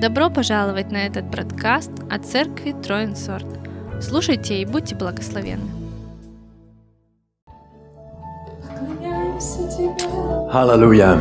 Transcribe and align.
Добро 0.00 0.30
пожаловать 0.30 0.90
на 0.90 1.06
этот 1.06 1.24
бродкаст 1.26 1.90
от 2.10 2.24
церкви 2.24 2.74
Троинсорт. 2.82 3.46
Слушайте 4.00 4.62
и 4.62 4.64
будьте 4.64 4.94
благословенны. 4.94 5.68
Hallelujah. 10.52 11.18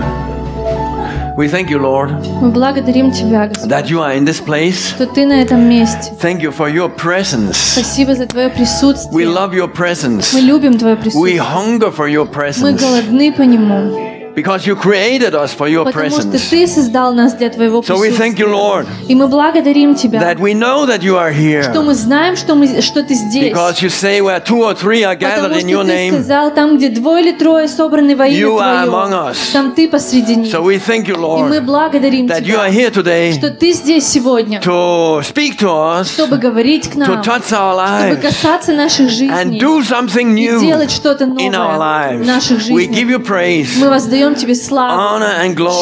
We 1.37 1.47
thank 1.47 1.69
you, 1.69 1.79
Lord, 1.79 2.11
Мы 2.41 2.51
благодарим 2.51 3.11
Тебя, 3.11 3.47
Господь, 3.47 3.69
that 3.71 3.87
you 3.89 3.99
are 4.01 4.13
in 4.17 4.25
this 4.25 4.41
place. 4.45 4.93
что 4.95 5.05
Ты 5.07 5.25
на 5.25 5.41
этом 5.41 5.69
месте. 5.69 6.11
Thank 6.21 6.41
you 6.41 6.51
for 6.51 6.69
your 6.69 6.89
presence. 6.93 7.53
Спасибо 7.53 8.15
за 8.15 8.25
Твое 8.25 8.47
We 8.49 8.55
присутствие. 8.55 9.27
love 9.27 9.53
your 9.53 9.71
presence. 9.73 10.33
Мы 10.33 10.41
любим 10.41 10.77
Твое 10.77 10.95
We 10.95 11.01
присутствие. 11.01 11.39
hunger 11.41 11.95
for 11.95 12.09
your 12.09 12.25
Мы 12.25 12.31
presence 12.33 12.79
голодны 12.79 13.31
по 13.31 13.41
Нему, 13.43 14.18
because 14.41 14.65
you 14.65 14.75
created 14.75 15.33
us 15.35 15.53
for 15.53 15.67
your 15.67 15.85
потому 15.85 16.09
что 16.09 16.21
presence. 16.29 16.49
Ты 16.49 16.67
создал 16.67 17.13
нас 17.13 17.33
для 17.33 17.49
Твоего 17.49 17.81
So 17.81 17.97
we 17.97 18.09
thank 18.11 18.37
you, 18.39 18.45
присутствия. 18.47 18.49
Lord, 18.49 18.85
И 19.07 19.15
мы 19.15 19.27
благодарим 19.27 19.95
Тебя, 19.95 20.19
that 20.21 20.39
we 20.39 20.53
know 20.53 20.85
that 20.85 21.01
you 21.03 21.15
are 21.17 21.31
что 21.33 21.79
here 21.79 21.81
мы 21.83 21.93
знаем, 21.93 22.35
что, 22.35 22.55
мы, 22.55 22.81
что 22.81 23.03
Ты 23.03 23.13
здесь. 23.15 23.51
because 23.53 23.81
you 23.81 23.89
say 23.89 24.21
where 24.21 24.39
two 24.39 24.63
or 24.63 24.73
three 24.73 25.03
are 25.03 25.15
gathered 25.15 25.49
Потому 25.49 25.59
in 25.59 25.67
your 25.67 25.83
что 25.83 25.91
Ты 25.91 25.93
name. 25.93 26.13
сказал, 26.13 26.51
там, 26.53 26.77
где 26.77 26.89
двое 26.89 27.23
или 27.23 27.31
трое 27.37 27.67
собраны 27.67 28.15
во 28.15 28.27
имя 28.27 28.39
You 28.39 28.57
are 28.59 28.87
among 28.87 29.09
Твое, 29.09 29.31
us. 29.31 29.37
там 29.53 29.71
Ты 29.73 29.87
посреди 29.87 30.35
них. 30.35 30.53
So 30.53 30.61
we 30.63 30.77
thank 30.79 31.07
you, 31.07 31.15
И 31.15 31.17
мы 31.43 31.57
Lord, 31.57 31.65
благодарим 31.65 32.27
that 32.27 32.41
you 32.43 32.57
are 32.57 32.69
Тебя, 32.69 32.89
here 32.89 32.91
today 32.91 33.33
что 33.33 33.49
Ты 33.51 33.73
здесь 33.73 34.05
сегодня, 34.07 34.59
to 34.59 35.21
speak 35.21 35.57
to 35.57 35.69
us, 35.69 36.13
чтобы 36.13 36.37
говорить 36.37 36.89
к 36.89 36.93
to 36.95 36.99
нам, 36.99 37.21
touch 37.21 37.51
our 37.51 37.73
чтобы 37.73 38.15
lives, 38.15 38.21
касаться 38.21 38.73
наших 38.73 39.07
and 39.07 39.09
жизней 39.09 39.59
do 39.59 39.81
something 39.81 40.21
и 40.21 40.47
new 40.49 40.59
делать 40.61 40.91
что-то 40.91 41.25
in 41.25 41.51
our 41.53 41.77
новое 41.77 42.17
в 42.17 42.21
lives. 42.21 42.25
наших 42.25 42.59
We 42.69 42.87
give 42.87 43.07
жизнях. 43.07 43.09
you 43.09 43.25
praise, 43.25 43.69
Мы 43.79 43.89
воздаем 43.89 44.28
Тебе 44.35 44.55
славу, 44.55 45.19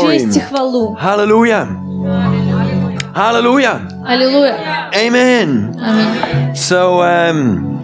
честь 0.09 0.37
и 0.37 0.39
хвалу. 0.39 0.97
Hallelujah. 1.01 1.67
Hallelujah. 3.15 3.81
Аллилуйя. 4.05 4.91
Amen. 4.93 5.75
Аминь. 5.79 6.55
So 6.55 7.01
um, 7.01 7.81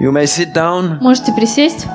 you 0.00 0.12
may 0.12 0.26
sit 0.26 0.52
down. 0.52 0.98
Можете 1.00 1.32
присесть. 1.32 1.86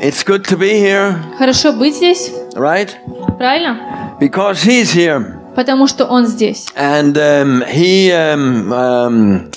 It's 0.00 0.22
good 0.22 0.44
to 0.46 0.56
be 0.56 0.78
here, 0.78 1.16
Хорошо 1.38 1.72
быть 1.72 1.96
здесь, 1.96 2.30
right? 2.54 2.88
правильно? 3.36 4.16
Because 4.20 4.62
he's 4.64 4.92
here, 4.92 5.34
Потому 5.56 5.88
что 5.88 6.04
Он 6.06 6.26
здесь. 6.26 6.66
and 6.76 7.16
um, 7.18 7.62
he 7.66 8.12
um, 8.12 8.72
um, 8.72 9.50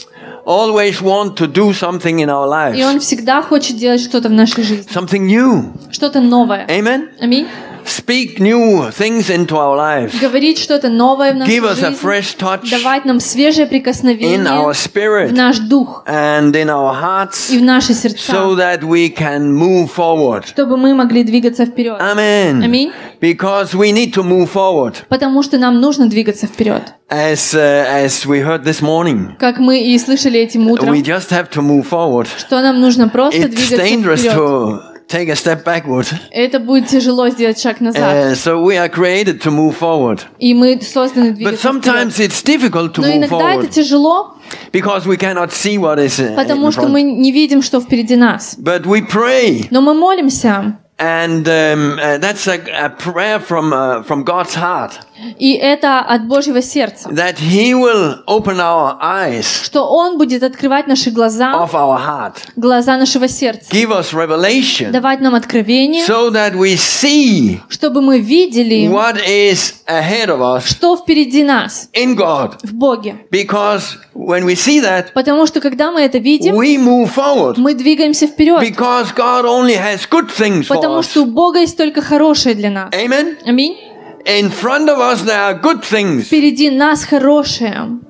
always 0.46 1.02
want 1.02 1.36
to 1.38 1.48
do 1.48 1.72
something 1.74 2.20
in 2.20 2.30
our 2.30 2.46
И 2.76 2.84
Он 2.84 2.96
lives, 2.96 3.00
всегда 3.00 3.42
хочет 3.42 3.78
делать 3.78 4.02
что-то 4.02 4.30
в 4.30 4.32
нашей 4.32 4.64
жизни. 4.64 4.92
something 4.92 5.26
new. 5.28 5.72
Что-то 5.92 6.20
новое. 6.22 6.66
Amen. 6.68 7.10
Аминь. 7.20 7.48
Speak 7.86 8.40
new 8.40 8.90
things 8.92 9.30
into 9.30 9.56
our 9.58 9.76
lives. 9.76 10.20
Говорить 10.20 10.60
что-то 10.60 10.90
новое 10.90 11.34
в 11.34 11.38
нашу 11.38 11.52
Give 11.52 11.64
us 11.64 11.82
a 11.84 11.92
жизнь. 11.92 12.00
fresh 12.02 12.36
touch 12.38 12.70
Давать 12.70 13.06
нам 13.06 13.20
свежее 13.20 13.66
in 13.66 13.68
our 13.68 13.70
прикосновение 13.70 14.44
в 14.44 14.72
spirit 14.76 15.32
наш 15.32 15.60
дух 15.60 16.04
and 16.08 16.52
in 16.54 16.68
our 16.68 16.94
hearts, 16.94 17.52
и 17.52 17.58
в 17.58 17.64
наши 17.64 17.94
so 17.94 17.96
сердца, 17.96 18.34
that 18.58 18.82
we 18.82 19.10
can 19.14 19.54
move 19.54 19.90
forward. 19.96 20.46
чтобы 20.48 20.78
мы 20.78 20.94
могли 20.94 21.24
двигаться 21.24 21.66
вперед. 21.66 22.00
Amen. 22.00 22.64
Аминь. 22.64 22.92
Because 23.20 23.74
we 23.74 23.92
need 23.92 24.14
to 24.14 24.24
move 24.24 24.50
forward. 24.52 24.96
Потому 25.10 25.44
что 25.44 25.58
нам 25.58 25.80
нужно 25.80 26.08
двигаться 26.08 26.48
вперед. 26.48 26.94
As 27.10 27.54
uh, 27.54 27.86
as 28.06 28.26
we 28.26 28.42
heard 28.42 28.64
this 28.64 28.82
morning, 28.82 29.36
Как 29.38 29.60
мы 29.60 29.82
и 29.84 30.00
слышали 30.00 30.40
этим 30.40 30.70
утром, 30.70 30.94
we 30.94 31.02
just 31.04 31.30
have 31.30 31.50
to 31.50 31.62
move 31.62 31.88
forward. 31.90 32.28
что 32.38 32.62
нам 32.62 32.80
нужно 32.80 33.10
просто 33.10 33.42
It's 33.42 33.50
двигаться 33.50 33.76
dangerous 33.86 34.20
вперед. 34.20 34.36
to 34.36 34.91
take 35.11 35.29
a 35.29 35.37
step 35.37 35.65
backward. 35.65 36.07
Это 36.31 36.59
будет 36.59 36.89
тяжело 36.89 37.29
сделать 37.29 37.61
шаг 37.61 37.81
назад. 37.81 38.03
Uh, 38.03 38.35
so 38.35 38.61
we 38.63 38.77
are 38.77 38.89
created 38.89 39.41
to 39.41 39.51
move 39.51 39.77
forward. 39.77 40.21
И 40.39 40.55
мы 40.55 40.81
созданы 40.81 41.31
But 41.31 41.35
двигаться 41.37 41.69
sometimes 41.69 42.15
вперед. 42.15 42.31
it's 42.31 42.43
difficult 42.43 42.95
to 42.95 43.01
Но 43.03 43.09
move 43.09 43.17
иногда 43.17 43.53
это 43.53 43.61
forward 43.63 43.71
тяжело, 43.71 44.35
because 44.73 45.07
we 45.07 45.17
cannot 45.17 45.53
see 45.53 45.79
what 45.79 45.99
is 45.99 46.19
uh, 46.19 46.35
потому 46.37 46.67
in 46.69 46.73
что 46.73 46.89
мы 46.89 47.01
front. 47.03 47.19
не 47.19 47.33
видим, 47.33 47.63
что 47.63 47.81
впереди 47.81 48.17
нас. 48.17 48.57
But 48.59 48.85
we 48.87 49.03
pray, 49.03 49.67
Но 49.71 49.81
мы 49.81 49.95
молимся, 49.95 50.79
and 50.99 51.47
um, 51.47 51.99
uh, 51.99 52.19
that's 52.19 52.47
a, 52.49 52.59
a 52.87 52.89
prayer 52.89 53.39
from 53.39 53.73
uh, 53.73 54.03
from 54.03 54.25
God's 54.25 54.55
heart 54.55 54.99
И 55.38 55.54
это 55.54 56.00
от 56.00 56.28
Божьего 56.28 56.62
сердца, 56.62 57.10
that 57.10 57.36
He 57.38 57.74
will 57.74 58.24
open 58.28 58.58
our 58.60 58.98
eyes 59.02 59.66
что 59.66 59.86
Он 59.88 60.18
будет 60.18 60.44
открывать 60.44 60.88
наши 60.88 61.12
глаза, 61.12 61.54
of 61.54 61.72
our 61.74 61.98
heart, 62.00 62.34
глаза 62.56 62.98
нашего 62.98 63.28
сердца, 63.28 63.70
give 63.72 63.90
us 63.92 64.14
revelation, 64.14 64.92
давать 64.92 65.22
нам 65.22 65.36
откровение, 65.36 66.06
so 66.06 66.32
that 66.32 66.54
we 66.54 66.76
see 66.76 67.60
чтобы 67.70 68.02
мы 68.02 68.20
видели, 68.20 68.88
what 68.88 69.18
is 69.18 69.76
ahead 69.88 70.28
of 70.28 70.42
us 70.42 70.66
что 70.68 70.96
впереди 70.98 71.44
нас 71.44 71.90
in 71.94 72.16
God. 72.16 72.58
в 72.64 72.74
Боге. 72.74 73.16
Because 73.32 73.98
when 74.14 74.46
we 74.46 74.56
see 74.56 74.80
that, 74.82 75.14
Потому 75.14 75.46
что 75.46 75.60
когда 75.62 75.92
мы 75.92 76.02
это 76.02 76.18
видим, 76.18 76.56
we 76.56 76.78
move 76.78 77.14
forward. 77.14 77.56
мы 77.58 77.74
двигаемся 77.74 78.28
вперед, 78.28 78.62
Because 78.62 79.08
God 79.16 79.46
only 79.46 79.76
has 79.76 80.08
good 80.10 80.30
things 80.30 80.64
for 80.68 80.76
потому 80.76 81.00
us. 81.00 81.04
что 81.10 81.24
у 81.24 81.26
Бога 81.26 81.60
есть 81.60 81.78
только 81.78 82.02
хорошее 82.02 82.56
для 82.56 82.70
нас. 82.70 82.90
Amen. 82.94 83.38
Аминь. 83.46 83.78
In 84.25 84.51
front 84.51 84.89
of 84.91 84.99
us 84.99 85.23
there 85.23 85.41
are 85.41 85.55
good 85.55 85.83
things. 85.85 86.27
Впереди 86.29 86.71
нас 86.71 87.05
хорошее. 87.05 88.01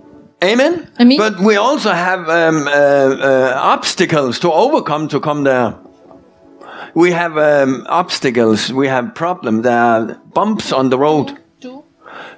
Amen. 0.43 0.87
Amen. 0.99 1.19
But 1.19 1.41
we 1.41 1.57
also 1.57 1.93
have 1.93 2.29
um, 2.29 2.67
uh, 2.67 2.71
uh, 2.71 3.53
obstacles 3.75 4.39
to 4.41 4.51
overcome 4.53 5.09
to 5.09 5.19
come 5.21 5.45
there. 5.45 5.75
We 6.95 7.11
have 7.13 7.37
um, 7.37 7.85
obstacles. 7.89 8.73
We 8.73 8.89
have 8.89 9.15
problems. 9.15 9.63
There 9.65 9.79
are 9.79 10.17
bumps 10.35 10.73
on 10.73 10.89
the 10.91 10.99
road. 10.99 11.33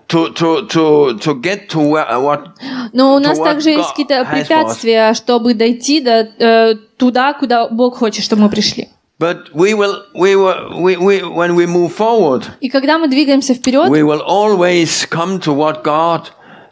To, 0.09 0.33
to, 0.33 0.67
to, 0.69 1.19
to 1.19 1.35
get 1.35 1.69
to 1.69 1.79
where, 1.81 2.11
uh, 2.11 2.19
what 2.19 2.57
Но 2.95 3.15
у 3.17 3.21
To 3.21 3.29
нас 3.29 3.39
what 3.39 3.45
также 3.45 3.71
есть 3.71 3.91
God 3.91 3.91
какие-то 3.91 4.15
has 4.15 4.25
for 4.25 4.33
us. 4.33 4.47
препятствия, 4.49 5.13
чтобы 5.15 5.53
дойти 5.53 6.01
до, 6.01 6.27
э, 6.39 6.75
туда, 6.97 7.35
куда 7.35 7.69
Бог 7.69 7.99
хочет, 7.99 8.25
чтобы 8.25 8.43
мы 8.43 8.49
пришли. 8.49 8.89
But 9.20 9.54
we 9.54 9.74
will, 9.74 10.04
we 10.16 10.36
will, 10.36 10.82
we, 10.82 10.98
we, 10.98 11.22
when 11.22 11.56
we 11.56 11.66
move 11.66 11.94
forward, 11.94 12.44
И 12.62 12.70
когда 12.70 12.98
мы 12.98 13.08
двигаемся 13.08 13.54
вперед, 13.54 13.90
we 13.90 14.04
will 14.04 14.22
always 14.22 15.06
come 15.06 15.40
to 15.42 15.54
what 15.54 15.84
God 15.84 16.30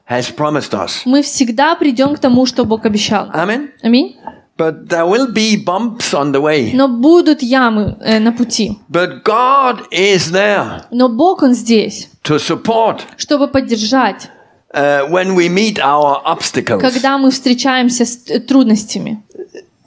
has 0.10 0.30
promised 0.36 0.74
us. 0.74 1.04
мы 1.06 1.22
всегда 1.22 1.76
придем 1.76 2.16
к 2.16 2.20
тому, 2.20 2.46
что 2.46 2.66
Бог 2.66 2.86
обещал. 2.86 3.30
Amen. 3.34 3.70
Аминь. 3.84 4.16
But 4.58 4.90
there 4.90 5.06
will 5.08 5.32
be 5.32 5.56
bumps 5.56 6.14
on 6.14 6.32
the 6.34 6.42
way. 6.42 6.72
Но 6.74 6.88
будут 6.88 7.42
ямы 7.42 7.98
э, 8.02 8.20
на 8.20 8.32
пути. 8.32 8.78
But 8.90 9.24
God 9.24 9.88
is 9.92 10.32
there 10.32 10.84
Но 10.92 11.10
Бог, 11.10 11.42
Он 11.44 11.54
здесь, 11.54 12.10
to 12.24 12.38
support 12.38 13.02
чтобы 13.18 13.48
поддержать, 13.48 14.30
uh, 14.74 15.08
when 15.10 15.36
we 15.36 15.48
meet 15.48 15.80
our 15.80 16.22
obstacles. 16.26 16.82
когда 16.82 17.18
мы 17.18 17.32
встречаемся 17.32 18.06
с 18.06 18.30
э, 18.30 18.40
трудностями. 18.40 19.24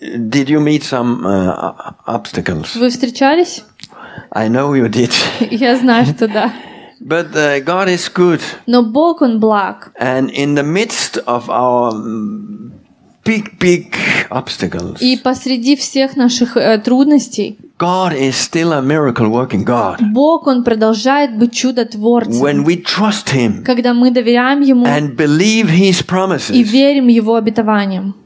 Did 0.04 0.50
you 0.50 0.60
meet 0.60 0.82
some 0.82 1.24
uh, 1.24 1.94
obstacles? 2.06 2.76
Вы 2.76 2.90
встречались? 2.90 3.64
I 4.30 4.48
know 4.48 4.74
you 4.74 4.88
did. 4.88 5.12
Я 5.50 5.76
знаю, 5.76 6.04
что 6.04 6.28
да. 6.28 6.52
But 7.00 7.34
uh, 7.34 7.60
God 7.64 7.88
is 7.88 8.08
good. 8.12 8.40
Но 8.66 8.82
Бог, 8.82 9.22
Он 9.22 9.40
благ. 9.40 9.92
And 9.98 10.30
in 10.30 10.54
the 10.54 10.62
midst 10.62 11.18
of 11.26 11.48
our 11.48 11.92
mm, 11.92 12.70
big, 13.24 13.58
big 13.58 13.94
obstacles, 14.30 15.00
И 15.00 15.16
посреди 15.16 15.74
всех 15.76 16.16
наших 16.16 16.58
э, 16.58 16.78
трудностей, 16.78 17.58
God 17.78 18.12
is 18.12 18.34
still 18.36 18.72
a 18.72 18.82
miracle 18.82 19.28
working 19.28 19.64
God. 19.64 20.00
Бог, 20.12 20.46
Он 20.46 20.64
продолжает 20.64 21.38
быть 21.38 21.54
чудотворцем. 21.54 22.42
When 22.42 22.64
we 22.64 22.82
trust 22.84 23.32
Him 23.32 23.62
Когда 23.64 23.94
мы 23.94 24.10
доверяем 24.10 24.60
Ему 24.60 24.84
and 24.84 25.16
believe 25.16 25.70
His 25.70 26.02
и 26.02 26.06
promises, 26.06 26.62
верим 26.62 27.08
Его 27.08 27.36
обетованиям, 27.36 28.16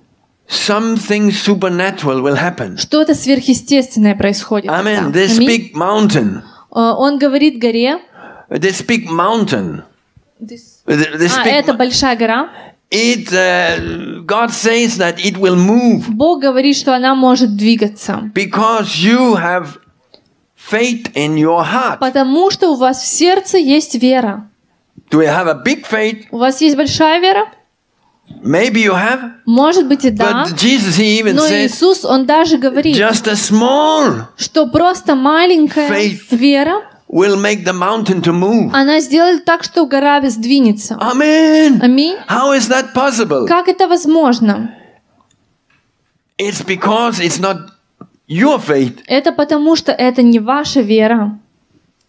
something 0.49 1.31
supernatural 1.31 2.23
will 2.23 2.37
happen. 2.37 2.77
что-то 2.79 3.15
сверхъестественное 3.15 4.15
происходит. 4.17 4.71
Amen. 4.71 5.13
This 5.13 5.37
Аминь. 5.39 5.49
big 5.49 5.73
mountain, 5.75 6.43
Э, 6.71 6.93
Он 6.97 7.19
говорит 7.19 7.59
горе, 7.59 7.99
this 8.51 8.83
big 8.87 9.07
mountain, 9.09 9.83
th- 10.47 10.61
this 10.87 11.35
а 11.37 11.45
big, 11.45 11.53
это 11.53 11.75
большая 11.75 12.17
гора, 12.17 12.51
it, 12.91 13.31
uh, 13.33 14.23
God 14.25 14.51
says 14.51 14.97
that 14.99 15.19
it 15.19 15.37
will 15.39 15.57
move 15.57 16.05
Бог 16.09 16.41
говорит, 16.41 16.77
что 16.77 16.95
она 16.95 17.15
может 17.15 17.57
двигаться. 17.57 18.31
because 18.35 18.97
you 19.03 19.35
have 19.37 19.79
faith 20.57 21.11
in 21.15 21.37
your 21.37 21.63
heart. 21.65 21.99
Потому 22.01 22.51
что 22.51 22.71
у 22.73 22.75
вас 22.77 23.03
в 23.03 23.07
сердце 23.07 23.59
есть 23.59 23.95
вера. 23.95 24.49
Do 25.11 25.21
you 25.23 25.27
have 25.29 25.49
a 25.49 25.55
big 25.65 25.87
faith? 25.91 26.25
У 26.31 26.39
вас 26.39 26.61
есть 26.61 26.77
большая 26.77 27.21
вера? 27.21 27.47
Maybe 28.43 28.83
you 28.85 28.93
have, 28.95 29.33
Может 29.47 29.89
быть 29.89 30.05
и 30.05 30.11
да. 30.11 30.45
but 30.47 30.55
Jesus, 30.57 30.97
He 30.97 31.21
even 31.21 31.35
Но 31.35 31.47
Иисус, 31.49 32.05
Он 32.05 32.25
даже 32.25 32.57
говорит, 32.59 32.97
just 32.97 33.27
a 33.27 33.35
small 33.35 34.29
что 34.37 34.67
просто 34.69 35.15
маленькая 35.17 35.89
Faith. 35.91 36.31
вера, 36.31 36.83
will 37.09 37.37
make 37.37 37.65
the 37.65 37.73
mountain 37.73 38.23
to 38.23 38.33
move. 38.33 38.71
она 38.73 39.01
сделает 39.01 39.45
так, 39.45 39.65
что 39.65 39.87
гора 39.87 40.21
сдвинется. 40.29 40.95
Amen. 41.01 41.81
Аминь. 41.83 42.17
How 42.29 42.57
is 42.57 42.69
that 42.69 42.93
possible? 42.95 43.47
Как 43.47 43.67
это 43.69 43.89
возможно? 43.89 44.71
It's 46.39 46.63
because 46.65 47.19
it's 47.21 47.41
not 47.41 47.71
your 48.29 48.61
faith. 48.65 49.01
Это 49.09 49.33
потому, 49.33 49.75
что 49.75 49.91
это 49.91 50.23
не 50.23 50.39
ваша 50.39 50.81
вера. 50.81 51.39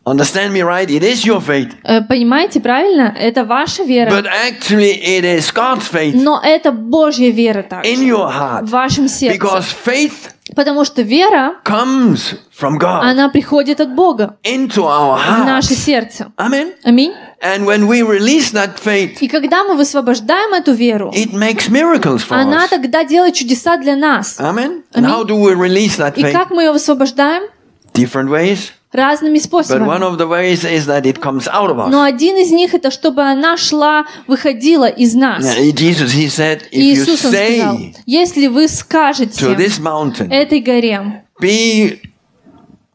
Understand 0.09 0.53
me 0.53 0.61
right? 0.63 0.89
It 0.89 1.03
is 1.03 1.23
your 1.25 1.39
faith. 1.39 1.69
Э, 1.83 2.01
Понимаете, 2.01 2.59
правильно? 2.59 3.13
Это 3.15 3.45
ваша 3.45 3.83
вера. 3.83 4.09
But 4.09 4.25
actually, 4.25 4.99
it 5.01 5.23
is 5.23 5.51
God's 5.53 5.83
faith 5.91 6.13
Но 6.15 6.41
это 6.43 6.71
Божья 6.71 7.29
вера 7.29 7.61
также. 7.63 7.91
in 7.91 7.99
your 8.07 8.27
heart. 8.31 8.63
В 8.63 8.69
вашем 8.71 9.07
сердце. 9.07 9.37
Because 9.37 9.65
faith 9.85 10.31
Потому 10.55 10.83
что 10.83 11.03
вера, 11.03 11.57
comes 11.63 12.35
from 12.59 12.79
God 12.79 13.01
она 13.03 13.29
приходит 13.29 13.79
от 13.79 13.93
Бога 13.93 14.37
into 14.43 14.83
our 14.83 15.19
в 15.19 15.45
наше 15.45 15.73
heart. 15.73 15.77
сердце. 15.77 16.31
Amen. 16.37 16.73
Аминь. 16.83 17.13
And 17.41 17.65
when 17.65 17.87
we 17.87 18.01
release 18.01 18.51
that 18.53 18.79
faith, 18.83 19.19
И 19.21 19.27
когда 19.27 19.63
мы 19.63 19.75
высвобождаем 19.75 20.53
эту 20.55 20.73
веру, 20.73 21.11
it 21.15 21.31
makes 21.33 21.69
miracles 21.69 22.21
for 22.27 22.33
она 22.35 22.65
us. 22.65 22.69
тогда 22.69 23.03
делает 23.03 23.35
чудеса 23.35 23.77
для 23.77 23.95
нас. 23.95 24.39
Amen. 24.39 24.81
And 24.93 25.05
how 25.05 25.23
do 25.23 25.35
we 25.39 25.53
release 25.53 25.97
that 25.97 26.15
И 26.17 26.23
как 26.31 26.49
мы 26.49 26.63
ее 26.63 26.71
высвобождаем? 26.71 27.43
Different 27.93 28.29
ways. 28.29 28.71
Разными 28.91 29.37
способами. 29.37 29.85
Но 31.89 32.01
один 32.01 32.37
из 32.37 32.51
них 32.51 32.73
это 32.73 32.89
чтобы 32.89 33.21
она 33.21 33.55
шла, 33.55 34.05
выходила 34.25 34.89
из 34.89 35.13
нас. 35.13 35.43
Yeah, 35.43 35.71
Jesus, 35.71 36.11
he 36.11 36.27
said, 36.27 36.63
if 36.71 36.79
И 36.79 36.95
you 36.95 37.03
Иисус 37.03 37.25
он 37.25 37.31
сказал, 37.31 37.77
если 38.07 38.47
вы 38.47 38.67
скажете 38.67 39.45
mountain, 39.79 40.31
этой 40.31 40.59
горе, 40.59 41.23
be 41.39 41.99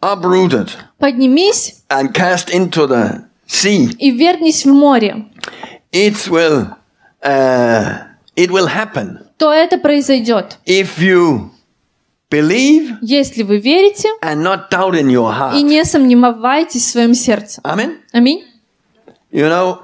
uprooted 0.03 0.69
поднимись 0.99 1.83
and 1.89 2.13
cast 2.13 2.51
into 2.51 2.89
the 2.89 3.23
sea, 3.47 3.95
и 3.99 4.11
вернись 4.11 4.65
в 4.65 4.73
море, 4.73 5.27
it 5.93 6.29
will, 6.29 6.67
uh, 7.23 7.99
it 8.35 8.51
will 8.51 8.67
happen. 8.67 9.21
то 9.39 9.53
это 9.53 9.79
произойдет. 9.79 10.59
If 10.67 10.99
you 10.99 11.51
believe 12.34 12.98
Если 13.02 13.44
вы 13.44 13.58
верите 13.60 14.08
and 14.22 14.44
not 14.44 14.70
doubt 14.70 14.94
in 15.00 15.08
your 15.10 15.32
и 15.32 15.38
heart. 15.40 15.62
не 15.64 15.84
сомневаетесь 15.84 16.86
в 16.86 16.92
своем 16.92 17.14
сердце. 17.14 17.62
Amen. 17.64 17.98
Аминь. 18.14 18.44
You 19.32 19.48
know, 19.50 19.80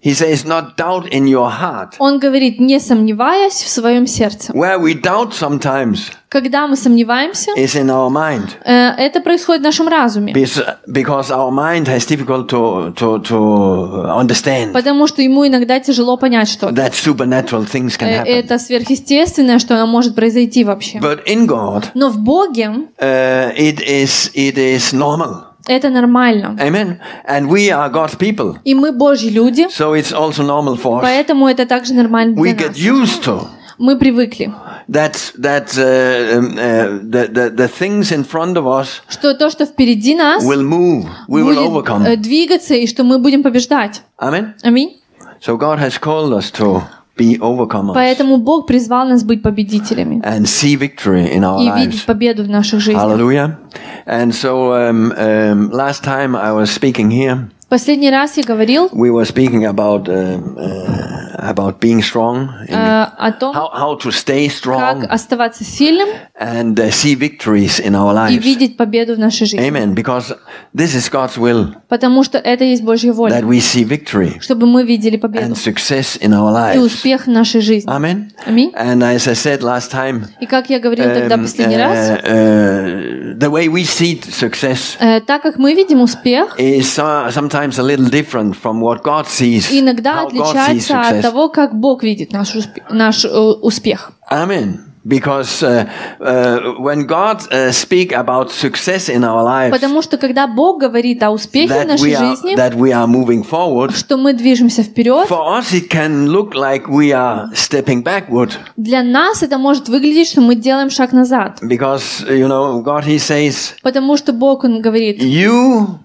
he 0.00 0.14
says, 0.14 0.44
not 0.44 0.76
doubt 0.76 1.06
in 1.12 1.26
your 1.28 1.48
heart. 1.50 1.94
Он 1.98 2.18
говорит, 2.18 2.58
не 2.58 2.80
сомневаясь 2.80 3.52
в 3.62 3.68
своем 3.68 4.06
сердце. 4.06 4.52
Where 4.52 4.78
we 4.78 4.94
doubt 5.00 5.32
sometimes 5.32 6.10
Когда 6.29 6.67
мы 6.67 6.75
сомневаемся, 6.75 7.51
is 7.55 7.75
in 7.75 7.87
our 7.89 8.09
mind. 8.09 8.49
э, 8.65 8.91
это 8.97 9.21
происходит 9.21 9.61
в 9.61 9.63
нашем 9.63 9.87
разуме. 9.87 10.33
Because 10.33 11.31
our 11.31 11.51
mind 11.51 11.85
has 11.87 12.05
difficult 12.05 12.49
to, 12.49 12.93
to, 12.95 13.21
to 13.23 14.11
understand 14.19 14.73
Потому 14.73 15.07
что 15.07 15.21
ему 15.21 15.47
иногда 15.47 15.79
тяжело 15.79 16.17
понять 16.17 16.49
что 16.49 16.67
that 16.67 16.91
supernatural 16.93 17.65
things 17.65 17.97
can 17.97 18.07
Э, 18.09 18.23
happen. 18.23 18.25
это 18.27 18.59
сверхъестественное, 18.59 19.59
что 19.59 19.75
оно 19.75 19.87
может 19.87 20.15
произойти 20.15 20.63
вообще. 20.65 20.97
But 20.97 21.25
in 21.25 21.45
God, 21.47 21.85
Но 21.93 22.09
в 22.09 22.17
Боге 22.19 22.71
uh, 22.99 23.55
it 23.55 23.79
is 23.79 24.29
it 24.35 24.55
is 24.57 24.91
normal. 24.93 25.43
это 25.65 25.89
нормально. 25.89 26.57
Amen. 26.59 26.97
And 27.25 27.47
we 27.49 27.69
are 27.69 27.89
God's 27.89 28.17
people, 28.17 28.57
И 28.65 28.73
мы 28.75 28.91
Божьи 28.91 29.29
люди, 29.29 29.67
so 29.69 29.93
it's 29.93 30.11
also 30.13 30.43
normal 30.45 30.75
for 30.75 30.99
us. 30.99 31.01
поэтому 31.03 31.47
это 31.47 31.65
также 31.65 31.93
нормально 31.93 32.35
We 32.37 32.53
для 32.53 32.67
get 32.67 32.69
нас. 32.69 32.77
used 32.77 33.23
to 33.23 33.47
Мы 33.78 33.96
привыкли, 33.96 34.52
that 34.88 35.14
that 35.38 35.76
uh, 35.76 36.38
um, 36.38 36.56
uh, 36.56 37.00
the, 37.10 37.28
the 37.32 37.50
the 37.50 37.68
things 37.68 38.12
in 38.12 38.24
front 38.24 38.56
of 38.56 38.66
us 38.66 39.02
что 39.08 39.34
то, 39.34 39.50
что 39.50 39.64
впереди 39.66 40.14
нас, 40.14 40.44
will 40.44 40.62
move. 40.62 41.06
We 41.28 41.42
will 41.42 41.54
будет 41.54 41.58
э, 41.58 41.66
overcome. 41.66 42.16
двигаться, 42.16 42.74
и 42.74 42.86
что 42.86 43.04
мы 43.04 43.18
будем 43.18 43.42
побеждать. 43.42 44.02
Amen. 44.20 44.54
Аминь. 44.62 44.98
So 45.40 45.56
God 45.56 45.78
has 45.80 45.98
called 45.98 46.32
us 46.32 46.50
to 46.52 46.82
be 47.16 47.38
overcomers 47.40 47.94
Поэтому 47.94 48.38
Бог 48.38 48.66
призвал 48.66 49.08
нас 49.08 49.24
быть 49.24 49.42
победителями 49.42 50.20
and 50.24 50.42
see 50.46 50.76
victory 50.76 51.34
in 51.34 51.42
our 51.42 51.60
и 51.60 51.68
lives. 51.68 51.86
видеть 51.86 52.06
победу 52.06 52.44
в 52.44 52.48
наших 52.48 52.80
жизнях. 52.80 53.02
Hallelujah. 53.02 53.58
And 54.06 54.32
so 54.32 54.72
um, 54.74 55.12
um, 55.16 55.70
last 55.70 56.04
time 56.04 56.34
I 56.36 56.52
was 56.52 56.70
speaking 56.70 57.10
here, 57.10 57.48
Последний 57.69 58.09
раз 58.09 58.37
я 58.37 58.43
говорил 58.43 58.85
we 58.93 59.11
were 59.11 59.25
speaking 59.25 59.65
about 59.65 60.07
um, 60.07 60.57
uh, 60.57 61.35
about 61.37 61.79
being 61.81 62.01
strong, 62.01 62.49
э, 62.67 62.73
о 62.73 63.31
том, 63.33 63.53
how 63.53 63.69
how 63.73 63.97
to 63.97 64.09
stay 64.09 64.47
как 64.47 64.55
strong 64.55 65.05
оставаться 65.05 65.65
сильным 65.65 66.07
and 66.39 66.75
uh, 66.75 66.89
see 66.89 67.13
victories 67.13 67.79
in 67.79 67.93
our 67.93 68.13
и 68.29 68.37
lives. 68.37 68.43
видеть 68.43 68.77
победу 68.77 69.15
в 69.15 69.19
нашей 69.19 69.47
жизни. 69.47 69.67
Amen. 69.67 69.93
Because 69.93 70.33
this 70.73 70.95
is 70.95 71.09
God's 71.11 71.37
will 71.37 71.75
Потому 71.89 72.23
что 72.23 72.37
это 72.37 72.63
есть 72.63 72.83
Божья 72.83 73.11
воля, 73.11 73.35
that 73.35 73.45
we 73.45 73.59
see 73.59 73.83
victory 73.83 74.39
чтобы 74.39 74.65
мы 74.65 74.85
видели 74.85 75.17
победу 75.17 75.51
and 75.51 75.55
success 75.57 76.17
in 76.21 76.31
our 76.31 76.51
и 76.73 76.77
lives. 76.77 76.85
успех 76.85 77.27
в 77.27 77.29
нашей 77.29 77.59
жизни. 77.59 77.91
Amen. 77.91 78.29
Аминь. 78.45 78.71
And 78.75 79.03
as 79.03 79.27
I 79.27 79.33
said 79.33 79.59
last 79.61 79.91
time, 79.91 80.25
И 80.39 80.45
как 80.45 80.69
я 80.69 80.79
говорил 80.79 81.03
тогда 81.03 81.35
um, 81.35 81.41
последний 81.41 81.77
раз, 81.77 82.11
uh, 82.11 82.23
uh, 82.23 83.37
the 83.37 83.49
way 83.49 83.67
we 83.67 83.83
see 83.83 84.21
success 84.21 84.95
э, 84.99 85.19
так 85.19 85.41
как 85.41 85.57
мы 85.57 85.73
видим 85.73 85.99
успех, 85.99 86.57
is 86.57 86.97
uh, 86.97 87.29
sometimes 87.57 87.79
a 87.79 87.83
little 87.83 88.09
different 88.09 88.55
from 88.55 88.81
what 88.81 89.03
God 89.03 89.25
sees. 89.27 89.71
иногда 89.71 90.21
отличается 90.23 91.01
от 91.01 91.21
того, 91.21 91.49
как 91.49 91.75
Бог 91.75 92.03
видит 92.03 92.31
наш, 92.31 92.53
наш 92.89 93.25
э, 93.25 93.29
успех. 93.29 94.11
Amen. 94.29 94.83
Because 95.05 95.63
uh, 95.63 95.89
uh, 96.19 96.73
when 96.79 97.05
God 97.07 97.41
uh, 97.49 97.71
speak 97.71 98.11
about 98.11 98.51
success 98.51 99.07
in 99.07 99.23
our 99.23 99.41
lives, 99.41 99.71
Потому 99.71 100.01
что 100.01 100.17
когда 100.17 100.47
Бог 100.47 100.81
говорит 100.81 101.23
о 101.23 101.31
успехе 101.31 101.85
в 101.85 101.87
нашей 101.87 102.11
are 102.13 102.17
жизни, 102.17 102.55
that 102.57 102.73
we 102.73 102.91
are 102.91 103.07
moving 103.07 103.41
forward, 103.41 103.95
что 103.95 104.17
мы 104.17 104.33
движемся 104.33 104.83
вперед, 104.83 105.29
for 105.29 105.57
us 105.57 105.71
it 105.71 105.89
can 105.89 106.27
look 106.27 106.53
like 106.53 106.89
we 106.89 107.13
are 107.13 107.49
stepping 107.53 108.03
backward. 108.03 108.51
для 108.75 109.01
нас 109.01 109.41
это 109.43 109.57
может 109.57 109.87
выглядеть, 109.87 110.27
что 110.27 110.41
мы 110.41 110.55
делаем 110.55 110.89
шаг 110.89 111.13
назад. 111.13 111.59
Because 111.61 112.27
you 112.27 112.49
know 112.49 112.83
God, 112.83 113.05
He 113.05 113.17
says, 113.17 113.75
Потому 113.81 114.17
что 114.17 114.33
Бог, 114.33 114.65
Он 114.65 114.81
говорит, 114.81 115.23
"You," 115.23 115.99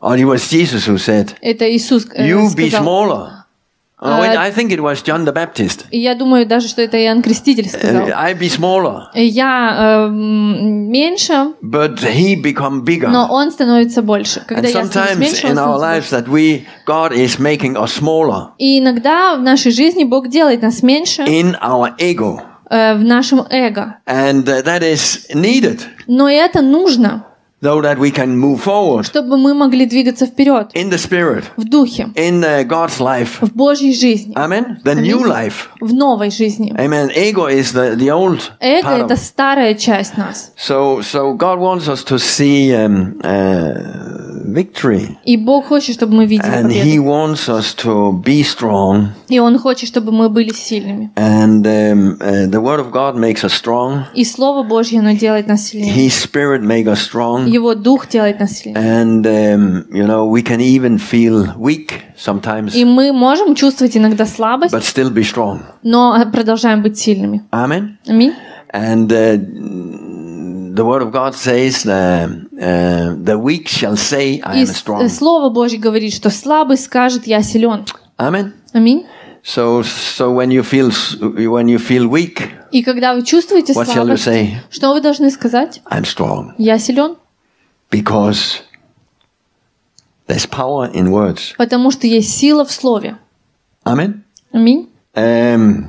or 0.00 0.16
it 0.16 0.24
was 0.26 0.48
Jesus 0.50 0.86
who 0.86 0.96
said, 0.98 1.34
это 1.40 1.64
Иисус 1.70 2.06
э, 2.14 2.26
"You 2.28 2.54
be 2.54 2.68
сказал. 2.68 2.82
smaller." 2.84 3.32
Oh, 3.98 4.20
wait, 4.20 4.36
Uh, 4.36 4.40
I 4.40 4.50
think 4.52 4.70
it 4.72 4.80
was 4.82 5.00
John 5.02 5.24
the 5.24 5.32
Baptist. 5.32 5.86
И 5.90 5.98
я 5.98 6.14
думаю 6.14 6.44
даже, 6.44 6.68
что 6.68 6.82
это 6.82 7.02
Иоанн 7.02 7.22
Креститель 7.22 7.66
сказал. 7.66 8.06
Uh, 8.06 8.12
I 8.14 8.34
be 8.34 8.46
smaller, 8.50 9.04
Я 9.14 10.04
э, 10.04 10.06
м, 10.08 10.90
меньше, 10.90 11.54
but 11.62 11.96
He 12.00 12.36
become 12.36 12.82
bigger. 12.84 13.08
но 13.08 13.26
Он 13.30 13.50
становится 13.50 14.02
больше. 14.02 14.42
Когда 14.46 14.68
And 14.68 14.72
я 14.74 14.84
становлюсь 14.84 15.16
sometimes 15.16 15.18
меньше, 15.18 15.46
Он 15.46 15.52
in 15.52 15.56
our 15.56 15.78
становится 15.78 16.16
lives 16.18 16.26
больше. 16.26 16.26
that 16.26 16.28
we, 16.28 16.66
God 16.86 17.12
is 17.16 17.38
making 17.40 17.74
us 17.76 17.98
smaller 17.98 18.48
И 18.58 18.80
иногда 18.80 19.34
в 19.36 19.40
нашей 19.42 19.72
жизни 19.72 20.04
Бог 20.04 20.28
делает 20.28 20.60
нас 20.60 20.82
меньше 20.82 21.22
in 21.22 21.58
our 21.62 21.96
ego. 21.98 22.42
э, 22.68 22.96
в 22.96 23.02
нашем 23.02 23.46
эго. 23.48 23.96
And 24.06 24.44
uh, 24.44 24.62
that 24.62 24.82
is 24.82 25.24
needed 25.34 25.80
Но 26.06 26.28
это 26.28 26.60
нужно, 26.60 27.24
so 27.65 27.79
that 27.79 27.99
we 27.99 28.09
can 28.09 28.35
move 28.35 28.59
forward 28.63 29.05
чтобы 29.05 29.37
мы 29.37 29.53
могли 29.53 29.85
двигаться 29.85 30.25
вперед 30.25 30.71
in 30.73 30.89
the 30.89 30.97
Spirit, 30.97 31.43
в 31.57 31.63
духе, 31.63 32.09
in 32.15 32.43
uh, 32.43 32.63
God's 32.63 32.99
life. 32.99 33.37
в 33.39 33.53
Божьей 33.53 33.93
жизни, 33.93 34.33
Amen. 34.35 34.81
The 34.83 34.95
new 34.95 35.23
life. 35.23 35.67
в 35.79 35.93
новой 35.93 36.31
жизни. 36.31 36.73
Amen. 36.75 37.11
Ego 37.15 37.45
is 37.47 37.71
the, 37.73 37.95
the 37.95 38.09
old 38.09 38.51
Эго 38.59 38.81
part — 38.81 39.05
это 39.05 39.13
of 39.13 39.17
старая 39.17 39.75
часть 39.75 40.17
нас. 40.17 40.53
So, 40.57 41.01
so 41.01 41.33
God 41.37 41.59
wants 41.59 41.87
us 41.87 42.03
to 42.05 42.17
see 42.17 42.73
um, 42.73 43.21
uh, 43.23 44.11
victory, 44.45 45.17
И 45.25 45.37
Бог 45.37 45.67
хочет, 45.67 45.95
чтобы 45.95 46.15
мы 46.15 46.25
видели 46.25 46.47
and 46.51 46.71
He 46.71 46.97
победу. 46.97 47.03
wants 47.03 47.47
us 47.49 47.73
to 47.75 48.11
be 48.23 48.41
strong. 48.43 49.09
И 49.29 49.39
Он 49.39 49.57
хочет, 49.59 49.87
чтобы 49.87 50.11
мы 50.11 50.29
были 50.29 50.51
сильными. 50.51 51.11
And 51.15 51.63
um, 51.65 52.17
uh, 52.19 52.47
the 52.49 52.59
Word 52.59 52.79
of 52.79 52.91
God 52.91 53.15
makes 53.15 53.43
us 53.43 53.53
strong. 53.53 54.05
И 54.13 54.25
Слово 54.25 54.63
Божье, 54.63 54.99
оно 54.99 55.11
делает 55.13 55.47
нас 55.47 55.67
сильнее. 55.67 55.93
His 55.93 56.13
Spirit 56.13 56.61
makes 56.63 56.87
us 56.87 56.99
strong. 56.99 57.47
Его 57.56 57.74
Дух 57.74 58.08
делает 58.08 58.40
нас 58.40 58.52
сильнее. 58.58 58.76
And 58.80 59.24
um, 59.26 59.84
you 59.92 60.06
know 60.06 60.26
we 60.30 60.42
can 60.42 60.60
even 60.60 60.98
feel 60.98 61.54
weak 61.56 61.88
sometimes, 62.16 62.74
И 62.74 62.84
мы 62.84 63.12
можем 63.12 63.54
чувствовать 63.54 63.96
иногда 63.96 64.24
слабость, 64.26 64.74
but 64.74 64.82
still 64.82 65.12
be 65.12 65.22
strong. 65.22 65.60
но 65.82 66.16
продолжаем 66.32 66.82
быть 66.82 66.96
сильными. 66.98 67.42
Аминь. 67.50 68.32
And 68.72 69.10
uh, 69.12 69.36
the 70.74 70.84
Word 70.84 71.02
of 71.02 71.10
God 71.12 71.34
says, 71.34 71.86
uh, 71.86 72.28
uh, 72.60 73.14
"The 73.24 73.38
weak 73.38 73.66
shall 73.68 73.96
say, 73.96 74.40
I 74.42 74.58
И 74.60 74.62
am 74.62 74.66
с- 74.66 74.76
strong." 74.82 75.02
э, 75.02 75.08
Слово 75.08 75.48
Божье 75.50 75.78
говорит, 75.78 76.12
что 76.12 76.30
слабый 76.30 76.76
скажет, 76.76 77.26
я 77.26 77.42
силен. 77.42 77.84
Amen. 78.18 78.52
Аминь. 78.72 79.06
So, 79.42 79.82
so 79.84 80.32
when 80.34 80.50
you 80.50 80.62
feel 80.64 80.90
when 81.48 81.68
you 81.68 81.78
feel 81.78 82.08
weak, 82.08 82.42
И 82.72 82.82
когда 82.82 83.14
вы 83.14 83.22
чувствуете 83.22 83.72
слабость, 83.74 84.28
что 84.70 84.92
вы 84.92 85.00
должны 85.00 85.30
сказать? 85.30 85.80
I'm 85.90 86.02
strong 86.02 86.50
Я 86.58 86.78
силен, 86.78 87.14
because 87.89 88.61
there's 90.27 90.45
power 90.45 90.89
in 90.93 91.09
words. 91.11 91.53
потому 91.57 91.91
что 91.91 92.07
есть 92.07 92.37
сила 92.37 92.63
в 92.65 92.71
Слове. 92.71 93.17
Amen. 93.85 94.23
Аминь. 94.53 94.87
Um, 95.15 95.87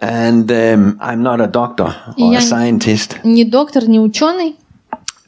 and 0.00 0.50
um, 0.50 0.98
I'm 1.00 1.22
not 1.22 1.40
a 1.40 1.46
doctor 1.46 1.94
or 2.18 2.32
Я- 2.32 2.38
a 2.38 2.42
scientist, 2.42 3.16
Не 3.24 3.44
доктор, 3.44 3.88
не 3.88 3.98
ученый, 4.00 4.56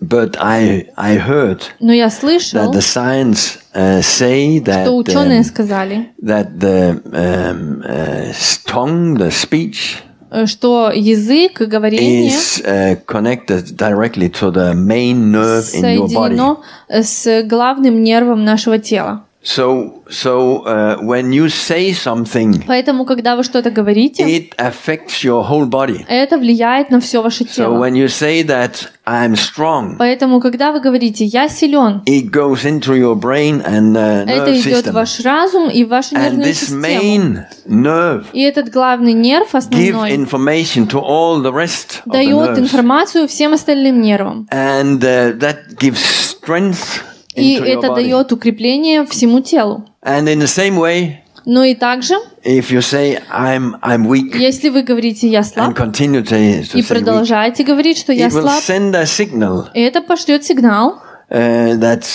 but 0.00 0.36
I 0.40 0.88
I 0.96 1.16
heard 1.18 1.62
но 1.80 1.92
я 1.92 2.06
that 2.06 2.20
слышал, 2.20 2.72
the 2.72 2.80
science 2.80 3.58
uh, 3.74 4.00
say 4.02 4.58
that 4.60 4.84
что 4.84 4.96
ученые 4.96 5.40
um, 5.40 5.44
сказали, 5.44 6.10
that 6.22 6.58
the 6.58 7.02
um, 7.12 7.82
uh, 7.82 8.32
tongue, 8.66 9.16
the 9.18 9.30
speech 9.30 9.96
э, 9.98 10.11
что 10.45 10.91
язык 10.93 11.61
и 11.61 11.65
говорение 11.65 12.27
is 12.27 12.61
uh, 12.65 12.95
connected 13.05 13.75
directly 13.75 14.29
to 14.29 14.51
the 14.51 14.73
main 14.73 15.31
nerve 15.31 15.65
in 15.73 15.83
your 15.83 16.07
body. 16.07 16.13
соединено 16.13 16.61
э, 16.89 17.03
с 17.03 17.43
главным 17.43 18.03
нервом 18.03 18.43
нашего 18.43 18.79
тела. 18.79 19.25
So, 19.42 20.02
so 20.10 20.64
uh, 20.66 20.96
when 21.00 21.32
you 21.32 21.48
say 21.48 21.92
something, 21.94 22.64
Поэтому, 22.66 23.06
когда 23.06 23.36
вы 23.36 23.44
что-то 23.44 23.70
говорите, 23.70 24.24
it 24.24 24.52
affects 24.58 25.22
your 25.22 25.48
whole 25.48 25.64
body. 25.66 26.04
это 26.08 26.36
влияет 26.38 26.90
на 26.90 27.00
все 27.00 27.22
ваше 27.22 27.44
So 27.44 27.54
тело. 27.54 27.78
when 27.78 27.94
you 27.94 28.08
say 28.08 28.42
that 28.42 28.88
I'm 29.06 29.36
strong, 29.36 29.96
Поэтому, 29.96 30.40
когда 30.40 30.72
вы 30.72 30.80
говорите 30.80 31.24
«я 31.24 31.48
силен», 31.48 32.02
it 32.06 32.30
goes 32.30 32.64
into 32.64 32.94
your 32.96 33.14
brain 33.14 33.62
and 33.64 33.94
uh, 33.96 34.26
это 34.26 34.50
nerve 34.50 34.60
идет 34.60 34.84
в 34.86 34.88
system. 34.88 34.92
ваш 34.92 35.20
разум 35.20 35.70
и 35.70 35.84
в 35.84 35.88
вашу 35.88 36.16
And 36.16 36.22
нервную 36.24 36.48
this 36.50 36.54
систему. 36.54 36.82
main 36.84 37.44
nerve 37.66 38.24
И 38.32 38.42
этот 38.42 38.70
главный 38.70 39.12
нерв 39.12 39.54
give 39.54 39.58
основной 39.58 40.10
information 40.16 40.88
to 40.88 40.98
all 41.00 41.40
the 41.40 41.52
rest 41.52 42.02
of 42.04 42.10
the 42.10 42.12
дает 42.12 42.50
nerves. 42.50 42.58
информацию 42.58 43.28
всем 43.28 43.54
остальным 43.54 44.00
нервам. 44.02 44.48
And 44.50 44.98
uh, 45.04 45.38
that 45.38 45.78
gives 45.78 46.00
strength 46.04 47.02
И 47.35 47.55
это 47.55 47.93
дает 47.93 48.31
укрепление 48.31 49.05
всему 49.05 49.41
телу. 49.41 49.85
And 50.03 50.27
in 50.27 50.39
the 50.39 50.47
same 50.47 50.77
way, 50.77 51.17
Но 51.45 51.63
и 51.65 51.75
также, 51.75 52.15
if 52.45 52.71
you 52.71 52.79
say 52.79 53.21
I'm 53.29 53.73
I'm 53.81 54.05
weak 54.07 54.33
если 54.37 54.69
вы 54.69 54.83
говорите 54.83 55.27
«я 55.27 55.41
and 55.41 55.43
слаб» 55.53 55.77
continue 55.77 56.23
to, 56.23 56.29
to 56.29 56.37
и 56.39 56.61
say 56.61 56.81
weak, 56.81 56.87
продолжаете 56.87 57.63
говорить, 57.63 57.97
что 57.97 58.13
«я 58.13 58.29
слаб», 58.29 58.61
send 58.63 58.95
a 58.95 59.03
signal 59.03 59.67
это 59.73 60.01
пошлет 60.01 60.45
сигнал, 60.45 61.01
uh, 61.29 61.77
that 61.79 62.05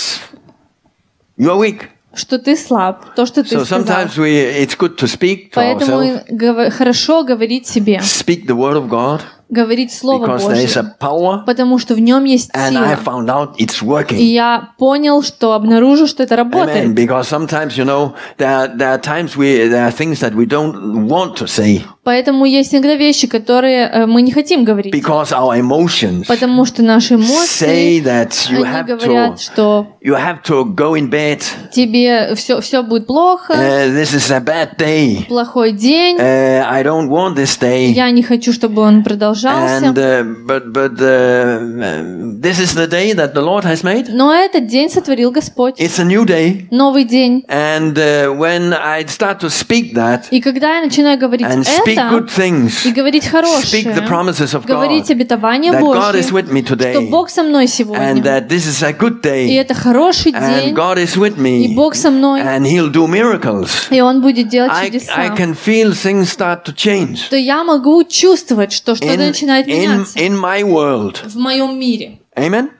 you're 1.37 1.59
weak. 1.59 1.89
что 2.15 2.39
ты 2.39 2.57
слаб, 2.57 3.15
то, 3.15 3.27
что 3.27 3.45
ты 3.45 3.57
So 3.57 3.65
сказал. 3.67 4.07
we 4.17 4.65
it's 4.65 4.75
good 4.79 4.97
to 4.97 5.07
speak 5.07 5.51
to 5.51 5.57
Поэтому 5.57 6.71
хорошо 6.71 7.23
говорить 7.23 7.67
себе, 7.67 8.01
speak 8.03 8.47
the 8.47 8.57
word 8.57 8.77
of 8.77 8.89
God 8.89 9.21
говорить 9.51 9.93
Слово 9.93 10.27
because 10.27 10.47
there 10.47 10.57
is 10.65 10.75
Божье, 10.75 10.81
a 10.81 10.97
power, 11.01 11.45
потому 11.47 11.79
что 11.79 11.95
в 11.95 12.01
нем 12.01 12.25
есть 12.25 12.51
and 12.55 12.77
I 12.77 12.97
сила. 12.97 12.99
found 13.05 13.27
out 13.29 13.57
it's 13.59 13.83
И 14.13 14.25
я 14.25 14.71
понял, 14.79 15.23
что 15.23 15.53
обнаружил, 15.55 16.07
что 16.07 16.23
это 16.23 16.35
Amen. 16.35 16.39
работает. 16.39 16.89
Because 16.95 17.29
sometimes 17.29 17.77
you 17.77 17.85
know 17.85 18.13
there 18.37 18.49
are, 18.49 18.69
there 18.77 18.93
are 18.95 18.99
times 19.01 19.37
we 19.37 19.69
there 19.69 19.87
are 19.87 19.93
things 19.93 20.21
that 20.21 20.35
we 20.35 20.45
don't 20.47 21.07
want 21.09 21.37
to 21.37 21.47
say 21.47 21.83
Поэтому 22.05 22.47
есть 22.47 22.73
иногда 22.75 22.95
вещи, 22.95 23.27
которые 23.27 23.87
э, 23.87 24.07
мы 24.07 24.23
не 24.23 24.33
хотим 24.33 24.65
говорить, 24.65 24.95
because 24.95 25.31
our 25.33 25.59
emotions 25.61 26.25
потому 26.27 26.65
что 26.65 26.83
наши 26.83 27.15
say 27.15 27.19
эмоции, 27.19 28.03
that 28.03 28.31
you 28.51 28.63
они 28.63 28.65
have 28.65 28.87
говорят, 28.87 29.35
to 29.35 29.39
что 29.39 29.87
you 30.03 30.15
have 30.15 30.43
to 30.43 30.65
go 30.75 30.95
in 30.95 31.11
bed. 31.11 31.43
тебе 31.73 32.35
все, 32.35 32.61
все 32.61 32.83
будет 32.83 33.07
плохо, 33.07 33.53
Uh, 33.55 33.89
this 33.95 34.15
is 34.15 34.31
a 34.31 34.41
bad 34.41 34.77
day. 34.79 35.27
плохой 35.29 35.73
день, 35.73 36.17
Uh, 36.19 36.65
I 36.69 36.83
don't 36.83 37.09
want 37.09 37.35
this 37.37 37.59
day. 37.61 37.89
я 37.93 38.11
не 38.11 38.23
хочу, 38.23 38.53
чтобы 38.53 38.83
он 38.83 39.03
продолжался. 39.03 39.38
And 39.45 39.99
uh, 39.99 40.25
but 40.47 40.73
but 40.73 40.93
uh, 41.01 41.61
this 42.41 42.59
is 42.59 42.75
the 42.75 42.87
day 42.87 43.13
that 43.13 43.35
the 43.35 43.43
Lord 43.43 43.65
has 43.65 43.83
made. 43.83 44.09
Но 44.09 44.33
этот 44.33 44.67
день 44.67 44.91
сотворил 44.91 45.31
Господь. 45.31 45.79
It's 45.79 45.99
a 45.99 46.05
new 46.05 46.25
day. 46.25 46.67
Новый 46.71 47.05
день. 47.05 47.45
And 47.49 47.97
uh, 47.99 48.33
when 48.33 48.73
I 48.73 49.05
start 49.07 49.41
to 49.41 49.51
speak 49.51 49.95
that 49.95 50.29
И 50.31 50.41
когда 50.41 50.77
я 50.77 50.83
начинаю 50.83 51.19
говорить 51.19 51.47
and 51.47 51.65
speak 51.65 51.97
good 52.11 52.27
это, 52.27 52.41
things, 52.41 52.87
и 52.87 52.93
говорить 52.93 53.25
speak 53.25 53.31
хорошее, 53.31 53.83
the 53.95 54.07
promises 54.07 54.55
of 54.55 54.67
God, 54.67 54.77
говорить 54.77 55.11
обетование 55.11 55.73
that 55.73 55.81
God 55.81 56.13
Божье, 56.13 56.21
is 56.21 56.33
with 56.33 56.51
me 56.51 56.65
что 56.65 56.75
today, 56.75 57.09
Бог 57.09 57.31
со 57.31 57.43
мной 57.43 57.65
and 57.65 57.69
сегодня, 57.69 58.23
that 58.23 58.49
this 58.49 58.67
is 58.67 58.83
a 58.83 58.93
good 58.93 59.19
и 59.19 59.57
day, 59.57 59.61
это 59.61 59.75
хороший 59.75 60.33
and 60.33 60.65
день, 60.65 60.75
God 60.75 60.99
is 60.99 61.17
with 61.17 61.37
и 61.39 61.69
me, 61.69 61.75
Бог 61.75 61.95
со 61.95 62.11
мной, 62.11 62.41
and 62.41 62.63
He'll 62.67 62.91
do 62.91 63.07
miracles. 63.07 63.89
и 63.91 64.01
Он 64.01 64.21
будет 64.21 64.49
делать 64.49 64.73
I, 64.73 64.87
I 64.87 64.91
чудеса, 64.91 65.37
can 65.37 65.55
feel 65.55 65.93
things 65.93 66.31
start 66.31 66.65
to 66.65 66.75
change 66.75 67.29
то 67.31 67.37
я 67.37 67.65
могу 67.65 68.05
чувствовать, 68.05 68.73
что 68.73 68.95
что-то 68.95 69.28
начинает 69.29 69.67
in, 69.67 69.81
меняться 69.81 70.19
in 70.19 70.41
my 70.41 70.63
world. 70.63 71.21
в 71.25 71.37
моем 71.37 71.79
мире. 71.79 72.19
Amen. 72.37 72.71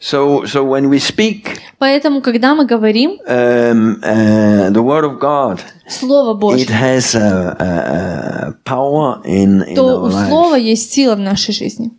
So, 0.00 0.44
so 0.46 0.64
when 0.64 0.88
we 0.88 0.98
speak 0.98 1.60
Поэтому, 1.78 2.22
когда 2.22 2.54
мы 2.54 2.66
говорим 2.66 3.18
um, 3.26 4.00
uh, 4.02 4.70
the 4.70 4.82
word 4.82 5.04
of 5.04 5.20
God, 5.20 5.60
Слово 5.88 6.32
it 6.34 6.40
Божье, 6.40 6.66
has 6.70 7.14
a, 7.14 7.56
a, 7.58 8.48
a 8.48 8.52
power 8.64 9.22
in, 9.24 9.62
in 9.68 9.74
то 9.74 10.02
у. 10.02 10.10
Слова 10.10 10.56
есть 10.56 10.92
сила 10.92 11.14
в 11.14 11.20
нашей 11.20 11.52
жизни. 11.52 11.90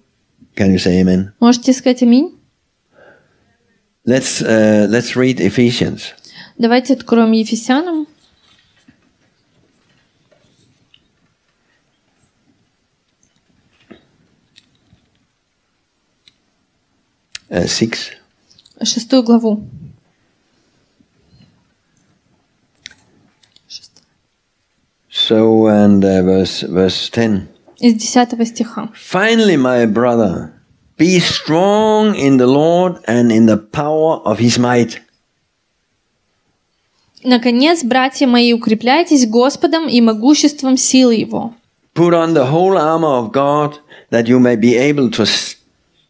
Can 0.55 0.73
you 0.73 0.77
say 0.77 1.01
amen? 1.01 1.31
Можете 1.39 1.73
сказать 1.73 2.01
аминь? 2.01 2.35
Let's 4.05 4.41
uh, 4.41 4.87
let's 4.89 5.15
read 5.15 5.39
Ephesians. 5.39 6.13
Давайте 6.57 6.93
откроем 6.93 7.31
Ефесянам, 7.31 8.07
Uh, 17.50 17.66
six. 17.66 18.10
шестую 18.82 19.22
главу. 19.22 19.64
So 25.10 25.68
and 25.68 26.04
uh, 26.04 26.22
verse 26.22 26.62
verse 26.62 27.08
ten. 27.10 27.48
Из 27.78 27.94
10 27.94 28.46
стиха. 28.46 28.90
Finally, 28.94 29.56
my 29.56 29.86
brother, 29.86 30.52
be 30.96 31.18
strong 31.18 32.14
in 32.14 32.36
the 32.36 32.46
Lord 32.46 32.98
and 33.06 33.30
in 33.32 33.46
the 33.46 33.56
power 33.56 34.20
of 34.24 34.38
His 34.38 34.58
might. 34.58 35.00
Наконец, 37.22 37.82
братья 37.82 38.26
мои, 38.26 38.52
укрепляйтесь 38.52 39.26
Господом 39.26 39.88
и 39.88 40.00
могуществом 40.00 40.76
силы 40.76 41.14
Его. 41.14 41.54
Put 41.94 42.12
on 42.12 42.34
the 42.34 42.50
whole 42.50 42.76
armor 42.76 43.18
of 43.18 43.32
God, 43.32 43.78
that 44.10 44.28
you 44.28 44.38
may 44.38 44.56
be 44.56 44.76
able 44.76 45.10
to 45.10 45.24
stand 45.24 45.57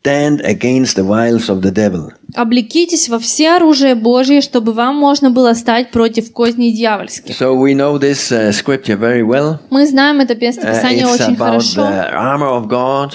against 0.03 0.95
the 0.95 1.03
wiles 1.03 1.49
of 1.49 1.61
the 1.61 1.71
devil. 1.71 2.11
Облекитесь 2.35 3.09
во 3.09 3.19
все 3.19 3.55
оружие 3.55 3.95
Божие, 3.95 4.41
чтобы 4.41 4.73
вам 4.73 4.95
можно 4.95 5.29
было 5.29 5.53
стать 5.53 5.91
против 5.91 6.31
козней 6.31 6.71
дьявольских. 6.71 7.35
So 7.35 7.53
we 7.55 7.73
know 7.73 7.97
this 7.99 8.31
uh, 8.31 8.51
scripture 8.51 8.97
very 8.97 9.23
well. 9.23 9.59
Мы 9.69 9.85
знаем 9.87 10.19
это 10.21 10.35
место 10.35 10.61
Uh, 10.67 10.81
очень 11.05 11.35
about 11.35 11.37
хорошо. 11.37 11.81
the 11.81 12.13
armor 12.13 12.49
of 12.49 12.67
God 12.67 13.13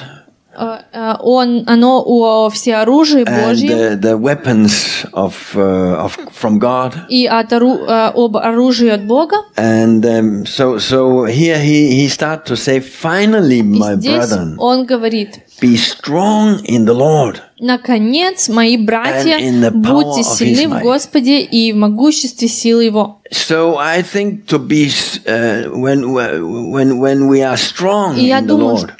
Он, 1.20 1.64
оно 1.66 2.02
о 2.04 2.50
всеоружии 2.50 3.22
and 3.24 3.46
Божьем 3.46 3.70
the, 3.70 4.00
the 4.00 4.16
weapons 4.18 5.06
of, 5.12 5.34
uh, 5.54 6.04
of 6.04 6.16
from 6.32 6.58
God. 6.58 6.94
и 7.08 7.26
от 7.26 7.52
ору- 7.52 7.84
э, 7.86 8.12
об 8.14 8.36
оружии 8.36 8.88
от 8.88 9.06
Бога. 9.06 9.36
And 9.56 10.04
um, 10.04 10.44
so, 10.46 10.78
so 10.78 11.24
here 11.24 11.58
he, 11.58 11.90
he 12.02 12.08
start 12.08 12.44
to 12.46 12.56
say, 12.56 12.80
finally, 12.80 13.62
my 13.62 13.96
brethren, 13.96 14.56
он 14.58 14.86
говорит, 14.86 15.40
be 15.60 15.76
strong 15.76 16.60
in 16.64 16.84
the 16.84 16.94
Lord. 16.94 17.40
наконец, 17.60 18.48
мои 18.48 18.76
братья, 18.76 19.38
будьте 19.72 20.22
сильны 20.22 20.68
в 20.68 20.72
might». 20.74 20.82
Господе 20.82 21.40
и 21.40 21.72
в 21.72 21.76
могуществе 21.76 22.48
силы 22.48 22.84
Его. 22.84 23.20
So 23.30 23.76
I 23.78 24.02
think 24.02 24.46
to 24.46 24.58
be 24.58 24.90
uh, 25.26 25.70
when 25.70 26.12
when 26.12 26.98
when 26.98 27.28
we 27.28 27.42
are 27.42 27.56
strong 27.56 28.16
in 28.16 28.46
the 28.46 28.54
Lord 28.54 28.92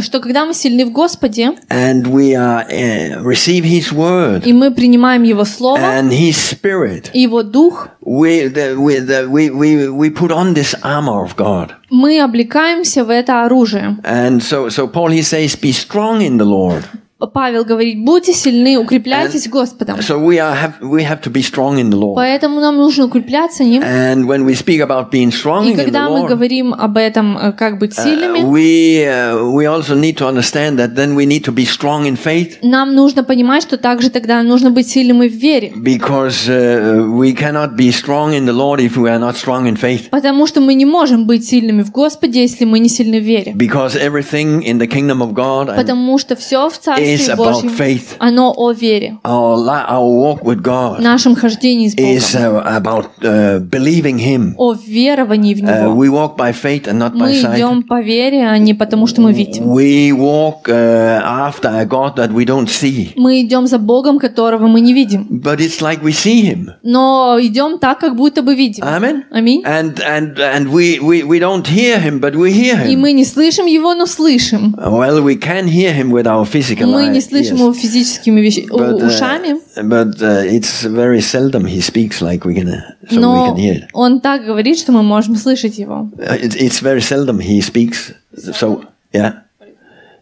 что- 0.00 0.20
когда 0.20 0.44
мы 0.46 0.54
сильны 0.54 0.84
в 0.84 0.92
Господе, 0.92 1.52
and 1.70 2.06
we 2.06 2.34
are 2.34 2.64
uh, 2.68 3.22
receive 3.22 3.64
His 3.64 3.92
word 3.92 4.42
и 4.44 4.52
мы 4.52 4.70
принимаем 4.70 5.22
Его 5.22 5.44
Слово, 5.44 5.78
and 5.78 6.10
His 6.10 6.36
Spirit, 6.36 7.10
и 7.12 7.20
Его 7.22 7.42
Дух, 7.42 7.88
we 8.04 8.48
the, 8.48 8.76
we, 8.76 8.98
the, 9.00 9.26
we 9.28 9.50
we 9.50 9.88
we 9.88 10.10
put 10.10 10.30
on 10.30 10.54
this 10.54 10.74
armor 10.82 11.22
of 11.24 11.36
God. 11.36 11.72
мы 11.90 12.20
облекаемся 12.20 13.04
в 13.04 13.10
это 13.10 13.44
оружие. 13.44 13.96
And 14.02 14.40
so 14.42 14.68
so 14.68 14.86
Paul 14.86 15.10
he 15.10 15.22
says, 15.22 15.56
be 15.56 15.72
strong 15.72 16.20
in 16.20 16.38
the 16.38 16.44
Lord. 16.44 16.84
Павел 17.26 17.64
говорит, 17.64 18.02
будьте 18.04 18.32
сильны, 18.32 18.78
укрепляйтесь 18.78 19.48
Господом. 19.48 19.98
So 20.00 20.18
we 20.18 20.38
are 20.38 20.54
have 20.54 20.80
we 20.80 21.02
have 21.02 21.20
to 21.22 21.30
be 21.30 21.42
strong 21.42 21.78
in 21.78 21.90
the 21.90 21.96
Lord. 21.96 22.16
Поэтому 22.16 22.60
нам 22.60 22.76
нужно 22.76 23.06
укрепляться 23.06 23.64
ним. 23.64 23.82
And 23.82 24.26
when 24.26 24.44
we 24.44 24.54
speak 24.54 24.80
about 24.80 25.10
being 25.10 25.30
strong 25.30 25.66
И 25.66 25.72
in 25.72 25.76
the 25.76 25.84
когда 25.84 26.08
мы 26.08 26.20
Lord, 26.20 26.28
говорим 26.28 26.74
об 26.74 26.96
этом, 26.96 27.36
э, 27.36 27.52
как 27.52 27.78
быть 27.78 27.92
uh, 27.92 28.02
сильными, 28.02 28.40
we 28.40 29.04
uh, 29.04 29.52
we 29.52 29.66
also 29.66 29.94
need 29.94 30.16
to 30.16 30.26
understand 30.26 30.78
that 30.78 30.94
then 30.94 31.14
we 31.14 31.26
need 31.26 31.44
to 31.44 31.52
be 31.52 31.64
strong 31.64 32.06
in 32.06 32.16
faith. 32.16 32.58
нам 32.62 32.94
нужно 32.94 33.24
понимать, 33.24 33.62
что 33.62 33.76
также 33.76 34.10
тогда 34.10 34.42
нужно 34.42 34.70
быть 34.70 34.88
сильным 34.88 35.22
и 35.22 35.28
в 35.28 35.34
вере. 35.34 35.72
Because 35.76 36.48
uh, 36.48 37.06
we 37.10 37.34
cannot 37.34 37.76
be 37.76 37.90
strong 37.90 38.32
in 38.32 38.46
the 38.46 38.52
Lord 38.52 38.80
if 38.80 38.96
we 38.96 39.08
are 39.08 39.18
not 39.18 39.36
strong 39.36 39.66
in 39.66 39.76
faith. 39.76 40.10
Потому 40.10 40.46
что 40.46 40.60
мы 40.60 40.74
не 40.74 40.86
можем 40.86 41.26
быть 41.26 41.46
сильными 41.46 41.82
в 41.82 41.90
Господе, 41.90 42.42
если 42.42 42.64
мы 42.64 42.78
не 42.78 42.88
сильны 42.88 43.20
в 43.20 43.24
вере. 43.24 43.52
Because 43.54 43.96
everything 43.96 44.62
in 44.62 44.78
the 44.78 44.86
kingdom 44.86 45.20
of 45.20 45.32
God 45.32 45.74
Потому 45.74 46.18
что 46.18 46.36
все 46.36 46.68
в 46.68 46.78
Царстве 46.78 47.13
is 47.14 47.28
about 47.28 47.62
faith. 47.76 48.16
оно 48.18 48.52
о 48.56 48.72
вере, 48.72 49.18
Our, 49.24 49.56
our 49.88 50.04
walk 50.08 50.42
with 50.42 50.62
God 50.62 51.00
нашем 51.00 51.34
хождении 51.34 51.88
с 51.88 51.94
is 51.94 52.34
Богом, 52.34 52.56
uh, 52.56 52.76
about 52.76 53.06
uh, 53.22 53.58
believing 53.68 54.18
Him. 54.18 54.54
о 54.56 54.74
веровании 54.74 55.54
в 55.54 55.62
Uh, 55.64 55.84
Него. 55.84 55.94
we 55.94 56.08
walk 56.08 56.36
by 56.36 56.52
faith 56.52 56.86
and 56.86 56.98
not 56.98 57.12
by 57.14 57.28
Мы 57.28 57.32
sight. 57.42 57.56
идем 57.56 57.82
по 57.82 58.00
вере, 58.02 58.46
а 58.46 58.58
не 58.58 58.74
потому, 58.74 59.06
что 59.06 59.20
мы 59.20 59.32
видим. 59.32 59.64
We 59.72 60.12
walk 60.12 60.68
uh, 60.68 61.20
after 61.24 61.68
a 61.70 61.84
God 61.84 62.16
that 62.16 62.32
we 62.32 62.44
don't 62.44 62.68
see. 62.68 63.12
Мы 63.16 63.42
идем 63.42 63.66
за 63.66 63.78
Богом, 63.78 64.18
которого 64.18 64.66
мы 64.66 64.80
не 64.80 64.92
видим. 64.92 65.26
But 65.30 65.60
it's 65.60 65.80
like 65.80 66.02
we 66.02 66.12
see 66.12 66.42
Him. 66.42 66.70
Но 66.82 67.38
идем 67.40 67.78
так, 67.78 67.98
как 68.00 68.16
будто 68.16 68.42
бы 68.42 68.54
видим. 68.54 68.84
Amen. 68.84 69.24
Аминь. 69.30 69.62
And 69.64 70.00
and 70.00 70.38
and 70.38 70.68
we, 70.72 70.98
we, 71.00 71.22
we 71.22 71.38
don't 71.38 71.66
hear 71.66 71.98
Him, 71.98 72.20
but 72.20 72.34
we 72.34 72.52
hear 72.52 72.76
И 72.86 72.94
Him. 72.94 72.98
мы 73.00 73.12
не 73.12 73.24
слышим 73.24 73.66
Его, 73.66 73.94
но 73.94 74.06
слышим. 74.06 74.74
Well, 74.76 75.22
we 75.22 75.36
can 75.36 75.66
hear 75.66 75.92
Him 75.92 76.10
with 76.10 76.26
our 76.26 76.44
physical 76.44 76.86
Мы 76.93 77.07
не 77.07 77.19
eyes, 77.19 77.27
слышим 77.29 77.55
yes. 77.55 77.59
Его 77.59 77.73
физическими 77.73 78.41
вещ- 78.41 78.67
But, 78.69 78.99
uh, 79.01 79.07
ушами, 79.07 79.61
but 79.83 80.21
uh, 80.21 80.43
it's 80.45 80.83
very 80.83 81.21
seldom 81.21 81.65
He 81.65 81.81
speaks 81.81 82.21
like 82.21 82.45
we 82.45 82.53
can, 82.55 82.67
uh, 82.69 82.81
so 83.09 83.15
we 83.15 83.17
но 83.21 83.45
can 83.47 83.57
hear 83.57 83.75
it. 83.75 83.89
Он 83.93 84.19
так 84.21 84.45
говорит, 84.45 84.77
что 84.79 84.91
мы 84.91 85.03
можем 85.03 85.35
слышать 85.35 85.77
Его. 85.77 86.09
Uh, 86.17 86.35
It's, 86.41 86.55
it's 86.55 86.79
very 86.81 87.01
seldom 87.01 87.39
He 87.39 87.61
speaks, 87.61 88.13
so 88.53 88.83
yeah, 89.13 89.41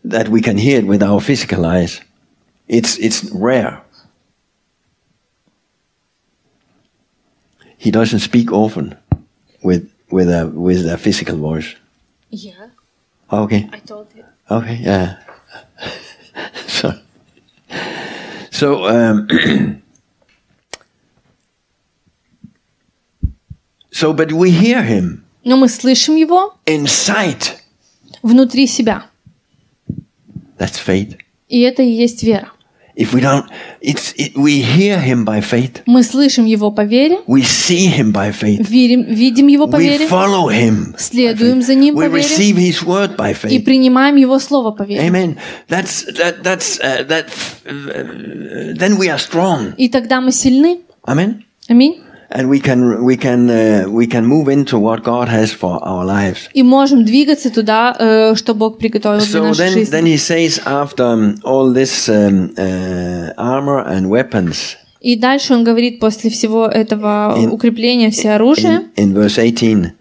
that 0.03 0.29
we 0.29 0.41
can 0.41 0.57
hear 0.57 0.79
it 0.79 0.85
with 0.87 1.01
our 1.03 1.19
physical 1.21 1.65
eyes. 1.65 2.01
It's 2.67 2.97
it's 2.99 3.23
rare. 3.33 3.81
He 7.77 7.91
doesn't 7.91 8.19
speak 8.19 8.51
often 8.51 8.95
with 9.63 9.89
with 10.11 10.29
a 10.29 10.47
with 10.47 10.85
a 10.85 10.97
physical 10.97 11.37
voice. 11.37 11.75
Yeah, 12.29 12.69
Okay. 13.31 13.69
I 13.71 13.79
told 13.79 14.07
you. 14.15 14.23
Okay, 14.49 14.79
yeah. 14.81 15.15
So, 16.66 16.94
so 18.50 18.86
um, 18.86 19.28
so, 23.90 24.12
but 24.12 24.32
we 24.32 24.50
hear 24.50 24.82
him 24.82 25.24
Но 25.44 25.56
мы 25.56 25.68
слышим 25.68 26.16
Его 26.16 26.54
inside. 26.66 27.58
внутри 28.22 28.66
себя. 28.66 29.04
That's 30.58 30.78
faith. 30.78 31.16
И 31.48 31.60
это 31.62 31.82
и 31.82 31.90
есть 31.90 32.22
вера. 32.22 32.52
If 32.94 33.14
we 33.14 33.22
don't, 33.22 33.46
it's 33.80 34.12
it, 34.18 34.36
we 34.36 34.60
hear 34.60 34.98
him 35.00 35.24
by 35.24 35.40
faith. 35.40 35.82
Мы 35.86 36.02
слышим 36.02 36.44
Его 36.44 36.70
по 36.70 36.82
вере, 36.84 37.20
We 37.26 37.40
see 37.42 37.86
him 37.88 38.12
by 38.12 38.32
faith. 38.32 38.68
верим, 38.68 39.04
видим 39.04 39.46
Его 39.46 39.66
по 39.66 39.76
We 39.76 39.88
вере, 39.88 40.06
follow 40.08 40.48
him. 40.50 40.94
следуем 40.98 41.62
за 41.62 41.74
Ним 41.74 41.94
по 41.94 42.00
We 42.00 42.08
вере 42.08 42.20
receive 42.22 42.56
his 42.56 42.82
word 42.84 43.16
by 43.16 43.30
и 43.30 43.34
faith. 43.34 43.64
принимаем 43.64 44.16
Его 44.16 44.38
Слово 44.38 44.72
по 44.72 44.82
вере. 44.82 45.08
Amen. 45.08 45.38
That's 45.68 46.04
that. 46.18 46.42
That's 46.42 46.78
uh, 46.80 47.04
that. 47.08 47.28
Uh, 47.66 48.74
then 48.76 48.98
we 48.98 49.08
are 49.08 49.18
strong. 49.18 49.72
И 49.78 49.88
тогда 49.88 50.20
мы 50.20 50.30
сильны. 50.32 50.80
Amen. 51.06 51.44
Аминь. 51.68 52.00
and 52.31 52.49
we 52.49 52.59
can 52.59 53.03
we 53.03 53.15
can 53.17 53.49
uh, 53.49 53.85
we 53.89 54.05
can 54.07 54.25
move 54.25 54.49
into 54.49 54.77
what 54.77 55.03
God 55.03 55.29
has 55.29 55.51
for 55.51 55.79
our 55.83 56.05
lives. 56.05 56.49
И 56.53 56.61
можем 56.63 57.05
двигаться 57.05 57.49
туда, 57.49 57.95
э, 57.97 58.35
что 58.35 58.53
Бог 58.53 58.77
приготовил 58.79 59.19
для 59.19 59.27
So 59.39 59.43
нашей 59.43 59.57
then, 59.59 59.73
жизни. 59.73 59.91
then 59.91 60.05
he 60.05 60.17
says 60.17 60.59
after 60.65 61.03
um, 61.05 61.39
all 61.43 61.73
this 61.73 62.09
um, 62.09 62.53
uh, 62.57 63.33
armor 63.37 63.79
and 63.87 64.09
weapons 64.09 64.75
И 64.99 65.15
дальше 65.15 65.53
он 65.53 65.63
говорит 65.63 65.99
после 65.99 66.29
всего 66.29 66.65
этого 66.67 67.35
In- 67.37 67.51
укрепления 67.51 68.09
всеоружия, 68.11 68.89
in, 68.97 69.11
in 69.11 69.13
verse 69.13 69.37
18, 69.37 69.91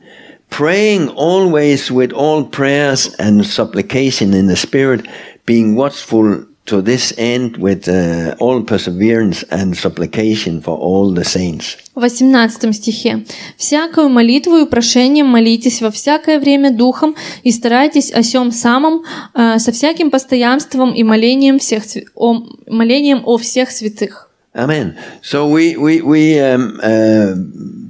praying 0.50 1.08
always 1.10 1.90
with 1.90 2.12
all 2.12 2.44
prayers 2.44 3.14
and 3.18 3.44
supplication 3.44 4.32
in 4.34 4.46
the 4.48 4.56
spirit, 4.56 5.06
being 5.44 5.76
watchful 5.76 6.46
to 6.65 6.81
this 6.81 7.13
end 7.17 7.57
with 7.57 7.87
uh, 7.87 8.35
all 8.39 8.61
perseverance 8.63 9.43
and 9.49 9.75
supplication 9.75 10.61
for 10.61 10.77
all 10.77 11.13
the 11.13 11.23
saints. 11.23 11.77
в 11.95 11.99
18 11.99 12.73
стихе. 12.75 13.25
«Всякую 13.57 14.09
молитву 14.09 14.57
и 14.57 14.65
прошением 14.65 15.27
молитесь 15.27 15.81
во 15.81 15.91
всякое 15.91 16.39
время 16.39 16.71
духом 16.71 17.15
и 17.43 17.51
старайтесь 17.51 18.11
о 18.11 18.23
сем 18.23 18.51
самом 18.51 19.03
э, 19.33 19.59
со 19.59 19.71
всяким 19.71 20.09
постоянством 20.09 20.93
и 20.93 21.03
молением, 21.03 21.59
всех, 21.59 21.83
о, 22.15 22.43
молением 22.67 23.23
о 23.25 23.37
всех 23.37 23.71
святых». 23.71 24.29
Amen. 24.53 24.95
So 25.23 25.47
we 25.47 25.77
we 25.77 26.01
we 26.01 26.37
um, 26.37 26.79
uh, 26.83 27.35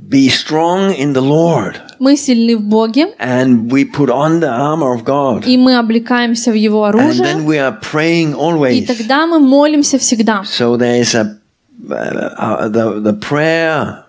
be 0.07 0.29
strong 0.29 0.93
in 0.93 1.13
the 1.13 1.21
Lord, 1.21 1.81
Мы 2.01 2.17
сильны 2.17 2.57
в 2.57 2.61
Боге, 2.63 3.13
and 3.19 3.71
we 3.71 3.85
put 3.85 4.09
on 4.09 4.39
the 4.39 4.49
armor 4.49 4.91
of 4.91 5.03
God, 5.05 5.45
и 5.45 5.55
мы 5.55 5.77
облекаемся 5.77 6.51
в 6.51 6.55
Его 6.55 6.83
and 6.87 6.95
then 6.95 6.99
оружие, 6.99 7.35
we 7.45 7.59
are 7.59 7.79
praying 7.79 8.31
и 8.31 8.33
always. 8.33 8.85
тогда 8.87 9.27
мы 9.27 9.37
молимся 9.39 9.99
всегда. 9.99 10.41
So 10.43 10.77
there 10.77 10.99
is 10.99 11.13
a 11.13 11.37
uh, 11.87 11.93
uh, 11.93 12.69
the 12.69 13.01
the 13.01 13.13
prayer, 13.13 14.05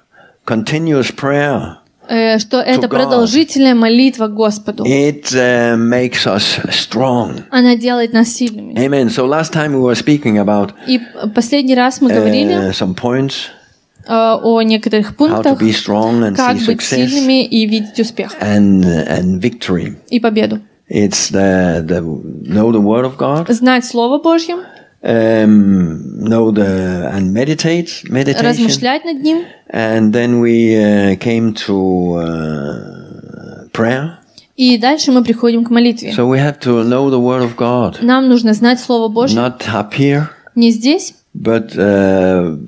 continuous 0.46 1.10
prayer. 1.10 1.82
Э, 2.08 2.38
что 2.38 2.60
это 2.60 2.88
продолжительная 2.88 3.74
молитва 3.74 4.26
Господу. 4.26 4.84
It 4.84 5.32
uh, 5.34 5.76
makes 5.76 6.26
us 6.26 6.60
strong. 6.70 7.42
Она 7.50 7.76
делает 7.76 8.12
нас 8.12 8.28
сильными. 8.28 8.74
Amen. 8.74 9.08
So 9.10 9.26
last 9.26 9.52
time 9.52 9.72
we 9.74 9.80
were 9.80 9.94
speaking 9.94 10.38
about 10.38 10.72
И 10.86 10.98
последний 11.34 11.74
раз 11.74 12.00
мы 12.00 12.10
говорили 12.10 12.54
uh, 12.54 12.72
some 12.72 12.94
points 12.94 13.48
э, 13.48 13.61
о 14.08 14.62
некоторых 14.62 15.16
пунктах, 15.16 15.58
как 15.58 15.58
быть 15.58 16.82
сильными 16.82 17.44
и 17.44 17.66
видеть 17.66 17.98
успех 18.00 18.32
and 18.40 18.82
and 18.84 19.40
victory. 19.40 19.96
и 20.08 20.20
победу. 20.20 20.60
It's 20.88 21.30
the, 21.30 21.82
the 21.86 22.00
know 22.02 22.70
the 22.70 22.80
word 22.80 23.04
of 23.04 23.16
God, 23.16 23.50
Знать 23.50 23.84
Слово 23.84 24.18
Божье, 24.18 24.56
um, 25.02 26.18
know 26.18 26.50
the 26.50 27.10
and 27.14 27.32
meditate 27.32 28.02
meditation, 28.10 28.44
размышлять 28.44 29.04
над 29.04 29.22
ним. 29.22 29.44
and 29.70 30.12
then 30.12 30.40
we 30.40 30.76
uh, 30.76 31.16
came 31.16 31.54
to 31.54 32.16
uh, 32.16 33.68
prayer. 33.72 34.18
И 34.54 34.76
дальше 34.76 35.12
мы 35.12 35.24
приходим 35.24 35.64
к 35.64 35.70
молитве. 35.70 36.12
So 36.14 36.28
we 36.28 36.38
have 36.38 36.58
to 36.60 36.84
know 36.84 37.08
the 37.08 37.18
word 37.18 37.42
of 37.42 37.56
God, 37.56 37.96
Нам 38.02 38.28
нужно 38.28 38.52
знать 38.52 38.78
Слово 38.78 39.08
Божье 39.08 39.38
not 39.38 39.60
up 39.72 39.94
here, 39.94 40.28
не 40.54 40.70
здесь, 40.70 41.14
but 41.34 41.74
uh, 41.76 42.58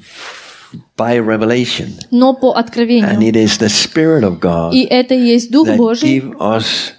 by 0.96 1.18
revelation, 1.18 1.88
но 2.10 2.34
по 2.34 2.54
and 2.54 2.64
откровению. 2.66 3.20
it 3.20 3.36
is 3.36 3.58
the 3.58 3.68
Spirit 3.68 4.22
of 4.24 4.40
God 4.40 4.72
И 4.72 4.82
это 4.84 5.14
и 5.14 5.20
есть 5.26 5.50
Дух 5.50 5.66
that 5.68 5.76
Божий, 5.76 6.18
give 6.20 6.36
us 6.40 6.92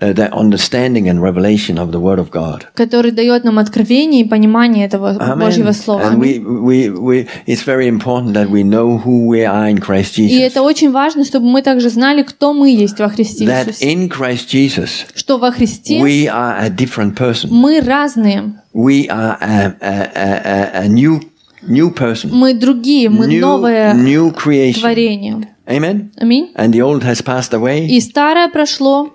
uh, 0.00 0.12
the 0.12 0.28
understanding 0.32 1.08
and 1.08 1.22
revelation 1.22 1.78
of 1.78 1.92
the 1.92 2.00
word 2.00 2.18
of 2.18 2.30
God. 2.32 2.64
который 2.74 3.12
дает 3.12 3.44
нам 3.44 3.58
откровение 3.60 4.22
и 4.22 4.24
понимание 4.28 4.84
этого 4.86 5.12
Божьего 5.36 5.70
Слова. 5.72 6.00
And 6.02 6.18
we, 6.18 6.40
we, 6.40 6.88
we, 6.90 7.28
it's 7.46 7.62
very 7.62 7.86
important 7.86 8.34
that 8.34 8.50
we 8.50 8.64
know 8.64 8.98
who 8.98 9.26
we 9.28 9.44
are 9.44 9.68
in 9.68 9.78
Christ 9.78 10.18
И 10.18 10.38
это 10.40 10.62
очень 10.62 10.90
важно, 10.90 11.24
чтобы 11.24 11.46
мы 11.46 11.62
также 11.62 11.88
знали, 11.88 12.22
кто 12.24 12.52
мы 12.52 12.70
есть 12.70 12.98
во 12.98 13.08
Христе 13.10 13.44
That 13.44 13.68
Иисусе. 13.68 13.92
in 13.92 14.08
Christ 14.08 14.48
Jesus, 14.50 15.06
Что 15.14 15.38
во 15.38 15.52
Христе 15.52 16.00
we 16.02 16.26
are 16.26 16.56
a 16.58 16.68
different 16.68 17.14
person. 17.16 17.50
мы 17.50 17.80
разные, 17.80 18.54
We 18.74 19.06
are 19.08 19.36
a, 19.38 19.76
a, 19.80 20.10
a, 20.14 20.70
a 20.84 20.88
new, 20.88 21.20
new 21.67 21.93
person. 21.93 22.29
мы 22.31 22.53
другие, 22.53 23.09
мы 23.09 23.27
New, 23.27 23.41
новое 23.41 23.93
new 23.93 24.31
creation. 24.33 24.79
творение. 24.81 25.47
Amen. 25.67 26.11
Аминь. 26.17 26.51
And 26.55 26.71
the 26.73 26.81
old 26.81 27.03
has 27.03 27.21
passed 27.21 27.53
away, 27.53 27.87
И 27.87 27.99
старое 27.99 28.47
прошло, 28.49 29.11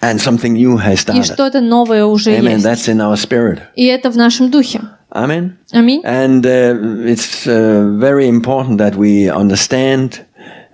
and 0.00 0.18
something 0.20 0.54
new 0.54 0.76
has 0.78 0.94
и 0.94 0.96
started. 0.96 1.24
что-то 1.24 1.60
новое 1.60 2.04
уже 2.04 2.30
Amen. 2.36 2.54
есть. 2.54 2.64
That's 2.66 2.88
in 2.88 3.00
our 3.00 3.16
spirit. 3.16 3.60
И 3.74 3.84
это 3.86 4.10
в 4.10 4.16
нашем 4.16 4.50
духе. 4.50 4.80
Amen. 5.10 5.52
Аминь. 5.72 6.02
And 6.04 6.44
uh, 6.44 7.06
it's 7.06 7.46
uh, 7.46 7.96
very 7.98 8.28
important 8.28 8.78
that 8.78 8.96
we 8.96 9.28
understand 9.30 10.20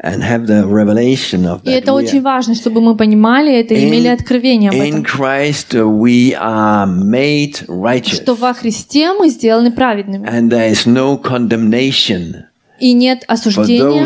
and 0.03 0.21
have 0.21 0.45
the 0.45 0.63
revelation 0.67 1.45
of 1.45 1.61
И 1.63 1.69
that. 1.69 1.83
это 1.83 1.91
we 1.91 2.03
очень 2.03 2.21
важно, 2.21 2.53
чтобы 2.55 2.81
мы 2.81 2.95
понимали 2.95 3.53
это 3.59 3.73
и 3.73 3.87
имели 3.87 4.07
откровение 4.07 4.69
об 4.69 4.75
in 4.75 5.01
этом. 5.01 5.03
Christ 5.03 5.73
uh, 5.73 5.87
we 5.87 6.33
are 6.35 6.85
made 6.87 7.65
righteous, 7.67 8.21
Что 8.21 8.35
во 8.35 8.53
Христе 8.53 9.13
мы 9.13 9.29
сделаны 9.29 9.71
праведными. 9.71 10.27
and 10.27 10.49
there 10.51 10.69
is 10.71 10.85
no 10.85 11.17
condemnation 11.17 12.45
И 12.79 12.93
нет 12.93 13.23
осуждения 13.27 14.05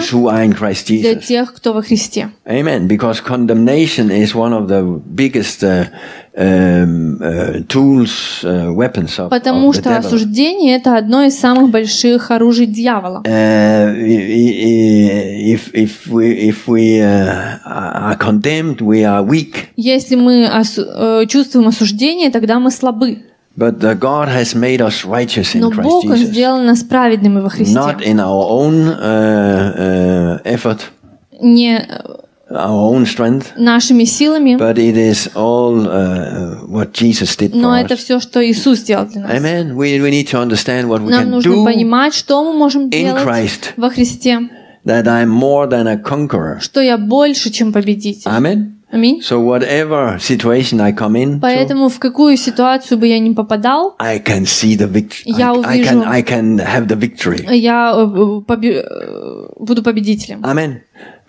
для 1.02 1.16
тех, 1.16 1.54
кто 1.54 1.74
во 1.74 1.82
Христе. 1.82 2.30
Amen. 2.46 2.88
Because 2.88 3.20
condemnation 3.20 4.10
is 4.10 4.34
one 4.34 4.54
of 4.54 4.70
the 4.70 4.82
biggest 5.14 5.62
uh, 5.62 5.88
uh, 8.44 8.74
weapons 8.74 9.20
of, 9.20 9.30
Потому 9.30 9.70
of 9.70 9.76
the 9.76 9.80
что 9.82 9.98
осуждение– 9.98 10.76
это 10.78 10.96
одно 10.98 11.24
из 11.24 11.38
самых 11.38 11.70
больших 11.72 12.32
оружий 12.32 12.66
дьявола. 12.68 13.22
Если 19.76 20.16
мы 20.16 20.50
э, 20.50 21.26
чувствуем 21.28 21.68
осуждение, 21.68 22.32
тогда 22.32 22.60
мы 22.60 22.72
слабы. 22.72 23.24
But 23.58 23.80
God 24.00 24.30
has 24.30 24.56
made 24.56 24.80
us 24.80 25.04
righteous 25.04 25.54
in 25.56 25.60
Но 25.60 25.72
Christ 25.72 25.84
Бог, 25.84 26.06
Jesus, 26.06 26.30
сделал 26.30 26.62
нас 26.62 26.84
праведными 26.84 27.42
во 27.42 27.50
Христе. 27.50 27.76
not 27.76 28.02
in 28.02 28.18
our 28.18 28.46
own 28.50 28.88
uh, 28.88 30.40
uh, 30.40 30.42
effort, 30.46 30.80
Не 31.42 31.86
our 32.54 32.94
own 32.94 33.06
strength, 33.06 33.56
нашими 33.58 34.04
силами, 34.04 34.56
but 34.58 34.76
it 34.78 34.96
is 34.96 35.30
all 35.36 35.88
uh, 35.88 36.58
what 36.68 36.92
Jesus 36.94 37.36
did 37.36 37.52
for 37.52 37.58
но 37.62 37.78
это 37.80 37.94
us. 37.96 37.98
все, 38.00 38.20
что 38.20 38.46
Иисус 38.46 38.80
сделал 38.80 39.06
для 39.06 39.22
нас. 39.22 39.32
Amen. 39.32 39.76
We, 39.76 40.00
we 40.02 40.10
need 40.12 40.28
to 40.30 40.38
understand 40.40 40.88
what 40.88 41.02
we 41.02 41.10
Нам 41.10 41.24
can 41.24 41.30
нужно 41.30 41.52
do 41.52 41.64
понимать, 41.66 42.14
что 42.14 42.44
мы 42.44 42.54
можем 42.58 42.88
in 42.88 42.90
делать 42.90 43.24
Christ, 43.24 43.74
во 43.78 43.90
Христе, 43.90 44.40
that 44.86 45.06
I'm 45.08 45.30
more 45.30 45.68
than 45.70 45.88
a 45.88 45.96
conqueror. 45.98 46.60
что 46.60 46.82
я 46.82 46.98
больше, 46.98 47.50
чем 47.52 47.72
победитель. 47.72 48.30
Amen. 48.30 48.74
Аминь. 48.94 49.22
So 49.22 49.40
whatever 49.40 50.20
situation 50.20 50.82
I 50.82 50.92
come 50.92 51.16
into, 51.16 51.40
Поэтому 51.40 51.88
в 51.88 51.98
какую 51.98 52.36
ситуацию 52.36 52.98
бы 52.98 53.08
я 53.08 53.20
ни 53.20 53.34
попадал, 53.34 53.96
I 54.00 54.20
can 54.20 54.42
see 54.44 54.76
the 54.78 54.92
victory. 54.92 55.22
Я 55.28 55.54
I, 55.54 55.80
I 55.80 55.80
can 55.82 55.98
увижу. 56.00 56.10
I 56.10 56.22
can 56.24 56.58
have 56.60 56.88
the 56.88 56.98
victory. 57.00 57.56
я 57.56 57.94
э, 57.96 58.02
э, 58.02 58.42
побе- 58.46 58.84
э, 58.86 59.48
буду 59.58 59.82
победителем. 59.82 60.42
Amen. 60.42 60.82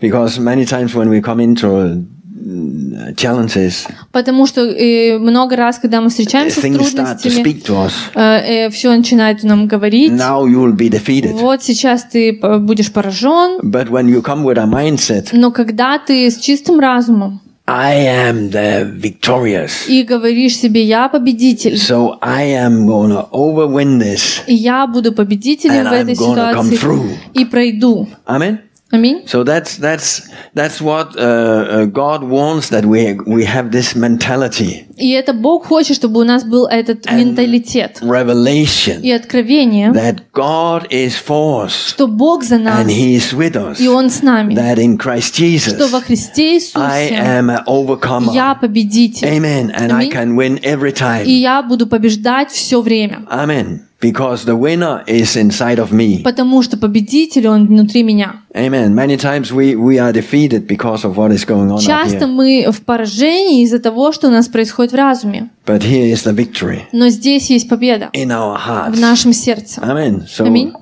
Because 0.03 0.39
many 0.39 0.65
times 0.67 0.95
when 0.95 1.09
we 1.09 1.21
come 1.23 1.41
into 1.41 2.05
uh, 2.45 3.15
challenges, 3.17 3.87
Потому 4.11 4.47
что 4.47 4.63
э, 4.63 5.19
много 5.19 5.57
раз, 5.57 5.79
когда 5.79 6.01
мы 6.01 6.11
встречаемся 6.11 6.61
с 6.61 6.65
to 6.65 6.75
трудностями, 6.77 7.43
to 7.63 7.87
us. 7.87 8.71
все 8.71 8.91
начинает 8.97 9.43
нам 9.45 9.67
говорить. 9.69 10.13
Now 10.13 10.45
you 10.47 10.65
will 10.65 10.77
be 10.77 10.91
defeated. 10.91 11.33
Вот 11.33 11.63
сейчас 11.63 12.05
ты 12.05 12.33
п- 12.33 12.59
будешь 12.59 12.93
поражен, 12.93 13.61
But 13.63 13.89
when 13.91 14.09
you 14.09 14.23
come 14.23 14.43
with 14.45 14.59
a 14.59 14.67
mindset, 14.67 15.29
но 15.33 15.51
когда 15.53 15.99
ты 15.99 16.29
с 16.31 16.39
чистым 16.39 16.81
разумом 16.81 17.41
I 17.65 17.95
am 18.07 18.51
the 18.51 18.91
victorious. 19.01 19.87
и 19.89 20.03
говоришь 20.03 20.57
себе, 20.57 20.83
я 20.83 21.09
победитель, 21.09 21.75
So 21.75 22.17
I 22.21 22.49
am 22.55 22.87
gonna 22.89 23.29
overwin 23.31 23.99
this. 24.01 24.41
и 24.49 24.55
я 24.55 24.87
буду 24.89 25.13
победителем 25.13 25.87
And 25.87 25.91
в 25.91 25.93
этой 25.93 26.15
I'm 26.15 26.19
gonna 26.19 26.55
come 26.55 26.65
ситуации 26.65 26.77
through. 26.77 27.11
и 27.35 27.45
пройду. 27.45 28.09
Amen. 28.27 28.59
Аминь. 28.93 29.23
So 29.27 29.43
that's 29.43 29.79
that's 29.79 30.29
that's 30.55 30.79
what 30.83 31.17
uh, 31.17 31.23
uh, 31.23 31.85
God 31.87 32.23
wants 32.25 32.69
that 32.69 32.85
we 32.85 33.15
we 33.27 33.43
have 33.47 33.71
this 33.71 33.95
mentality, 33.97 34.85
И 34.99 35.13
это 35.13 35.33
Бог 35.33 35.65
хочет, 35.67 35.97
чтобы 35.97 36.21
у 36.21 36.25
нас 36.25 36.45
был 36.45 36.67
этот 36.67 37.11
менталитет 37.11 38.01
revelation 38.03 39.01
и 39.01 39.11
откровение, 39.11 39.91
that 39.93 40.21
God 40.35 40.89
is 40.91 41.15
for 41.15 41.65
us 41.67 41.95
что 41.95 42.07
Бог 42.07 42.45
за 42.45 42.59
нас, 42.59 42.85
and 42.87 42.91
He 42.91 43.17
is 43.17 43.33
with 43.33 43.57
us. 43.57 43.81
и 43.81 43.89
Он 43.89 44.11
с 44.11 44.21
нами, 44.23 44.55
That 44.55 44.77
in 44.79 44.99
Christ 44.99 45.33
что 45.35 45.89
во 45.89 45.99
Jesus 46.01 46.05
Христе 46.05 46.43
I 46.43 46.57
Иисусе 46.59 47.15
am 47.15 47.49
an 47.49 47.65
overcomer. 47.67 48.33
я 48.35 48.55
победитель, 48.55 49.27
Amen. 49.27 49.71
And 49.75 49.91
I 49.91 50.09
Аминь. 50.09 50.11
can 50.13 50.37
win 50.37 50.61
every 50.63 50.91
и 50.91 50.95
time. 50.95 51.25
я 51.25 51.63
буду 51.63 51.87
побеждать 51.87 52.51
все 52.51 52.83
время, 52.83 53.25
Amen. 53.31 53.81
Because 54.03 54.45
the 54.47 54.57
winner 54.57 55.05
is 55.07 55.37
inside 55.37 55.79
of 55.79 55.93
me. 55.93 56.23
потому 56.25 56.61
что 56.63 56.77
победитель, 56.77 57.47
Он 57.47 57.69
внутри 57.69 58.03
меня. 58.03 58.43
Amen. 58.53 58.95
Many 58.97 59.17
times 59.17 59.53
we, 59.53 59.77
we 59.77 60.01
are 60.01 60.13
defeated 60.13 60.67
because 60.67 61.05
of 61.05 61.17
what 61.17 61.31
is 61.31 61.45
going 61.47 61.71
on 61.71 61.79
Часто 61.79 62.27
мы 62.27 62.67
в 62.73 62.83
поражении 62.83 63.63
из-за 63.63 63.79
того, 63.79 64.11
что 64.11 64.27
у 64.27 64.31
нас 64.33 64.49
происходит 64.49 64.93
в 64.93 64.97
разуме, 64.97 65.51
But 65.65 65.83
here 65.85 66.13
is 66.13 66.25
the 66.25 66.35
victory 66.35 66.81
но 66.93 67.09
здесь 67.11 67.49
есть 67.49 67.69
победа 67.69 68.11
in 68.13 68.31
our 68.31 68.57
в 68.59 68.69
hearts. 68.69 69.01
нашем 69.01 69.33
сердце. 69.33 69.81
Amen. 69.81 70.27
So, 70.27 70.47
Аминь. 70.47 70.73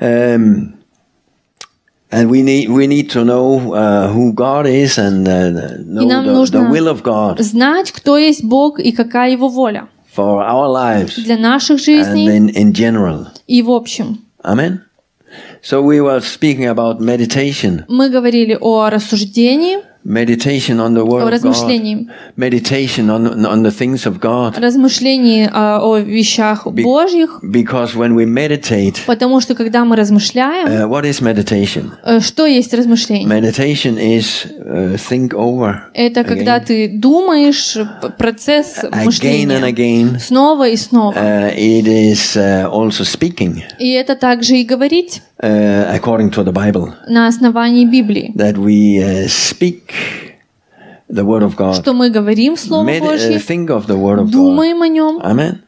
um, 0.00 0.72
and 2.10 2.30
we 2.30 2.42
need 2.42 2.70
we 2.70 2.86
need 2.86 3.10
to 3.10 3.24
know 3.24 3.74
uh, 3.74 4.08
who 4.08 4.32
God 4.32 4.66
is 4.66 4.96
and 4.98 5.26
uh, 5.28 5.50
know 5.84 6.46
the, 6.46 6.58
the 6.58 6.70
will 6.70 6.88
of 6.88 7.02
God 7.02 7.40
Знать, 7.42 7.92
кто 7.92 8.16
есть 8.16 8.42
Бог 8.42 8.78
и 8.80 8.92
какая 8.92 9.32
Его 9.32 9.48
воля 9.48 9.88
for 10.13 10.43
our 10.43 10.67
lives 10.67 11.15
для 11.23 11.37
наших 11.37 11.77
and 11.77 11.83
жизней 11.85 12.27
in, 12.27 12.49
in 12.55 12.73
general. 12.73 13.27
и 13.47 13.61
в 13.61 13.69
общем. 13.71 14.19
Amen. 14.43 14.81
So 15.61 15.81
we 15.81 15.99
were 16.01 16.21
speaking 16.21 16.65
about 16.65 16.99
meditation, 16.99 17.85
Мы 17.87 18.09
говорили 18.09 18.57
о 18.59 18.89
рассуждении, 18.89 19.79
Meditation 20.04 20.78
on 20.80 20.94
the 20.94 21.04
Word 21.04 21.30
размышлении, 21.30 22.08
meditation 22.36 23.08
on 23.08 23.44
on 23.46 23.62
the 23.62 23.70
things 23.70 24.06
of 24.06 24.20
God. 24.20 24.58
размышлении 24.58 25.48
а, 25.50 25.80
о 25.82 25.98
вещах 25.98 26.66
Божьих, 26.66 27.40
Because 27.42 27.94
when 27.96 28.14
we 28.14 28.26
meditate, 28.26 28.96
потому 29.06 29.40
что 29.40 29.54
когда 29.54 29.84
мы 29.84 29.96
размышляем, 29.96 30.66
uh, 30.68 30.86
what 30.88 31.04
is 31.04 31.20
meditation? 31.22 31.92
э, 32.04 32.20
что 32.20 32.46
есть 32.46 32.72
размышление? 32.74 33.26
Meditation 33.26 33.96
is 33.98 34.46
uh, 34.46 34.96
think 34.96 35.32
over 35.32 35.76
Это 35.94 36.24
когда 36.24 36.60
ты 36.60 36.88
думаешь, 36.88 37.76
процесс 38.18 38.84
again 38.84 38.90
and 38.90 39.04
мышления 39.06 39.60
again. 39.60 40.18
снова 40.18 40.68
и 40.68 40.76
снова. 40.76 41.14
Uh, 41.14 41.54
it 41.56 41.86
is 41.86 42.36
uh, 42.36 42.70
also 42.70 43.04
speaking 43.04 43.62
И 43.78 43.90
это 43.92 44.16
также 44.16 44.56
и 44.58 44.64
говорить 44.64 45.22
uh, 45.42 45.94
according 45.94 46.30
to 46.30 46.44
the 46.44 46.52
Bible 46.52 46.92
на 47.08 47.26
основании 47.28 47.84
Библии, 47.86 48.32
that 48.36 48.56
we 48.56 48.98
uh, 49.02 49.26
speak 49.28 49.92
the 51.10 51.24
Word 51.24 51.42
of 51.42 51.56
God. 51.56 51.74
что 51.80 51.92
мы 51.92 52.10
говорим 52.10 52.56
Слово 52.56 52.84
Med- 52.86 53.02
uh, 53.02 53.06
Божье, 53.06 53.38
think 53.38 53.68
of 53.68 53.86
the 53.86 53.96
Word 53.96 54.18
of 54.20 54.26
God. 54.26 54.32
думаем 54.32 54.82
о 54.82 54.88
нем, 54.88 55.20
Amen. 55.22 55.60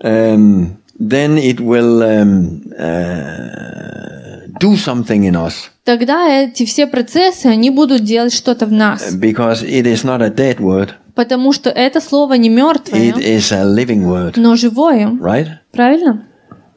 Um, 0.00 0.76
then 0.98 1.38
it 1.38 1.60
will 1.60 2.02
um, 2.02 2.72
uh, 2.78 4.46
do 4.60 4.76
something 4.76 5.24
in 5.24 5.34
us 5.36 5.70
тогда 5.84 6.28
эти 6.28 6.64
все 6.64 6.86
процессы, 6.86 7.46
они 7.46 7.70
будут 7.70 8.02
делать 8.04 8.32
что-то 8.32 8.66
в 8.66 8.72
нас. 8.72 9.14
because 9.14 9.62
it 9.62 9.86
is 9.86 10.04
not 10.04 10.22
a 10.22 10.30
dead 10.30 10.58
word, 10.58 10.90
Потому 11.14 11.52
что 11.52 11.70
это 11.70 12.00
слово 12.00 12.34
не 12.34 12.48
мертвое, 12.48 13.10
it 13.12 13.18
is 13.18 13.52
a 13.52 13.64
living 13.64 14.04
word, 14.04 14.34
но 14.36 14.56
живое. 14.56 15.06
right? 15.20 15.46
Правильно? 15.72 16.26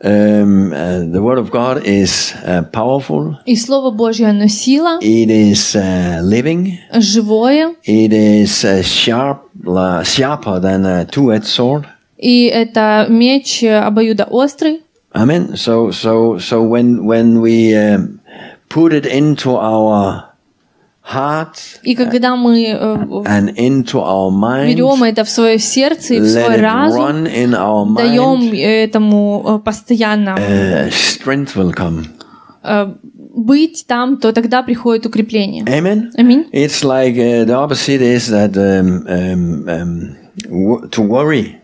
Um, 0.04 0.72
uh, 0.72 0.98
the 1.12 1.22
Word 1.22 1.38
of 1.38 1.52
God 1.52 1.86
is 1.86 2.34
uh, 2.44 2.62
powerful, 2.72 3.36
И 3.46 3.54
Слово 3.54 3.92
Божье, 3.92 4.26
оно 4.26 4.48
сила, 4.48 4.98
it 5.00 5.30
is 5.30 5.76
uh, 5.76 6.20
living, 6.24 6.76
живое, 6.92 7.76
it 7.84 8.12
is 8.12 8.64
uh, 8.64 8.82
sharp, 8.82 9.48
uh, 9.64 10.02
sharper 10.02 10.58
than 10.58 10.84
a 10.84 11.04
two 11.04 11.32
edged 11.32 11.46
sword. 11.46 11.86
и 12.18 12.46
это 12.46 13.06
меч 13.08 13.62
э, 13.62 13.78
обоюдоострый. 13.78 14.82
Amen. 15.14 15.56
So, 15.56 15.90
so, 15.92 16.38
so 16.38 16.62
when 16.62 17.04
when 17.04 17.40
we 17.40 17.76
um, 17.76 18.20
put 18.68 18.92
it 18.92 19.06
into 19.06 19.56
our 19.56 20.24
heart 20.24 20.32
И 21.83 21.95
когда 21.95 22.35
мы 22.35 22.65
э, 22.65 22.97
берем 24.67 25.03
это 25.03 25.23
в 25.23 25.29
свое 25.29 25.57
сердце 25.57 26.15
и 26.15 26.19
в 26.19 26.27
свой 26.27 26.57
it 26.57 26.61
разум, 26.61 27.23
даем 27.95 28.51
этому 28.53 29.43
э, 29.47 29.59
постоянно 29.63 30.37
strength 30.89 31.55
will 31.55 31.73
come. 31.73 32.05
э, 32.63 32.93
быть 33.35 33.85
там, 33.87 34.17
то 34.17 34.33
тогда 34.33 34.63
приходит 34.63 35.05
укрепление. 35.05 35.63
Аминь. 35.63 36.45
It's 36.51 36.83
like 36.83 37.15
uh, 37.17 37.45
the 37.45 37.53
opposite 37.55 38.01
is 38.01 38.27
that 38.29 38.57
um, 38.57 39.05
um, 39.07 39.69
um, 39.69 40.89
to 40.89 41.01
worry. 41.07 41.55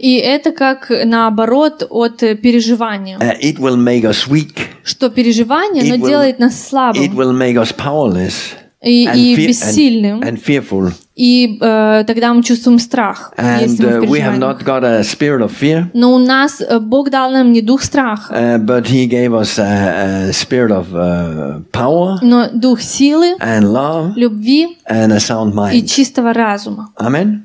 И 0.00 0.16
это 0.16 0.50
как 0.50 0.90
наоборот 1.04 1.86
от 1.88 2.18
переживания. 2.18 3.16
Uh, 3.18 3.38
it 3.40 3.58
will 3.60 3.76
make 3.76 4.02
us 4.02 4.26
weak. 4.28 4.56
Что 4.82 5.08
переживание, 5.08 5.84
It 5.84 5.92
оно 5.94 6.04
will- 6.04 6.08
делает 6.08 6.38
нас 6.40 6.52
It 6.54 6.68
слабым 6.68 7.14
will 7.16 7.32
make 7.32 7.54
us 7.54 7.72
powerless 7.72 8.56
и, 8.80 9.06
and, 9.06 9.16
и 9.16 9.36
бессильным. 9.48 10.20
and, 10.20 10.34
and 10.34 10.38
fearful. 10.40 10.92
И 11.16 11.58
э, 11.60 12.04
тогда 12.06 12.32
мы 12.32 12.44
чувствуем 12.44 12.78
страх, 12.78 13.32
And 13.36 13.62
если 13.62 13.84
мы 13.84 14.00
в 14.00 14.04
uh, 14.04 14.08
we 14.08 14.20
have 14.20 14.38
not 14.38 14.62
got 14.64 14.84
a 14.84 15.02
spirit 15.02 15.40
of 15.42 15.50
fear, 15.50 15.86
Но 15.92 16.14
у 16.14 16.18
нас 16.18 16.60
э, 16.60 16.78
Бог 16.78 17.10
дал 17.10 17.32
нам 17.32 17.52
не 17.52 17.60
дух 17.60 17.82
страха, 17.82 18.32
uh, 18.32 18.58
but 18.64 18.86
He 18.86 19.06
gave 19.06 19.32
us 19.34 19.58
a, 19.58 20.28
a 20.28 20.32
spirit 20.32 20.70
of 20.70 20.92
uh, 20.94 21.60
power 21.72 22.18
но 22.22 22.48
дух 22.52 22.80
силы, 22.80 23.36
and 23.40 23.72
love 23.72 24.12
любви 24.14 24.78
and 24.88 25.12
a 25.12 25.18
sound 25.18 25.52
и 25.72 25.80
mind. 25.80 25.86
чистого 25.88 26.32
разума. 26.32 26.90
Amen. 27.00 27.42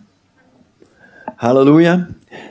Hallelujah. 1.38 2.08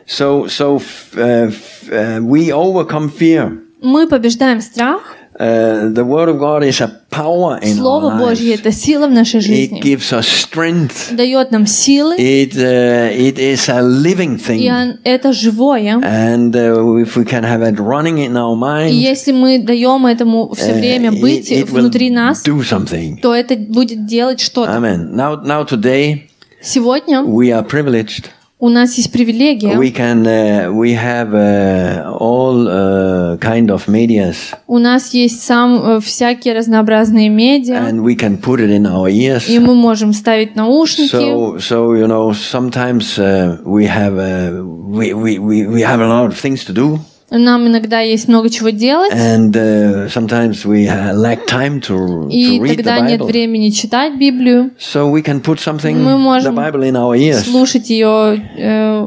So, 0.07 0.47
so 0.49 0.83
uh, 1.17 1.51
uh, 1.91 2.21
we 2.21 2.53
overcome 2.53 3.09
fear. 3.09 3.59
Мы 3.81 4.07
побеждаем 4.09 4.61
страх. 4.61 5.17
Uh, 5.35 5.89
the 5.95 6.05
Word 6.05 6.29
of 6.29 6.39
God 6.39 6.63
is 6.63 6.81
a 6.83 6.91
power 7.11 7.59
in 7.63 7.75
Слово 7.79 8.19
Божье– 8.19 8.55
это 8.57 8.71
сила 8.71 9.07
в 9.09 9.13
нашей 9.13 9.41
It 9.41 9.45
жизни. 9.45 9.81
gives 9.81 10.13
us 10.13 10.27
strength. 10.27 11.15
Дает 11.17 11.51
нам 11.51 11.67
силы, 11.67 12.17
It 12.19 12.55
uh, 12.55 13.11
it 13.17 13.39
is 13.39 13.67
a 13.71 13.81
living 13.81 14.37
и 14.37 14.39
thing. 14.39 14.71
он- 14.71 14.99
это 15.05 15.33
живое. 15.33 15.95
And 16.03 16.55
uh, 16.55 16.99
if 17.03 17.17
we 17.17 17.25
can 17.25 17.45
have 17.45 17.63
it 17.63 17.79
running 17.81 18.19
in 18.19 18.37
our 18.37 18.55
И 18.55 18.61
mind, 18.61 18.91
если 18.93 19.33
мы 19.33 19.59
даем 19.59 20.05
этому 20.07 20.53
все 20.55 20.73
uh, 20.73 20.79
время 20.79 21.11
it, 21.11 21.21
быть 21.23 21.51
it 21.51 21.71
will 21.71 21.81
внутри 21.81 22.11
нас, 22.11 22.43
do 22.47 22.61
something. 22.61 23.17
то 23.23 23.35
это 23.35 23.57
будет 23.57 24.05
делать 24.05 24.39
что-то. 24.41 24.71
Amen. 24.73 25.15
Now, 25.15 25.37
now 25.43 25.65
today 25.65 26.29
Сегодня 26.61 27.23
we 27.23 27.51
are 27.51 27.67
privileged. 27.67 28.27
У 28.63 28.69
нас 28.69 28.95
есть 28.95 29.11
привилегия. 29.11 29.75
We 29.75 29.93
can 29.93 30.25
uh, 30.25 30.71
we 30.71 30.95
have 30.95 31.35
uh, 31.35 32.17
all 32.17 32.69
uh, 32.69 33.37
kind 33.39 33.71
of 33.71 33.89
medias, 33.89 34.55
У 34.69 34.79
нас 34.79 35.13
есть 35.13 35.43
сам 35.43 35.83
э, 35.83 36.01
всякие 36.01 36.55
разнообразные 36.55 37.29
медиа, 37.29 37.91
and 37.91 38.05
we 38.05 38.15
can 38.15 38.41
put 38.41 38.61
it 38.61 38.71
in 38.71 38.87
our 38.87 39.11
ears. 39.11 39.49
и 39.49 39.59
мы 39.59 39.75
можем 39.75 40.13
ставить 40.13 40.55
наушники. 40.55 41.11
So, 41.11 41.59
so 41.59 41.95
you 41.95 42.07
know, 42.07 42.33
sometimes 42.33 43.19
uh, 43.19 43.59
we 43.65 43.87
have 43.87 44.17
uh, 44.17 44.65
we, 44.65 45.13
we, 45.13 45.41
we, 45.41 45.67
we 45.67 45.83
have 45.83 46.01
a 46.01 46.07
lot 46.07 46.27
of 46.27 46.39
things 46.39 46.65
to 46.65 46.73
do. 46.73 47.01
Нам 47.35 47.67
иногда 47.67 48.01
есть 48.01 48.29
много 48.29 48.51
чего 48.51 48.69
делать, 48.69 49.11
and 49.15 49.53
uh, 49.57 50.07
sometimes 50.09 50.67
we 50.67 50.87
uh, 50.87 51.15
lack 51.15 51.47
time 51.47 51.81
to, 51.81 52.29
и 52.29 52.59
to 52.59 52.63
read 52.63 52.71
the 52.73 52.77
тогда 52.85 53.01
нет 53.01 53.21
Bible. 53.21 53.27
времени 53.27 53.71
читать 53.71 54.19
Библию, 54.19 54.71
So 54.79 55.11
we 55.11 55.23
can 55.23 55.41
put 55.41 55.59
something, 55.59 55.97
Мы 55.97 56.13
the 56.13 56.19
можем 56.19 56.55
Bible, 56.55 56.83
in 56.83 56.95
our 56.95 57.17
ears. 57.17 57.45
слушать 57.51 57.89
ее 57.89 58.43
э, 58.59 59.07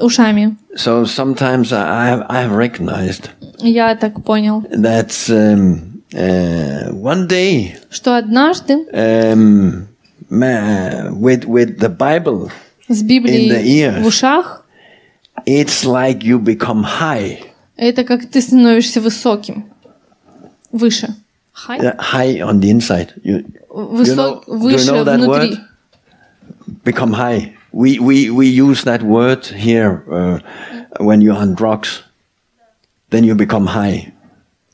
ушами. 0.00 0.56
So 0.76 1.04
sometimes 1.04 1.72
I 1.72 2.10
have, 2.10 2.26
I 2.28 2.44
have 2.46 2.52
recognized 2.56 3.30
Я 3.58 3.96
так 3.96 4.22
понял, 4.22 4.62
that 4.70 5.08
um, 5.28 6.02
uh, 6.14 6.92
one 6.92 7.26
day 7.26 7.74
что 7.90 8.16
однажды 8.16 8.86
um, 8.92 9.86
with 10.30 11.44
with 11.46 11.78
the 11.80 11.88
Bible, 11.88 12.48
с 12.88 13.02
In 13.02 13.06
the 13.06 13.08
Библией 13.08 13.82
ears. 13.82 14.02
в 14.02 14.06
ушах 14.06 14.59
it's 15.45 15.85
like 15.85 16.23
you 16.23 16.39
become 16.39 16.83
high, 16.83 17.39
это 17.77 18.03
как 18.03 18.29
ты 18.29 18.41
становишься 18.41 19.01
высоким, 19.01 19.71
выше. 20.71 21.15
High? 21.53 21.79
Yeah, 21.81 21.95
high 21.99 22.41
on 22.41 22.59
the 22.59 22.69
inside. 22.69 23.13
You 23.23 23.45
Высок, 23.69 24.45
you 24.47 24.53
know- 24.53 24.59
do 24.59 24.69
you 24.69 24.77
выше 24.77 24.91
know 24.91 25.03
that 25.05 25.17
внутри. 25.19 25.49
word? 25.51 25.59
become 26.83 27.13
high. 27.13 27.53
We 27.71 27.99
we 27.99 28.29
we 28.29 28.47
use 28.47 28.83
that 28.83 29.01
word 29.03 29.45
here 29.45 30.03
uh, 30.09 30.39
when 30.99 31.21
you're 31.21 31.35
on 31.37 31.55
drugs. 31.55 32.03
Then 33.09 33.23
you 33.23 33.35
become 33.35 33.67
high. 33.67 34.11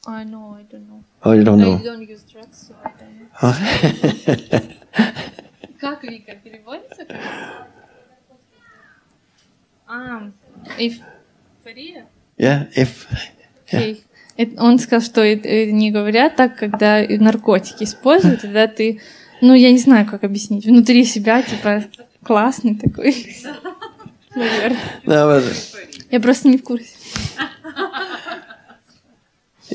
I 0.08 0.24
know, 0.24 0.56
I 0.60 0.64
don't 0.72 0.88
know. 0.88 1.04
Oh, 1.24 1.34
you 1.34 1.44
don't 1.44 1.60
know. 1.60 1.78
don't 1.78 2.02
use 2.02 2.24
drugs, 2.24 2.68
so 2.68 2.76
I 2.84 2.92
don't 3.00 3.16
know. 3.20 4.62
Как 5.80 6.04
Вика 6.04 6.36
переводится? 6.36 7.06
как? 7.06 7.18
А, 9.88 10.32
эйфория? 10.79 12.07
yeah, 12.38 12.69
if 12.75 13.07
Окей. 13.66 14.03
Это- 14.37 14.62
Он 14.62 14.79
сказал, 14.79 15.01
что 15.01 15.23
это 15.23 15.73
не 15.73 15.90
говорят 15.90 16.37
так, 16.37 16.57
когда 16.57 17.03
наркотики 17.09 17.85
используют, 17.85 18.42
тогда 18.42 18.66
ты, 18.66 19.01
ну, 19.40 19.55
я 19.55 19.73
не 19.73 19.79
знаю, 19.79 20.07
как 20.07 20.25
объяснить, 20.25 20.66
внутри 20.66 21.05
себя, 21.05 21.42
типа, 21.42 21.85
классный 22.23 22.75
такой. 22.75 23.37
Наверное. 24.35 24.79
Я 26.11 26.21
просто 26.21 26.49
не 26.49 26.59
в 26.59 26.62
курсе. 26.62 26.88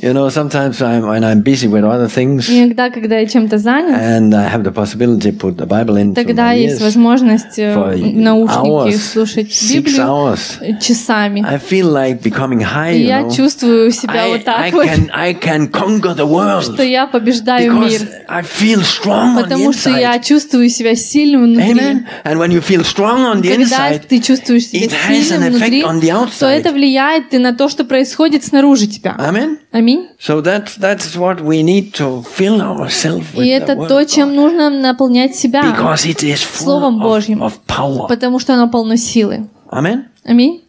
You 0.01 0.13
know, 0.13 0.29
sometimes 0.29 0.81
I'm 0.81 1.05
when 1.05 1.23
I'm 1.23 1.41
busy 1.41 1.67
with 1.67 1.83
other 1.83 2.07
things 2.07 2.49
Иногда, 2.49 2.89
когда 2.89 3.17
я 3.19 3.25
чем-то 3.25 3.57
занят, 3.57 3.93
and 3.99 4.33
I 4.33 4.47
have 4.47 4.63
the 4.63 4.71
possibility 4.73 5.31
to 5.31 5.37
put 5.37 5.57
the 5.57 5.65
Bible 5.65 5.97
into 5.97 6.15
тогда 6.15 6.53
my 6.53 6.57
есть 6.57 6.79
ears 6.79 6.83
возможность 6.83 7.59
э, 7.59 7.73
for 7.75 7.95
наушники 8.15 8.95
hours, 8.95 8.97
слушать 9.11 9.51
six 9.51 9.75
Библию 9.75 10.01
hours. 10.01 10.59
часами. 10.79 11.43
I 11.45 11.57
feel 11.59 11.91
like 11.91 12.21
becoming 12.23 12.61
high. 12.61 12.93
И 12.95 13.03
You 13.03 13.07
я 13.07 13.21
know? 13.23 13.35
чувствую 13.35 13.91
себя 13.91 14.23
I, 14.23 14.29
вот 14.29 14.41
I 14.41 14.71
так 14.71 14.73
вот, 14.73 14.85
can 14.85 15.09
I 15.13 15.33
can 15.33 15.69
conquer 15.69 16.15
the 16.15 16.25
world 16.25 16.63
что 16.73 16.83
я 16.83 17.05
побеждаю 17.07 17.73
because 17.73 17.89
мир, 17.91 18.09
I 18.29 18.43
feel 18.43 18.81
strong 18.83 19.35
on 19.35 19.39
the 19.39 19.43
потому 19.43 19.73
что 19.73 19.89
inside. 19.89 19.99
я 19.99 20.19
чувствую 20.19 20.69
себя 20.69 20.95
сильным 20.95 21.43
внутри. 21.43 21.71
Amen. 21.73 22.05
And 22.23 22.37
when 22.39 22.51
you 22.51 22.61
feel 22.61 22.83
strong 22.85 23.25
on 23.25 23.41
the 23.41 23.55
Когда 23.57 23.91
inside, 23.91 24.07
ты 24.07 24.19
чувствуешь 24.21 24.67
себя 24.67 24.85
it 24.85 24.91
has 24.93 25.21
сильным 25.23 25.43
an 25.43 25.51
effect 25.51 25.59
внутри, 25.59 25.83
on 25.83 25.99
the 25.99 26.07
то 26.39 26.45
outside. 26.45 26.59
это 26.59 26.71
влияет 26.71 27.33
и 27.33 27.37
на 27.39 27.53
то, 27.53 27.67
что 27.67 27.83
происходит 27.83 28.43
снаружи 28.45 28.87
тебя. 28.87 29.15
Amen. 29.19 29.57
Аминь. 29.71 30.09
So 30.19 30.41
that 30.41 30.67
that's 30.79 31.15
what 31.15 31.39
we 31.41 31.63
need 31.63 31.93
to 31.93 32.23
fill 32.23 32.59
ourselves 32.61 33.25
with 33.33 33.45
И 33.45 33.47
это 33.47 33.75
то, 33.87 34.03
чем 34.03 34.35
нужно 34.35 34.69
наполнять 34.69 35.35
себя, 35.35 35.61
because 35.63 36.05
it 36.05 36.23
is 36.23 36.39
full 36.43 36.65
Словом 36.65 36.97
of, 36.99 37.03
Божьим. 37.03 37.41
of 37.41 37.53
power. 37.67 38.07
потому 38.09 38.39
что 38.39 38.53
оно 38.53 38.69
полно 38.69 38.97
силы. 38.97 39.47
Amen. 39.71 40.05
Аминь. 40.25 40.61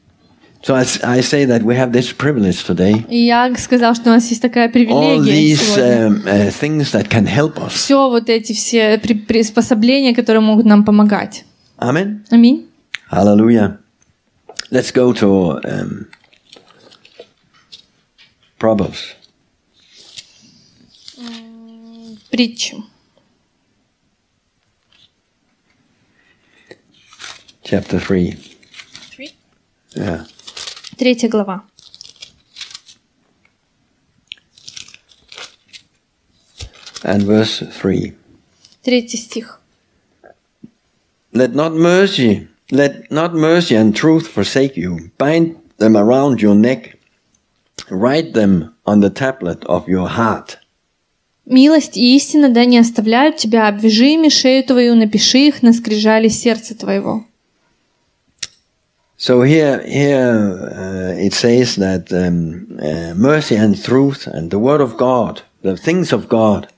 So 0.65 0.77
I, 0.77 0.83
s- 0.83 1.01
I 1.03 1.21
say 1.23 1.45
that 1.47 1.65
we 1.65 1.75
have 1.77 1.91
this 1.91 2.13
privilege 2.17 2.65
today. 2.65 3.05
И 3.09 3.27
я 3.27 3.53
сказал, 3.57 3.97
что 3.97 4.11
у 4.11 4.13
нас 4.13 4.29
есть 4.31 4.41
такая 4.41 4.69
All 4.69 4.73
привилегия 4.73 5.33
these 5.33 5.57
сегодня. 5.57 6.07
um, 6.07 6.25
uh, 6.25 6.51
things 6.53 6.93
that 6.93 7.09
can 7.09 7.27
help 7.27 7.55
us. 7.59 7.71
Все 7.73 8.09
вот 8.09 8.29
эти 8.29 8.53
все 8.53 8.97
при- 8.99 9.15
приспособления, 9.15 10.15
которые 10.15 10.41
могут 10.43 10.65
нам 10.65 10.85
помогать. 10.85 11.45
Amen. 11.81 12.21
Аминь. 12.31 12.67
Hallelujah. 13.11 13.79
Let's 14.71 14.93
go 14.93 15.13
to 15.15 15.61
um, 15.65 16.07
Proverbs. 18.62 19.16
Притчи. 22.30 22.76
chapter 27.68 28.00
3. 28.00 28.38
Yeah. 29.94 30.26
Третья 30.98 31.28
глава. 31.28 31.64
And 37.04 37.24
verse 37.24 37.60
3. 37.60 38.14
Третий 38.84 39.18
стих. 39.18 39.60
Let 41.34 41.54
not 41.54 41.74
mercy, 41.74 42.48
let 42.72 43.12
not 43.12 43.34
mercy 43.34 43.76
and 43.76 43.94
truth 43.94 44.28
forsake 44.28 44.78
you. 44.78 45.12
Bind 45.18 45.58
them 45.78 45.98
around 45.98 46.42
your 46.42 46.56
neck. 46.56 46.98
Write 47.93 48.33
them 48.33 48.75
on 48.87 49.01
the 49.01 49.11
tablet 49.11 49.63
of 49.67 49.87
your 49.87 50.09
heart. 50.09 50.57
Милость 51.45 51.99
и 51.99 52.17
истина 52.17 52.49
да 52.49 52.65
не 52.65 52.79
оставляют 52.79 53.37
тебя, 53.37 53.69
обвяжи 53.69 54.15
ими 54.15 54.31
шею 54.31 54.65
твою, 54.65 54.95
напиши 54.95 55.49
их 55.49 55.63
на 55.63 55.75
скрижали 55.75 56.29
сердца 56.29 56.75
твоего. 56.75 57.25
So 59.19 59.43
here, 59.43 59.85
here 59.87 60.73
uh, 60.73 61.27
it 61.27 61.35
says 61.35 61.77
that 61.77 62.11
um, 62.13 62.79
uh, 62.81 63.15
mercy 63.15 63.57
and 63.57 63.81
truth 63.81 64.27
and 64.27 64.51
the 64.51 64.59
word 64.59 64.81
of 64.81 64.97
God, 64.97 65.43
the 65.63 65.77
things 65.77 66.13
of 66.13 66.29
God, 66.29 66.69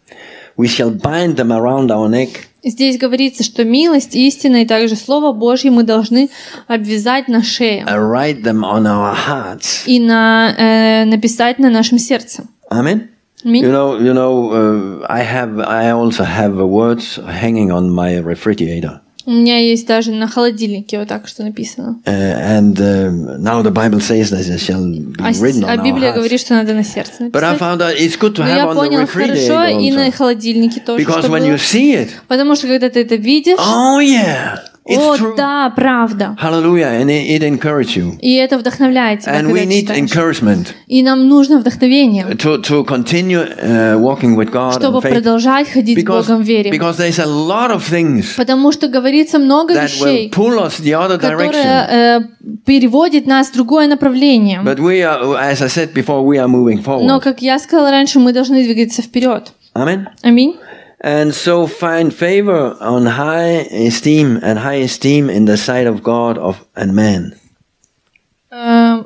we 0.58 0.68
shall 0.68 0.92
bind 0.92 1.36
them 1.36 1.52
around 1.52 1.90
our 1.92 2.10
neck. 2.10 2.48
Здесь 2.64 2.98
говорится, 2.98 3.44
что 3.44 3.64
милость, 3.64 4.16
истина 4.16 4.64
и 4.64 4.66
также 4.66 4.96
Слово 4.96 5.32
Божье 5.32 5.72
мы 5.72 5.84
должны 5.84 6.30
обвязать 6.68 7.30
на 7.30 7.42
шее 7.42 7.86
and 7.88 8.12
write 8.12 8.44
them 8.44 8.64
on 8.64 8.84
our 8.84 9.16
hearts. 9.16 9.84
и 9.86 10.00
на, 10.00 10.54
э, 10.58 11.06
написать 11.06 11.60
на 11.60 11.70
нашем 11.70 12.00
сердце. 12.00 12.44
Amen. 12.70 13.08
Аминь. 13.46 13.64
You 13.64 13.72
know, 13.72 13.98
you 13.98 14.14
know. 14.14 14.52
Uh, 14.52 15.06
I 15.10 15.22
have, 15.22 15.60
I 15.60 15.92
also 15.92 16.26
have 16.26 16.60
uh, 16.60 16.68
words 16.68 17.16
hanging 17.16 17.72
on 17.72 17.90
my 17.90 18.18
refrigerator, 18.18 19.00
У 19.27 19.31
меня 19.31 19.59
есть 19.59 19.87
даже 19.87 20.11
на 20.13 20.29
холодильнике 20.29 20.99
вот 20.99 21.09
так 21.09 21.27
что 21.29 21.43
написано. 21.45 21.99
and 22.05 22.75
now 23.41 23.63
the 23.63 23.71
Bible 23.73 24.01
says 24.01 24.31
that 24.31 24.47
it 24.47 24.61
shall 24.61 24.85
be 24.85 25.15
А, 25.19 25.31
written 25.33 25.65
а 25.65 25.77
on 25.77 25.83
Библия 25.85 26.13
говорит, 26.13 26.41
что 26.41 26.55
надо 26.55 26.75
на 26.75 26.85
сердце 26.85 27.25
But 27.29 27.43
I 27.43 27.53
написать. 27.53 27.61
found 27.61 27.79
that 27.81 27.97
it's 27.97 28.19
good 28.19 28.35
to 28.37 28.41
Но 28.43 28.49
have 28.49 28.57
я 28.57 28.65
on 28.65 28.71
the 28.71 28.75
понял 28.75 29.07
хорошо 29.07 29.65
и 29.81 29.91
на 29.93 30.11
холодильнике 30.11 30.81
тоже, 30.81 31.03
because 31.05 31.21
чтобы 31.21 31.37
when 31.39 31.43
you 31.45 31.49
было. 31.53 31.57
see 31.57 31.95
it, 31.95 32.11
Потому 32.29 32.55
что 32.57 32.67
когда 32.69 32.91
ты 32.91 33.01
это 33.01 33.15
видишь, 33.17 33.59
oh 33.59 33.99
yeah, 34.01 34.59
it's 34.87 34.99
о, 34.99 35.17
true. 35.17 35.35
да, 35.37 35.71
правда. 35.75 36.37
Hallelujah, 36.41 37.01
and 37.01 37.07
it, 37.09 37.41
it 37.41 37.43
encourages 37.43 37.97
you. 37.97 38.19
И 38.21 38.35
это 38.35 38.59
вдохновляет 38.59 39.21
тебя, 39.21 39.33
And 39.41 39.47
когда 39.47 39.61
we 39.61 39.67
need 39.67 39.81
читаешь. 39.83 40.01
encouragement 40.11 40.67
И 40.87 41.03
нам 41.03 41.29
нужно 41.29 41.59
вдохновение, 41.59 42.25
to, 42.37 42.61
to 42.63 42.85
continue 42.85 43.45
uh, 43.63 43.97
walking 43.99 44.37
with 44.37 44.51
God 44.53 44.75
чтобы 44.79 44.99
and 44.99 45.03
faith. 45.03 45.13
продолжать 45.13 45.69
ходить 45.71 45.99
с 45.99 46.03
Because, 46.03 46.27
Богом 46.29 46.43
в 46.43 46.47
вере. 46.47 46.71
because 46.71 46.97
there's 46.99 47.19
a 47.19 47.25
lot 47.27 47.71
of 47.75 47.83
things 47.83 48.37
Потому 48.37 48.73
что 48.73 48.89
говорится 48.89 49.39
много 49.39 49.75
that 49.75 49.85
will 49.89 50.05
вещей, 50.07 50.31
pull 50.31 50.59
us 50.59 50.79
the 50.81 50.93
other 50.93 51.19
direction. 51.19 51.47
которые 51.47 51.87
э, 51.91 52.21
переводят 52.67 53.27
нас 53.27 53.49
в 53.49 53.55
другое 53.55 53.87
направление. 53.89 54.61
But 54.65 54.79
we 54.79 55.01
are, 55.03 55.37
as 55.39 55.63
I 55.63 55.69
said 55.69 55.93
before, 55.95 56.23
we 56.25 56.37
are 56.39 56.49
moving 56.49 56.83
Но, 56.85 57.17
forward. 57.17 57.21
как 57.23 57.43
я 57.43 57.59
сказала 57.59 57.91
раньше, 57.91 58.19
мы 58.19 58.33
должны 58.33 58.63
двигаться 58.65 59.03
вперед. 59.03 59.53
Amen. 59.75 60.07
Аминь. 60.23 60.55
And 61.04 61.34
so 61.34 61.66
find 61.66 62.14
favor 62.14 62.76
on 62.82 63.06
high 63.06 63.68
esteem 63.72 64.40
and 64.44 64.60
high 64.60 64.82
esteem 64.84 65.30
in 65.30 65.46
the 65.46 65.56
sight 65.56 65.88
of 65.88 66.04
God 66.04 66.38
of 66.38 66.66
and 66.76 66.94
man. 66.94 67.36
Э, 68.52 69.04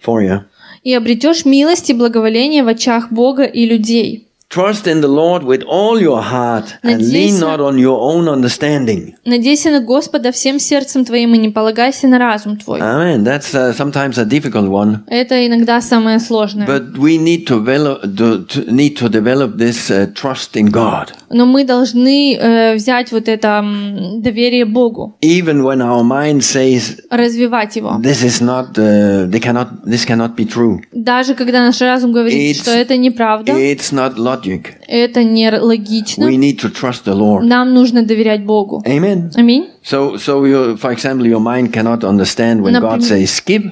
For 0.00 0.22
you. 0.22 0.44
И 0.82 0.94
обретешь 0.94 1.44
милость 1.44 1.90
и 1.90 1.94
благоволение 1.94 2.62
в 2.62 2.68
очах 2.68 3.10
Бога 3.10 3.44
и 3.44 3.66
людей. 3.66 4.28
Trust 4.51 4.85
in 4.85 4.99
the 4.99 5.07
Lord 5.07 5.43
with 5.43 5.63
all 5.63 5.97
your 6.01 6.21
heart 6.21 6.75
and 6.83 7.01
lean 7.01 7.39
not 7.39 7.61
on 7.61 7.77
your 7.77 7.97
own 8.01 8.27
understanding. 8.27 9.13
Надейся 9.23 9.69
на 9.71 9.79
Господа 9.79 10.33
всем 10.33 10.59
сердцем 10.59 11.05
твоим 11.05 11.33
и 11.33 11.37
не 11.37 11.47
полагайся 11.49 12.09
на 12.09 12.19
разум 12.19 12.57
твой. 12.57 12.81
Amen. 12.81 13.23
That's 13.23 13.55
uh, 13.55 13.71
sometimes 13.73 14.17
a 14.17 14.25
difficult 14.25 14.67
one, 14.67 15.05
Это 15.07 15.47
иногда 15.47 15.79
самое 15.79 16.19
сложное. 16.19 16.67
but 16.67 16.97
we 16.97 17.17
need 17.17 17.47
to 17.47 17.61
develop, 17.63 18.01
to, 18.17 18.45
to, 18.45 18.69
need 18.69 18.97
to 18.97 19.07
develop 19.07 19.55
this 19.57 19.89
uh, 19.89 20.07
trust 20.13 20.57
in 20.57 20.69
God, 20.69 21.13
Но 21.29 21.45
мы 21.45 21.63
должны 21.63 22.35
э, 22.35 22.75
взять 22.75 23.13
вот 23.13 23.29
это 23.29 23.61
м, 23.63 24.21
доверие 24.21 24.65
Богу, 24.65 25.15
even 25.21 25.63
when 25.63 25.79
our 25.81 26.03
mind 26.03 26.41
says 26.41 26.99
развивать 27.09 27.77
его. 27.77 27.97
this 28.01 28.21
is 28.21 28.41
not, 28.41 28.77
uh, 28.77 29.27
they 29.31 29.39
cannot, 29.39 29.85
this 29.85 30.03
cannot 30.05 30.35
be 30.35 30.43
true. 30.45 30.81
Даже 30.91 31.35
когда 31.35 31.63
наш 31.65 31.79
разум 31.79 32.11
говорит, 32.11 32.33
It's- 32.37 32.61
что 32.63 32.71
это 32.71 32.97
неправда, 32.97 33.53
It's 33.53 33.93
not 33.93 34.17
logic. 34.45 34.65
это 34.87 35.23
не 35.23 35.49
логично, 35.51 36.23
We 36.25 36.37
need 36.37 36.59
to 36.59 36.71
trust 36.71 37.05
the 37.05 37.13
Lord. 37.15 37.41
нам 37.43 37.73
нужно 37.73 38.03
доверять 38.03 38.43
Богу. 38.45 38.83
Amen. 38.85 39.31
Аминь. 39.35 39.67
So, 39.83 40.15
so 40.17 40.43
you, 40.45 40.77
for 40.77 40.91
example, 40.93 41.25
your 41.25 41.39
mind 41.39 41.71
cannot 41.73 42.03
understand 42.03 42.61
when 42.61 42.73
God 42.73 42.99
Например- 42.99 43.01
says 43.01 43.29
skip. 43.29 43.63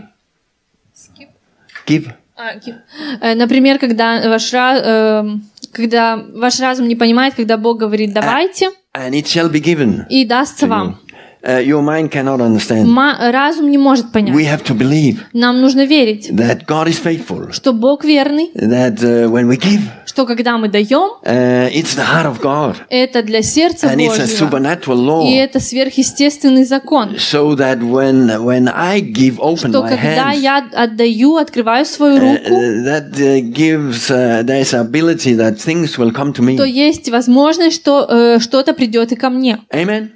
give. 1.86 2.12
А, 2.36 2.58
ки- 2.60 2.76
э, 3.22 3.36
Например, 3.36 3.78
когда 3.80 4.30
ваш, 4.30 4.54
эм, 4.54 5.44
когда 5.74 6.18
ваш 6.34 6.60
разум 6.60 6.88
не 6.88 6.96
понимает, 6.96 7.34
когда 7.36 7.58
Бог 7.58 7.80
говорит 7.80 8.14
«давайте», 8.14 8.70
And 8.96 9.12
it 9.12 9.26
shall 9.26 9.52
be 9.52 9.62
given. 9.62 10.08
и 10.10 10.26
дастся 10.26 10.68
вам. 10.68 11.00
Uh, 11.42 11.60
your 11.66 11.82
mind 11.82 12.12
cannot 12.12 12.42
understand. 12.42 12.86
Ма- 12.88 13.18
разум 13.32 13.70
не 13.72 13.78
может 13.78 14.12
понять. 14.12 14.36
We 14.36 14.44
have 14.46 14.62
to 14.66 14.78
believe 14.78 15.20
Нам 15.34 15.62
нужно 15.62 15.86
верить, 15.86 16.30
that 16.32 16.66
God 16.66 16.88
is 16.88 17.00
faithful. 17.02 17.52
что 17.54 17.72
Бог 17.72 18.04
верный, 18.04 18.52
That 18.56 18.98
uh, 19.02 19.30
when 19.30 19.48
we 19.48 19.56
give, 19.58 19.82
что 20.06 20.26
когда 20.26 20.58
мы 20.58 20.68
даем, 20.68 21.12
uh, 21.24 21.70
it's 21.72 21.96
the 21.96 22.04
heart 22.06 22.26
of 22.26 22.42
God. 22.42 22.76
это 22.90 23.24
для 23.24 23.42
сердца 23.42 23.88
And 23.88 24.00
it's 24.02 24.18
a 24.18 24.24
Божьего. 24.24 24.48
supernatural 24.50 24.96
law. 24.98 25.26
И 25.30 25.36
это 25.36 25.60
сверхъестественный 25.60 26.66
закон. 26.66 27.16
So 27.18 27.56
that 27.56 27.80
when 27.82 28.28
when 28.44 28.68
I 28.68 29.00
give 29.00 29.40
open 29.40 29.70
Что 29.72 29.84
my 29.84 29.90
когда 29.90 30.34
hands, 30.34 30.40
я 30.40 30.58
отдаю, 30.76 31.38
открываю 31.38 31.86
свою 31.86 32.18
uh, 32.18 32.20
руку, 32.20 32.54
that 32.86 33.12
uh, 33.18 33.40
gives 33.54 34.10
uh, 34.12 34.44
there's 34.44 34.74
ability 34.74 35.36
that 35.36 35.58
things 35.58 35.98
will 35.98 36.12
come 36.12 36.34
to 36.34 36.42
me. 36.42 36.58
то 36.58 36.66
есть 36.66 37.10
возможность, 37.10 37.76
что 37.78 38.06
э, 38.10 38.40
что-то 38.40 38.74
придет 38.74 39.12
и 39.12 39.16
ко 39.16 39.30
мне. 39.30 39.60
Amen. 39.74 40.10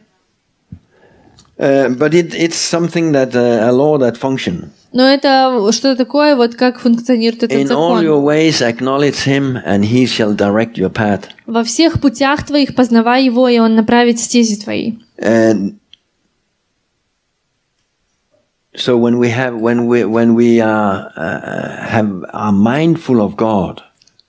Uh, 1.59 1.89
but 1.89 2.13
it, 2.15 2.33
it's 2.33 2.57
something 2.57 3.11
that 3.11 3.35
uh, 3.35 3.69
a 3.69 3.71
law 3.71 3.97
that 3.97 4.17
function. 4.17 4.71
Но 4.91 5.03
это 5.03 5.71
что-то 5.71 5.95
такое, 6.05 6.35
вот 6.35 6.55
как 6.55 6.79
функционирует 6.79 7.43
этот 7.43 7.57
In 7.57 7.71
all 7.71 7.95
закон. 7.97 8.03
your 8.03 8.21
ways 8.21 8.61
acknowledge 8.61 9.23
him, 9.25 9.57
and 9.65 9.83
he 9.83 10.05
shall 10.05 10.35
direct 10.35 10.77
your 10.77 10.89
path. 10.89 11.29
Во 11.47 11.63
всех 11.63 11.99
путях 11.99 12.45
твоих 12.45 12.75
познавай 12.75 13.25
его, 13.25 13.47
и 13.47 13.57
он 13.59 13.75
направит 13.75 14.19
стези 14.19 14.55
твои. 14.55 14.93
And 15.17 15.75
so 18.75 18.97
when 18.97 19.19
we 19.19 19.29
have 19.29 19.55
when 19.59 19.85
we 19.87 20.03
when 20.05 20.33
we 20.35 20.59
are 20.59 21.11
uh, 21.15 21.87
have 21.87 22.25
are 22.33 22.51
mindful 22.51 23.21
of 23.21 23.35
God, 23.35 23.81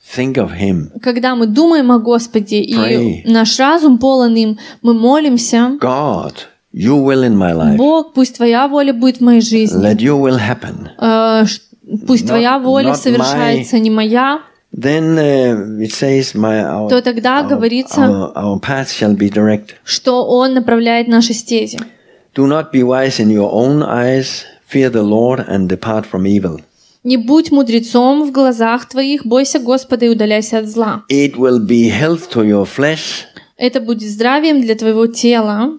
think 0.03 0.37
of 0.37 0.53
Him. 0.53 0.91
Когда 1.03 1.35
мы 1.35 1.47
думаем 1.47 1.91
о 1.91 1.99
Господе, 1.99 2.63
Pray. 2.63 3.23
и 3.23 3.31
наш 3.31 3.59
разум 3.59 3.99
полон 3.99 4.35
им, 4.35 4.59
мы 4.83 4.95
молимся, 4.95 5.79
God, 5.81 6.35
Your 6.75 7.05
will 7.05 7.23
in 7.23 7.37
my 7.37 7.53
life. 7.55 7.77
Бог, 7.77 8.13
пусть 8.15 8.37
Твоя 8.37 8.67
воля 8.67 8.93
будет 8.93 9.19
в 9.19 9.21
моей 9.21 9.41
жизни. 9.41 9.81
Let 9.81 9.99
Your 9.99 10.21
will 10.21 10.39
happen. 10.39 10.89
Ш- 11.47 11.61
Пусть 12.07 12.25
Not- 12.25 12.29
Твоя 12.29 12.59
воля 12.59 12.95
совершается, 12.95 13.79
не 13.79 13.91
моя. 13.91 14.41
Then 14.77 15.17
uh, 15.17 15.79
it 15.81 15.93
says, 15.93 16.35
"My 16.35 16.65
our, 16.65 16.89
То 16.89 17.01
тогда 17.01 17.43
our, 17.43 17.49
говорится- 17.49 18.01
our, 18.01 18.33
our 18.35 18.59
path 18.61 18.89
shall 18.91 19.15
be 19.17 19.29
direct. 19.31 19.75
что 19.85 20.25
Он 20.27 20.55
направляет 20.55 21.07
наши 21.07 21.33
стези. 21.33 21.79
Do 22.35 22.47
not 22.49 22.73
be 22.73 22.83
wise 22.83 23.21
in 23.21 23.31
your 23.31 23.53
own 23.53 23.83
eyes. 23.85 24.43
Fear 24.69 24.91
the 24.91 25.03
Lord 25.05 25.47
and 25.49 25.69
depart 25.69 26.07
from 26.11 26.27
evil. 26.27 26.61
Не 27.05 27.19
будь 27.19 27.53
мудрецом 27.53 28.25
в 28.25 28.33
глазах 28.33 28.89
твоих, 28.89 29.25
бойся 29.25 29.61
Господа 29.61 30.07
и 30.07 30.09
удаляйся 30.09 30.59
от 30.59 30.67
зла. 30.69 31.05
It 31.13 31.37
will 31.37 31.61
be 31.65 31.89
health 31.93 32.29
to 32.33 32.43
your 32.45 32.67
flesh, 32.67 33.27
Это 33.57 33.79
будет 33.81 34.11
здравием 34.11 34.61
для 34.63 34.75
твоего 34.75 35.07
тела, 35.07 35.79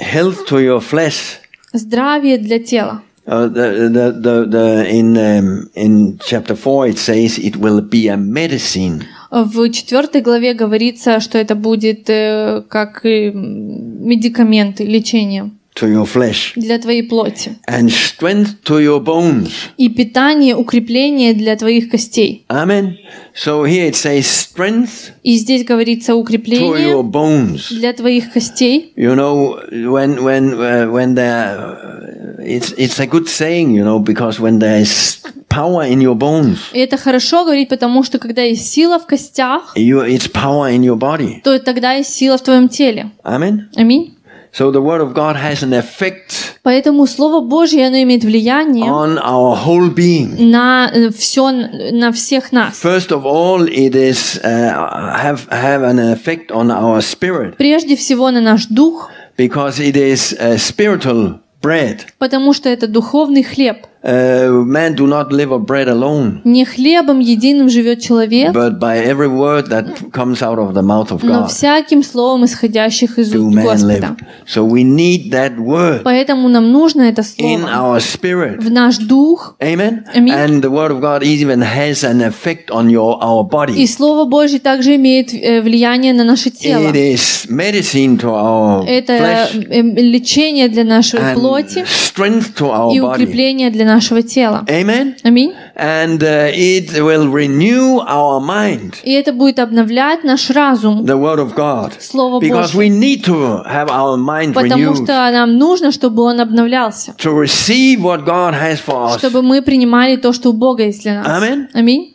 health 0.00 0.46
to 0.46 0.58
your 0.58 0.80
flesh, 0.80 1.38
здравие 1.72 2.38
для 2.38 2.58
тела. 2.58 3.02
Uh, 3.26 3.46
the, 3.46 3.88
the, 3.88 4.12
the, 4.12 4.46
the, 4.46 4.88
in, 4.88 5.16
um, 5.16 5.70
in 5.74 6.18
chapter 6.18 6.56
4, 6.56 6.88
it 6.88 6.98
says 6.98 7.38
it 7.38 7.56
will 7.56 7.80
be 7.80 8.08
a 8.08 8.16
medicine. 8.16 9.04
В 9.30 9.70
четвертой 9.70 10.22
главе 10.22 10.54
говорится, 10.54 11.20
что 11.20 11.38
это 11.38 11.54
будет 11.54 12.10
э, 12.10 12.62
как 12.68 13.04
м, 13.04 14.04
медикаменты, 14.04 14.84
лечение 14.84 15.50
to 15.74 15.86
your 15.88 16.04
flesh 16.04 16.52
для 16.56 16.78
твоей 16.78 17.02
плоти. 17.02 17.56
and 17.68 17.88
strength 17.90 18.62
to 18.64 18.80
your 18.80 19.00
bones. 19.02 19.50
И 19.76 19.88
питание, 19.88 20.54
укрепление 20.56 21.32
для 21.32 21.56
твоих 21.56 21.90
костей. 21.90 22.44
Amen. 22.48 22.96
So 23.34 23.64
here 23.64 23.88
it 23.88 23.94
says 23.94 24.26
strength 24.26 25.12
И 25.22 25.36
здесь 25.36 25.64
говорится 25.64 26.12
to 26.12 26.16
your 26.16 26.20
укрепление 26.22 27.02
bones. 27.02 27.68
для 27.70 27.92
твоих 27.92 28.32
костей. 28.32 28.92
You 28.96 29.14
know, 29.14 29.58
when 29.70 30.22
when 30.22 30.54
uh, 30.54 30.90
when 30.90 31.14
there, 31.14 31.56
uh, 31.58 32.42
it's 32.44 32.72
it's 32.76 32.98
a 33.00 33.06
good 33.06 33.28
saying, 33.28 33.70
you 33.70 33.84
know, 33.84 33.98
because 34.00 34.40
when 34.40 34.58
there 34.58 34.80
is 34.80 35.18
power 35.48 35.84
in 35.84 36.00
your 36.00 36.14
bones, 36.16 36.58
И 36.72 36.78
это 36.80 36.96
хорошо 36.96 37.44
говорить, 37.44 37.68
потому 37.68 38.02
что 38.02 38.18
когда 38.18 38.42
есть 38.42 38.70
сила 38.70 38.98
в 38.98 39.06
костях, 39.06 39.72
you 39.76 40.00
it's 40.04 40.30
power 40.30 40.70
in 40.70 40.82
your 40.82 40.96
body. 40.98 41.40
то 41.42 41.58
тогда 41.60 41.92
есть 41.94 42.12
сила 42.14 42.36
в 42.36 42.42
твоем 42.42 42.68
теле. 42.68 43.10
Amen. 43.24 43.62
Аминь. 43.76 44.16
So 44.52 44.72
the 44.72 44.80
word 44.82 45.00
of 45.00 45.14
God 45.14 45.36
has 45.36 45.62
an 45.62 45.72
effect 45.72 46.56
Поэтому 46.62 47.06
Слово 47.06 47.40
Божье, 47.40 47.86
оно 47.86 48.02
имеет 48.02 48.24
влияние 48.24 48.86
on 48.90 49.16
our 49.18 49.56
whole 49.64 49.88
being. 49.94 50.40
на 50.50 50.90
все, 51.16 51.50
на 51.50 52.10
всех 52.12 52.52
нас. 52.52 52.80
First 52.82 53.10
of 53.10 53.24
all, 53.24 53.66
it 53.68 53.94
is 53.94 54.40
uh, 54.42 55.16
have 55.16 55.48
have 55.50 55.82
an 55.82 55.98
effect 56.12 56.50
on 56.50 56.70
our 56.70 57.00
spirit 57.00 57.56
Прежде 57.56 57.96
всего 57.96 58.30
на 58.30 58.40
наш 58.40 58.66
дух, 58.66 59.10
because 59.38 59.78
it 59.78 59.96
is 59.96 60.36
uh, 60.38 60.56
spiritual 60.58 61.38
bread. 61.62 62.00
потому 62.18 62.52
что 62.52 62.68
это 62.68 62.86
духовный 62.88 63.42
хлеб. 63.44 63.86
Uh, 64.02 64.64
man 64.64 64.94
do 64.94 65.06
not 65.06 65.30
live 65.30 65.52
of 65.52 65.66
bread 65.66 65.86
alone, 65.86 66.40
Не 66.44 66.64
хлебом 66.64 67.18
единым 67.18 67.68
живет 67.68 68.00
человек, 68.00 68.54
but 68.54 68.78
by 68.78 68.96
every 68.96 69.28
word 69.28 69.68
that 69.68 70.10
comes 70.10 70.40
out 70.40 70.58
of 70.58 70.72
the 70.72 70.80
mouth 70.82 71.10
of 71.12 71.22
но 71.22 71.42
God 71.42 71.48
всяким 71.50 72.02
словом, 72.02 72.46
исходящих 72.46 73.18
из 73.18 73.30
do 73.30 73.48
уст 73.48 73.58
Господа. 73.58 73.86
live. 73.86 74.16
So 74.46 74.64
we 74.64 74.84
need 74.84 75.30
that 75.32 75.58
word 75.58 76.02
Поэтому 76.02 76.48
нам 76.48 76.72
нужно 76.72 77.02
это 77.02 77.20
in 77.36 77.60
слово 77.60 77.68
our 77.68 78.00
spirit. 78.00 78.62
в 78.62 78.70
наш 78.70 78.96
дух, 78.96 79.56
Amen. 79.60 80.04
And 80.14 80.62
the 80.62 80.70
word 80.70 80.90
of 80.92 81.02
God 81.02 81.22
even 81.22 81.60
has 81.60 82.02
an 82.02 82.22
effect 82.22 82.70
on 82.70 82.88
your 82.88 83.22
our 83.22 83.44
и 83.44 83.50
body. 83.50 83.86
Слово 83.86 84.24
Божье 84.24 84.60
также 84.60 84.96
имеет 84.96 85.34
э, 85.34 85.60
влияние 85.60 86.14
на 86.14 86.24
наше 86.24 86.48
тело. 86.48 86.90
It 86.90 86.94
is 86.94 87.46
medicine 87.50 88.18
to 88.18 88.30
our 88.30 88.86
Это 88.86 89.12
flesh 89.18 89.66
э, 89.68 89.82
лечение 89.82 90.68
для 90.68 90.84
нашей 90.84 91.20
and 91.20 91.34
плоти 91.34 91.84
strength 91.84 92.54
to 92.56 92.70
our 92.70 92.94
и 92.94 92.98
body. 92.98 93.12
укрепление 93.24 93.68
для 93.68 93.89
нашего 93.94 94.22
тела. 94.22 94.64
Amen. 94.68 95.16
Аминь. 95.22 95.52
And 95.76 96.22
uh, 96.22 96.50
it 96.54 96.90
will 97.02 97.28
renew 97.30 97.98
our 98.06 98.40
mind, 98.40 98.94
И 99.02 99.12
это 99.12 99.32
будет 99.32 99.58
обновлять 99.58 100.24
наш 100.24 100.50
разум, 100.50 101.04
the 101.04 101.16
Word 101.18 101.38
of 101.40 101.54
God. 101.54 101.92
Слово 102.00 102.40
Because 102.40 102.72
Божье. 102.74 102.78
we 102.78 102.88
need 102.88 103.24
to 103.24 103.62
have 103.64 103.88
our 103.90 104.16
mind 104.16 104.54
Потому 104.54 104.92
renewed 104.92 105.04
что 105.04 105.30
нам 105.32 105.56
нужно, 105.58 105.90
чтобы 105.92 106.22
он 106.22 106.40
обновлялся, 106.40 107.14
to 107.18 107.32
receive 107.32 108.00
what 108.02 108.24
God 108.24 108.54
has 108.54 108.78
for 108.78 109.08
us. 109.14 109.18
чтобы 109.18 109.42
мы 109.42 109.62
принимали 109.62 110.16
то, 110.16 110.32
что 110.32 110.50
у 110.50 110.52
Бога 110.52 110.84
есть 110.84 111.02
для 111.02 111.22
нас. 111.22 111.26
Amen. 111.42 111.68
Аминь. 111.74 112.14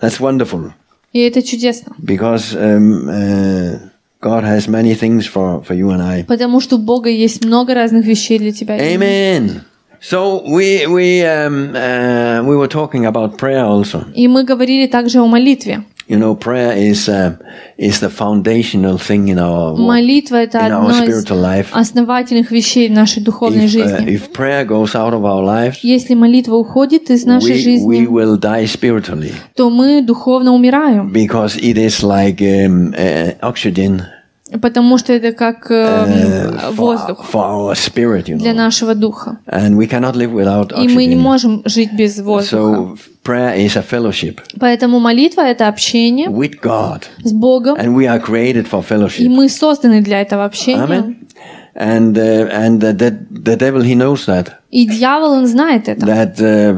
That's 0.00 0.20
wonderful 0.20 0.72
И 1.12 1.20
это 1.20 1.42
чудесно, 1.42 1.94
because 1.98 2.54
um, 2.54 3.08
uh, 3.08 3.78
God 4.20 4.44
has 4.44 4.68
many 4.68 4.94
things 4.94 5.26
for, 5.26 5.62
for 5.64 5.74
you 5.74 5.90
and 5.90 6.02
I. 6.02 6.24
потому 6.24 6.60
что 6.60 6.76
у 6.76 6.78
Бога 6.78 7.08
есть 7.08 7.44
много 7.44 7.72
разных 7.74 8.04
вещей 8.04 8.38
для 8.38 8.52
тебя. 8.52 8.76
Amen. 8.76 9.62
So 10.00 10.42
we 10.46 10.86
we 10.86 11.22
um, 11.24 11.74
uh, 11.74 12.42
we 12.44 12.56
were 12.56 12.68
talking 12.68 13.06
about 13.06 13.38
prayer 13.38 13.64
also. 13.64 14.04
И 14.14 14.28
мы 14.28 14.44
говорили 14.44 14.86
также 14.86 15.20
о 15.20 15.26
молитве. 15.26 15.84
You 16.08 16.18
know, 16.20 16.36
prayer 16.38 16.72
is 16.76 17.08
uh, 17.08 17.32
is 17.76 17.98
the 17.98 18.08
foundational 18.08 18.96
thing 18.96 19.26
in 19.26 19.38
our 19.40 19.74
Молитва— 19.76 20.36
это 20.44 20.58
in 20.58 20.70
our 20.70 20.88
одно 20.88 20.90
из 20.90 21.24
spiritual 21.24 21.42
life. 21.42 21.66
основательных 21.72 22.52
вещей 22.52 22.88
в 22.88 22.92
нашей 22.92 23.24
духовной 23.24 23.64
If, 23.64 23.68
uh, 23.68 23.68
жизни. 23.70 24.14
if 24.14 24.32
prayer 24.32 24.64
goes 24.64 24.94
out 24.94 25.12
of 25.12 25.24
our 25.24 25.42
lives, 25.44 25.78
Если 25.82 26.14
молитва 26.14 26.54
уходит 26.54 27.10
из 27.10 27.24
нашей 27.24 27.54
we, 27.54 27.54
we 27.54 27.62
жизни, 27.64 28.06
will 28.06 28.38
die 28.38 28.66
spiritually 28.66 29.32
то 29.56 29.68
мы 29.68 30.00
духовно 30.00 30.54
умираем, 30.54 31.10
because 31.12 31.56
it 31.58 31.76
is 31.76 32.04
like 32.04 32.40
um, 32.40 32.94
uh, 32.94 33.34
oxygen 33.42 34.02
потому 34.60 34.98
что 34.98 35.12
это 35.12 35.32
как 35.32 35.70
э, 35.70 35.74
uh, 35.74 36.70
for, 36.70 36.74
воздух 36.74 37.24
for 37.32 37.44
our 37.44 37.74
spirit, 37.74 38.26
you 38.28 38.36
для 38.36 38.52
know. 38.52 38.56
нашего 38.56 38.94
духа. 38.94 39.38
And 39.46 39.76
we 39.76 39.88
cannot 39.88 40.14
live 40.14 40.32
without 40.32 40.72
И 40.72 40.88
мы 40.88 41.06
не 41.06 41.16
oxygen. 41.16 41.18
можем 41.18 41.62
жить 41.64 41.92
без 41.92 42.18
воздуха. 42.20 42.56
So 42.56 42.98
prayer 43.24 43.56
is 43.56 43.76
a 43.76 43.82
fellowship 43.82 44.40
Поэтому 44.58 45.00
молитва— 45.00 45.40
это 45.42 45.68
общение 45.68 46.28
with 46.28 46.60
God, 46.62 47.02
с 47.22 47.32
Богом, 47.32 47.76
and 47.76 47.94
we 47.94 48.06
are 48.06 48.20
created 48.20 48.68
for 48.68 48.84
и 49.18 49.28
мы 49.28 49.48
созданы 49.48 50.00
для 50.00 50.20
этого 50.20 50.44
общения. 50.44 50.82
Amen. 50.82 51.16
And 51.74 52.16
uh, 52.16 52.48
and 52.50 52.82
uh, 52.82 52.92
the 52.92 53.10
the 53.30 53.56
devil 53.56 53.82
he 53.82 53.94
knows 53.94 54.24
that 54.26 54.62
И 54.76 54.84
дьявол, 54.84 55.32
он 55.32 55.46
знает 55.46 55.88
это. 55.88 56.04
that 56.04 56.38
uh, 56.38 56.76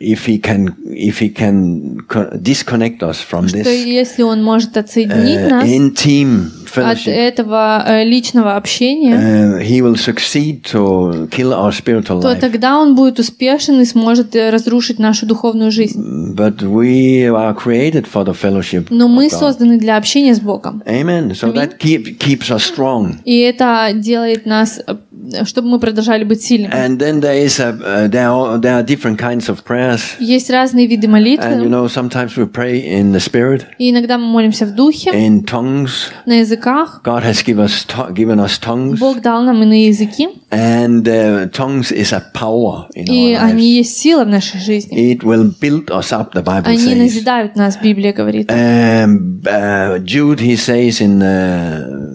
if 0.00 0.26
he 0.26 0.38
can 0.38 0.74
if 0.86 1.18
he 1.20 1.28
can 1.28 2.00
co- 2.08 2.30
disconnect 2.34 3.02
us 3.02 3.18
from 3.20 3.48
Что 3.48 3.58
this 3.58 3.84
если 3.84 4.22
он 4.22 4.42
может 4.42 4.76
отсоединить 4.78 5.40
uh, 5.40 5.50
нас 5.50 5.64
от 6.74 7.06
этого 7.06 7.84
э, 7.86 8.04
личного 8.04 8.56
общения, 8.56 9.14
uh, 9.14 9.60
he 9.60 9.82
will 9.82 9.96
succeed 9.96 10.62
to 10.64 11.28
kill 11.30 11.52
our 11.52 11.72
spiritual 11.72 12.20
то 12.22 12.32
life. 12.32 12.40
тогда 12.40 12.78
он 12.78 12.94
будет 12.94 13.18
успешен 13.18 13.80
и 13.80 13.84
сможет 13.84 14.34
э, 14.34 14.50
разрушить 14.50 14.98
нашу 14.98 15.26
духовную 15.26 15.70
жизнь. 15.70 16.34
But 16.34 16.62
we 16.62 17.26
are 17.28 17.54
created 17.54 18.06
for 18.06 18.24
the 18.24 18.34
fellowship. 18.34 18.86
Но 18.88 19.08
мы 19.08 19.28
созданы 19.28 19.78
для 19.78 19.98
общения 19.98 20.34
с 20.34 20.40
Богом. 20.40 20.82
Amen. 20.86 21.32
So 21.32 21.52
that 21.52 21.78
keep, 21.78 22.18
keeps 22.18 22.50
us 22.50 22.62
strong. 22.62 23.16
И 23.24 23.38
это 23.40 23.90
делает 23.94 24.46
нас 24.46 24.80
э, 24.86 24.96
чтобы 25.44 25.68
мы 25.68 25.78
продолжали 25.78 26.24
быть 26.24 26.37
сильными. 26.41 26.71
And 26.73 26.97
then 26.99 27.19
there 27.21 27.37
is 27.43 27.59
a 27.59 27.69
uh, 27.69 28.07
there 28.09 28.27
are 28.29 28.59
there 28.59 28.75
are 28.75 28.83
different 28.83 29.17
kinds 29.19 29.49
of 29.49 29.63
prayers. 29.63 30.01
Есть 30.19 30.49
разные 30.49 30.87
виды 30.87 31.07
And 31.07 31.11
you 31.17 31.37
молитвы, 31.37 31.67
know, 31.69 31.87
sometimes 31.87 32.35
we 32.37 32.45
pray 32.45 32.79
in 32.79 33.11
the 33.13 33.19
spirit, 33.19 33.65
и 33.77 33.91
иногда 33.91 34.17
мы 34.17 34.25
молимся 34.27 34.65
в 34.65 34.71
духе, 34.75 35.11
in 35.11 35.43
tongues. 35.43 36.11
на 36.25 36.39
языках. 36.39 37.01
God 37.03 37.23
has 37.23 37.43
given 37.43 37.65
us 37.65 37.85
to- 37.85 38.11
given 38.13 38.39
us 38.39 38.57
tongues, 38.59 38.99
Бог 38.99 39.21
дал 39.21 39.43
нам 39.43 39.61
иные 39.63 39.87
языки, 39.87 40.27
and 40.51 41.03
uh, 41.07 41.49
tongues 41.51 41.91
is 41.91 42.13
a 42.13 42.23
power 42.33 42.87
in 42.95 43.05
и 43.05 43.33
our 43.35 43.43
они 43.45 43.61
lives. 43.63 43.77
есть 43.77 43.97
сила 43.97 44.23
в 44.25 44.29
нашей 44.29 44.59
жизни. 44.59 45.13
It 45.13 45.23
will 45.23 45.53
build 45.59 45.85
us 45.89 46.11
up. 46.11 46.33
The 46.33 46.43
Bible 46.43 46.67
Они 46.67 46.77
says. 46.77 46.97
назидают 46.97 47.55
нас, 47.55 47.77
Библия 47.81 48.13
говорит. 48.13 48.49
Um, 48.51 49.41
uh, 49.45 49.99
Jude, 49.99 50.39
he 50.39 50.55
says 50.55 51.01
in 51.01 51.21
uh, 51.21 52.06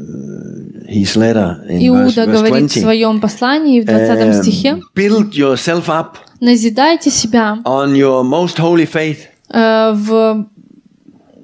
Иуда 0.94 2.26
говорит 2.26 2.72
в 2.72 2.74
20, 2.74 2.82
своем 2.82 3.20
послании 3.20 3.82
в 3.82 3.86
20 3.86 4.10
um, 4.10 4.34
стихе, 4.42 4.80
build 4.96 5.32
yourself 5.32 5.88
up 5.88 6.18
назидайте 6.40 7.10
себя 7.10 7.60
on 7.66 7.96
your 7.96 8.24
most 8.24 8.58
holy 8.60 8.86
faith. 8.86 9.20
э, 9.50 9.94
в 9.94 10.48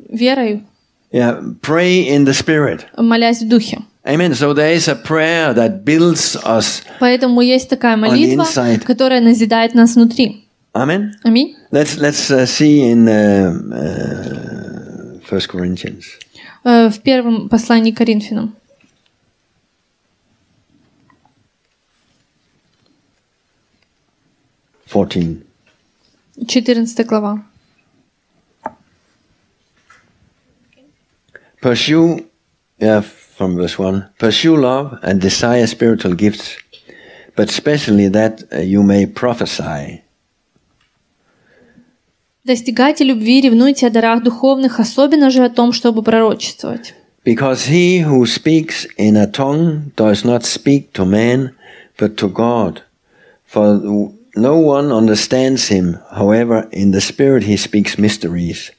верою, 0.10 0.62
Yeah, 1.12 1.42
pray 1.62 2.08
in 2.08 2.26
the 2.26 2.34
spirit. 2.34 2.86
молясь 2.98 3.42
в 3.42 3.48
духе. 3.48 3.80
Amen. 4.06 4.34
So 4.34 4.54
there 4.54 4.74
is 4.74 4.88
a 4.88 4.96
prayer 4.96 5.54
that 5.54 5.84
builds 5.84 6.36
us. 6.44 6.84
Поэтому 7.00 7.42
есть 7.42 7.70
такая 7.70 7.98
молитва, 7.98 8.46
которая 8.86 9.22
назидает 9.22 9.74
нас 9.74 9.96
внутри. 9.96 10.46
Amen. 10.74 11.12
Аминь. 11.24 11.56
Let's 11.72 11.98
let's 11.98 12.30
uh, 12.32 12.46
see 12.46 12.92
in 12.92 13.08
uh, 13.08 13.52
uh, 13.72 15.20
First 15.30 15.50
Corinthians. 15.50 16.06
Э, 16.64 16.90
В 16.90 17.00
первом 17.02 17.50
послании 17.50 17.92
Коринфянам. 17.92 18.56
Fourteen. 24.89 25.45
14 26.37 27.05
глава. 27.07 27.45
Pursue, 31.61 32.27
yeah, 32.79 33.01
from 33.01 33.57
verse 33.57 33.79
1. 33.79 34.11
Pursue 34.19 34.57
love 34.57 34.99
and 35.03 35.21
desire 35.21 35.67
spiritual 35.67 36.15
gifts, 36.15 36.59
but 37.37 37.49
especially 37.49 38.09
that 38.09 38.43
uh, 38.53 38.59
you 38.59 38.83
may 38.83 39.07
prophesy. 39.07 40.03
Достигайте 42.45 43.05
любви, 43.05 43.41
ревнуйте 43.41 43.87
о 43.87 43.91
дарах 43.91 44.23
духовных, 44.23 44.79
особенно 44.79 45.31
же 45.31 45.43
о 45.43 45.49
том, 45.49 45.73
чтобы 45.73 46.03
пророчествовать. 46.03 46.95
Because 47.25 47.67
he 47.67 48.01
who 48.03 48.27
speaks 48.27 48.87
in 48.99 49.17
a 49.17 49.27
tongue 49.27 49.93
does 49.97 50.25
not 50.25 50.45
speak 50.45 50.93
to 50.93 51.07
man, 51.07 51.55
but 51.97 52.17
to 52.17 52.29
God. 52.29 52.83
For 53.47 54.13
no 54.39 54.59
one 54.59 54.93
understands 54.93 55.69
him, 55.69 55.99
however, 56.11 56.69
in 56.73 56.91
the 56.93 57.01
Spirit 57.01 57.45
he 57.45 57.57
speaks 57.57 57.99
mysteries. 57.99 58.73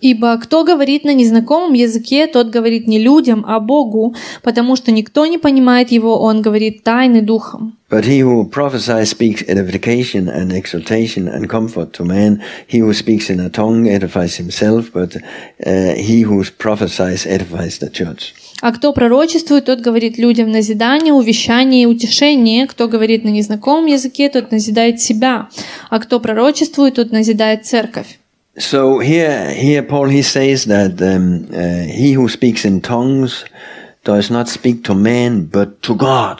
Ибо 0.00 0.36
кто 0.36 0.64
говорит 0.64 1.04
на 1.04 1.14
незнакомом 1.14 1.72
языке, 1.72 2.26
тот 2.26 2.50
говорит 2.50 2.86
не 2.86 2.98
людям, 2.98 3.42
а 3.48 3.58
Богу, 3.58 4.14
потому 4.42 4.76
что 4.76 4.92
никто 4.92 5.24
не 5.24 5.38
понимает 5.38 5.92
его, 5.92 6.20
он 6.20 6.42
говорит 6.42 6.84
тайны 6.84 7.22
духом. 7.22 7.78
But 7.88 8.04
he 8.04 8.20
who 8.20 8.44
prophesies 8.50 9.08
speaks 9.08 9.42
edification 9.48 10.28
and 10.28 10.52
exhortation 10.52 11.26
and 11.26 11.48
comfort 11.48 11.92
to 11.94 12.04
man. 12.04 12.42
He 12.66 12.80
who 12.80 12.92
speaks 12.92 13.30
in 13.30 13.40
a 13.40 13.48
tongue 13.48 13.88
edifies 13.88 14.36
himself, 14.36 14.92
but 14.92 15.16
uh, 15.16 15.94
he 15.94 16.22
who 16.22 16.44
prophesies 16.58 17.24
edifies 17.24 17.78
the 17.78 17.88
church. 17.88 18.34
А 18.61 18.71
кто 18.71 18.93
пророчествует, 18.93 19.65
тот 19.65 19.79
говорит 19.79 20.17
людям 20.17 20.51
назидание, 20.51 21.13
увещание 21.13 21.83
и 21.83 21.85
утешение. 21.85 22.67
Кто 22.67 22.87
говорит 22.87 23.23
на 23.23 23.29
незнакомом 23.29 23.85
языке, 23.85 24.29
тот 24.29 24.51
назидает 24.51 24.99
себя. 24.99 25.49
А 25.89 25.99
кто 25.99 26.19
пророчествует, 26.19 26.95
тот 26.95 27.11
назидает 27.11 27.65
церковь. 27.65 28.19
So 28.57 28.99
here, 28.99 29.53
here 29.53 29.83
Paul 29.83 30.09
he 30.09 30.21
says 30.21 30.65
that 30.65 31.01
um, 31.01 31.47
uh, 31.53 31.83
he 31.83 32.13
who 32.13 32.27
speaks 32.27 32.65
in 32.65 32.81
tongues 32.81 33.45
does 34.03 34.29
not 34.29 34.49
speak 34.49 34.83
to 34.83 34.93
man, 34.93 35.45
but 35.45 35.81
to 35.81 35.95
God. 35.95 36.39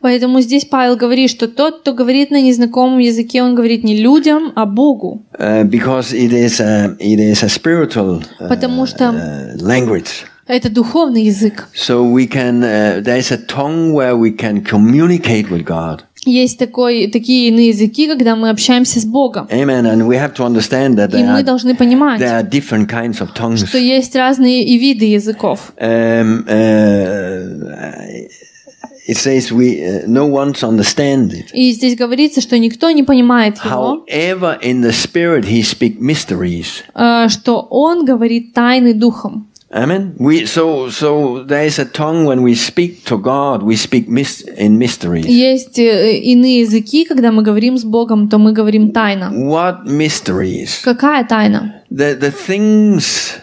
Поэтому 0.00 0.40
здесь 0.40 0.64
Павел 0.64 0.96
говорит, 0.96 1.30
что 1.30 1.46
тот, 1.46 1.82
кто 1.82 1.92
говорит 1.92 2.30
на 2.30 2.40
незнакомом 2.40 2.98
языке, 2.98 3.42
он 3.42 3.54
говорит 3.54 3.84
не 3.84 3.96
людям, 3.96 4.52
а 4.56 4.66
Богу. 4.66 5.22
Uh, 5.38 5.64
because 5.64 6.12
it 6.12 6.32
is 6.32 6.60
a, 6.60 6.96
it 6.98 7.20
is 7.20 7.44
a 7.44 7.48
spiritual 7.48 8.24
uh, 8.40 8.48
Потому 8.48 8.86
что 8.86 9.04
uh, 9.04 9.56
language. 9.60 10.26
Это 10.50 10.68
духовный 10.70 11.24
язык. 11.24 11.68
So 11.74 12.04
we 12.04 12.26
can, 12.26 12.62
uh, 12.62 13.00
there 13.02 13.18
is 13.18 13.30
a 13.32 13.38
tongue 13.38 13.92
where 13.92 14.16
we 14.16 14.30
can 14.36 14.62
communicate 14.62 15.48
with 15.50 15.64
God. 15.64 16.00
Есть 16.26 16.58
такой, 16.58 17.06
такие 17.10 17.48
иные 17.48 17.68
языки, 17.68 18.06
когда 18.06 18.36
мы 18.36 18.50
общаемся 18.50 19.00
с 19.00 19.06
Богом. 19.06 19.46
Amen. 19.50 19.86
And 19.86 20.06
we 20.06 20.16
have 20.18 20.34
to 20.34 20.44
understand 20.44 20.96
that 20.96 21.14
И 21.18 21.22
мы 21.22 21.38
are, 21.40 21.42
должны 21.42 21.74
понимать, 21.74 22.20
there 22.20 22.38
are 22.38 22.46
different 22.46 22.88
kinds 22.90 23.20
of 23.22 23.32
tongues. 23.34 23.66
что 23.66 23.78
есть 23.78 24.14
разные 24.14 24.62
и 24.64 24.76
виды 24.76 25.06
языков. 25.06 25.72
Um, 25.78 26.44
uh, 26.46 28.28
it 29.08 29.16
says 29.16 29.50
we 29.50 29.82
uh, 29.82 30.02
no 30.06 30.26
one's 30.26 30.62
understand 30.62 31.32
it. 31.32 31.46
И 31.52 31.72
здесь 31.72 31.96
говорится, 31.96 32.40
что 32.40 32.58
никто 32.58 32.90
не 32.90 33.02
понимает 33.02 33.56
его, 33.64 34.04
However, 34.06 34.58
in 34.62 34.82
the 34.82 34.92
spirit 34.92 35.44
he 35.46 35.62
speak 35.62 35.98
mysteries. 36.00 36.82
э, 36.94 37.28
что 37.28 37.66
он 37.70 38.04
говорит 38.04 38.52
тайны 38.52 38.92
духом. 38.94 39.46
Amen. 39.71 40.13
We 40.19 40.45
so 40.45 40.89
so 40.89 41.43
there 41.43 41.65
is 41.65 41.79
a 41.79 41.85
tongue 41.85 42.25
when 42.25 42.43
we 42.43 42.55
speak 42.55 43.03
to 43.05 43.17
God, 43.17 43.63
we 43.63 43.75
speak 43.75 44.07
mis- 44.07 44.43
in 44.57 44.77
mysteries. 44.77 45.25
Есть 45.25 45.79
э, 45.79 46.17
иные 46.19 46.61
языки, 46.61 47.03
когда 47.03 47.31
мы 47.31 47.41
говорим 47.41 47.77
с 47.77 47.83
Богом, 47.83 48.29
то 48.29 48.37
мы 48.37 48.53
говорим 48.53 48.91
тайна. 48.91 49.31
What 49.33 49.85
mysteries? 49.85 50.81
Какая 50.83 51.25
тайна? 51.25 51.81
The 51.91 52.15
the 52.17 52.31
things 52.31 53.33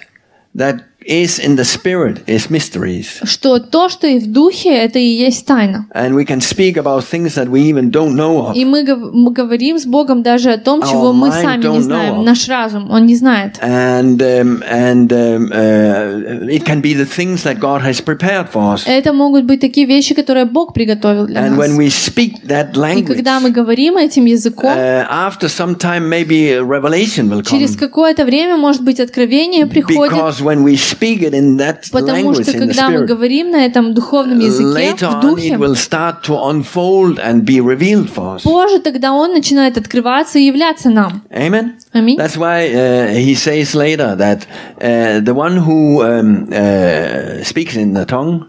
that 0.54 0.84
is 1.07 1.39
in 1.39 1.55
the 1.55 1.63
spirit 1.63 2.17
is 2.27 2.49
mysteries. 2.49 3.07
Что 3.23 3.59
то, 3.59 3.87
что 3.87 4.07
и 4.07 4.19
в 4.19 4.27
духе, 4.31 4.75
это 4.75 4.99
и 4.99 5.05
есть 5.07 5.45
тайна. 5.45 5.87
And 5.95 6.13
we 6.15 6.25
can 6.25 6.41
speak 6.41 6.75
about 6.77 7.03
things 7.05 7.35
that 7.35 7.47
we 7.49 7.61
even 7.71 7.89
don't 7.89 8.13
know 8.15 8.47
of. 8.49 8.55
И 8.55 8.65
мы, 8.65 8.83
гов- 8.83 9.13
мы 9.13 9.31
говорим 9.31 9.79
с 9.79 9.85
Богом 9.85 10.21
даже 10.21 10.51
о 10.51 10.57
том, 10.57 10.81
чего 10.81 11.13
мы 11.13 11.31
сами 11.31 11.65
не 11.65 11.79
знаем. 11.81 12.23
Наш 12.25 12.47
разум, 12.49 12.91
он 12.91 13.05
не 13.05 13.15
знает. 13.15 13.57
And 13.61 14.17
um, 14.21 14.61
and 14.69 15.11
um, 15.13 15.51
uh, 15.51 16.49
it 16.49 16.65
can 16.65 16.81
be 16.81 16.93
the 16.93 17.05
things 17.05 17.43
that 17.43 17.59
God 17.59 17.81
has 17.81 18.01
prepared 18.01 18.49
for 18.51 18.73
us. 18.75 18.83
Это 18.85 19.13
могут 19.13 19.45
быть 19.45 19.61
такие 19.61 19.87
вещи, 19.87 20.13
которые 20.13 20.45
Бог 20.45 20.73
приготовил 20.73 21.25
для 21.25 21.41
And 21.45 21.51
нас. 21.55 21.59
when 21.59 21.77
we 21.77 21.87
speak 21.89 22.45
that 22.47 22.73
И 22.75 22.77
language, 22.79 23.07
когда 23.15 23.39
мы 23.39 23.51
говорим 23.51 23.95
этим 23.97 24.25
языком, 24.25 24.71
uh, 24.77 25.07
after 25.09 25.47
some 25.47 25.75
time, 25.77 26.09
maybe 26.09 26.59
revelation 26.59 27.29
will 27.29 27.41
come. 27.43 27.57
через 27.57 27.77
какое-то 27.77 28.25
время, 28.25 28.57
может 28.57 28.83
быть, 28.83 28.99
откровение 28.99 29.65
приходит, 29.67 30.11
Because 30.13 30.41
when 30.41 30.63
we 30.63 30.75
speak 30.96 31.22
it 31.22 31.34
in 31.34 31.56
that 31.58 31.90
потому 31.90 32.30
language, 32.30 32.42
что 32.42 32.52
in 32.52 32.60
the 32.60 32.66
когда 32.66 32.88
мы 32.88 32.98
spirit, 32.98 33.06
говорим 33.06 33.50
на 33.50 33.64
этом 33.64 33.94
духовном 33.94 34.38
языке, 34.38 34.92
later 34.92 35.10
в 35.10 35.14
on 35.14 35.18
it 35.18 35.22
духе, 35.22 35.56
will 35.56 35.76
start 35.76 36.22
to 36.22 36.36
unfold 36.50 37.18
and 37.18 37.44
be 37.44 37.60
revealed 37.60 38.08
for 38.08 38.36
us. 38.36 38.42
позже 38.42 38.80
тогда 38.80 39.12
он 39.12 39.32
начинает 39.32 39.76
открываться 39.76 40.38
и 40.38 40.44
являться 40.44 40.90
нам. 40.90 41.22
Amen. 41.30 41.74
Аминь. 41.92 42.16
That's 42.16 42.36
why 42.36 42.68
uh, 42.68 43.14
he 43.14 43.34
says 43.34 43.74
later 43.74 44.16
that 44.16 44.46
uh, 44.80 45.20
the 45.20 45.34
one 45.34 45.56
who 45.56 46.02
um, 46.02 46.48
uh, 46.52 47.42
speaks 47.44 47.76
in 47.76 47.94
the 47.94 48.04
tongue, 48.04 48.46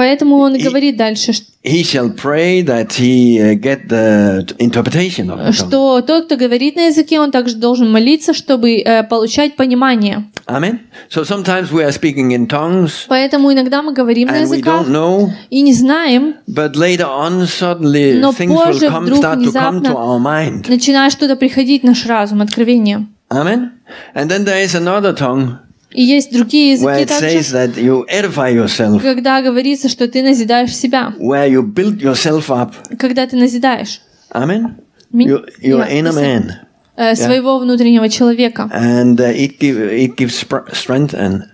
Поэтому 0.00 0.38
он 0.38 0.54
и 0.54 0.62
говорит 0.62 0.96
дальше, 0.96 1.34
ш- 1.34 1.42
he 1.62 1.82
shall 1.82 2.10
pray 2.10 2.62
that 2.64 2.88
he 2.98 3.36
get 3.60 3.86
the 3.86 4.46
interpretation 4.58 5.28
of 5.28 5.36
the 5.36 5.50
tongue. 5.50 5.52
что 5.52 6.00
тот, 6.00 6.24
кто 6.24 6.38
говорит 6.38 6.76
на 6.76 6.86
языке, 6.86 7.20
он 7.20 7.30
также 7.30 7.56
должен 7.56 7.92
молиться, 7.92 8.32
чтобы 8.32 8.78
э, 8.78 9.02
получать 9.02 9.56
понимание. 9.56 10.24
Amen. 10.46 10.78
So 11.10 11.22
sometimes 11.22 11.70
we 11.70 11.84
are 11.84 11.92
speaking 11.92 12.30
in 12.30 12.46
tongues 12.46 13.04
Поэтому 13.08 13.52
иногда 13.52 13.82
мы 13.82 13.92
говорим 13.92 14.28
на 14.28 14.38
языках 14.38 14.88
know, 14.88 15.28
и 15.50 15.60
не 15.60 15.74
знаем, 15.74 16.36
but 16.48 16.76
later 16.76 17.04
on 17.06 17.46
suddenly 17.46 18.18
Но 18.18 18.30
things 18.32 18.48
will 18.48 18.64
позже 18.64 18.86
come, 18.86 19.04
вдруг 19.04 19.22
start 19.22 19.38
to 19.40 19.52
come 19.52 19.82
to 19.82 19.90
внезапно 19.90 19.90
our 19.90 20.18
mind. 20.18 20.66
начинает 20.70 21.12
что-то 21.12 21.36
приходить 21.36 21.82
в 21.82 21.84
наш 21.84 22.06
разум, 22.06 22.40
откровение. 22.40 23.06
Amen. 23.28 23.72
And 24.14 24.30
then 24.30 24.46
there 24.46 24.64
is 24.64 24.74
another 24.74 25.12
tongue 25.14 25.58
И 25.92 26.02
есть 26.02 26.32
другие 26.32 26.72
языки 26.72 27.04
также, 27.04 27.42
когда 29.00 29.42
говорится, 29.42 29.88
что 29.88 30.06
ты 30.08 30.22
назидаешь 30.22 30.74
себя, 30.74 31.14
where 31.18 31.48
you 31.48 31.62
build 31.62 32.00
yourself 32.00 32.48
up. 32.48 32.72
когда 32.98 33.26
ты 33.26 33.36
назидаешь. 33.36 34.00
Э, 37.00 37.14
своего 37.14 37.58
внутреннего 37.58 38.10
человека. 38.10 38.68
and 38.74 39.16
uh, 39.16 39.32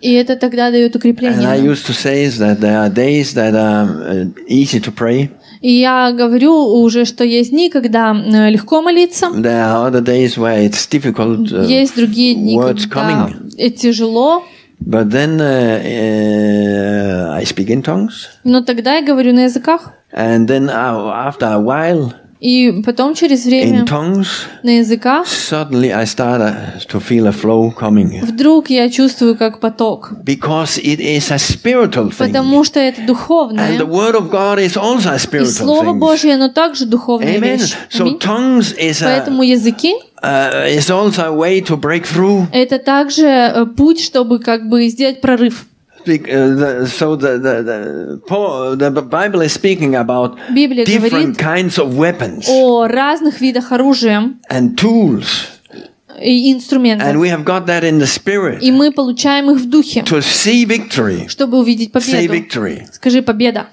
И 0.01 0.13
это 0.13 0.35
тогда 0.35 0.73
дает 0.73 0.97
укрепление. 0.97 1.39
Uh, 5.57 5.67
И 5.67 5.81
я 5.81 6.13
говорю 6.13 6.53
уже, 6.55 7.05
что 7.05 7.25
есть 7.25 7.51
дни, 7.51 7.71
когда 7.71 8.15
э, 8.15 8.51
легко 8.51 8.83
молиться, 8.83 9.27
there 9.27 9.65
are 9.65 9.91
other 9.91 10.03
days 10.03 10.37
where 10.37 10.69
it's 10.69 10.87
difficult 10.91 11.51
uh, 11.53 11.65
есть 11.67 11.97
другие 11.97 12.35
дни, 12.35 12.59
когда 12.59 13.31
э, 13.59 13.71
тяжело 13.71 14.43
But 14.79 15.11
then 15.11 15.41
uh, 15.41 15.81
uh, 15.83 17.33
I 17.33 17.45
speak 17.45 17.71
in 17.71 17.83
tongues, 17.83 18.29
Но 18.45 18.63
тогда 18.63 18.97
я 18.97 19.03
говорю 19.03 19.33
на 19.33 19.45
языках, 19.45 19.93
and 20.13 20.47
then 20.47 20.69
uh, 20.69 21.29
after 21.29 21.47
a 21.47 21.59
while 21.59 22.13
и 22.41 22.83
потом 22.85 23.15
через 23.15 23.45
время 23.45 23.85
tongues, 23.85 24.27
на 24.63 24.79
языках 24.79 25.27
suddenly 25.27 25.91
I 25.91 26.05
start 26.05 26.41
uh, 26.41 26.79
to 26.89 27.01
feel 27.01 27.27
a 27.27 27.33
flow 27.33 27.73
coming 27.75 28.25
вдруг 28.25 28.71
я 28.71 28.89
чувствую 28.91 29.37
как 29.37 29.61
поток. 29.61 30.13
Потому 32.19 32.65
что 32.65 32.81
это 32.81 33.01
and 33.01 33.05
the 33.05 33.07
духовное. 33.07 33.79
Word 33.79 34.15
of 34.15 34.31
God 34.31 34.59
is 34.59 34.77
also 34.77 35.11
a 35.11 35.17
И 35.17 35.19
spiritual 35.19 35.47
Слово. 35.47 35.93
Божье, 35.93 36.35
оно 36.35 36.49
также 36.49 36.87
вещь. 36.87 37.75
So 37.91 38.19
Поэтому 39.03 39.43
a 39.43 39.47
языки 39.47 39.95
uh, 40.23 40.67
is 40.69 40.91
also 40.91 41.25
a 41.27 41.33
way 41.33 41.61
to 41.61 41.77
break 41.77 42.05
through. 42.05 42.47
это 42.53 42.79
также 42.79 43.27
э, 43.27 43.67
путь, 43.67 44.01
чтобы 44.01 44.39
как 44.39 44.69
бы 44.69 44.89
сделать 44.89 45.21
прорыв. 45.21 45.67
Speak, 46.07 46.29
uh, 46.29 46.55
the, 46.55 46.87
so 46.87 47.17
the, 47.17 47.33
the, 47.37 47.63
the, 47.65 48.23
Paul, 48.29 48.77
the 48.77 48.91
Bible 49.03 49.41
is 49.41 49.53
speaking 49.53 49.97
about 49.97 50.39
Библия 50.55 50.85
different 50.87 51.37
kinds 51.37 51.79
of 51.81 51.97
weapons 51.99 52.47
о 52.49 52.87
разных 52.87 53.41
видах 53.41 53.73
оружия 53.73 54.35
and 54.49 54.77
tools, 54.77 55.49
и 56.23 56.53
инструментов. 56.53 57.09
and 57.09 57.19
we 57.19 57.29
have 57.29 57.45
got 57.45 57.67
that 57.67 57.83
in 57.83 57.99
the 57.99 58.07
spirit 58.07 58.61
И 58.63 58.71
мы 58.71 58.93
получаем 58.93 59.51
их 59.51 59.59
в 59.59 59.69
духе, 59.69 60.03
to 60.03 60.21
see 60.23 60.65
victory. 60.65 61.27
чтобы 61.27 61.59
увидеть 61.59 61.91
Say 61.97 62.29
победу. 62.29 62.35
victory. 62.35 62.87
Скажи 62.93 63.21
победа. 63.21 63.67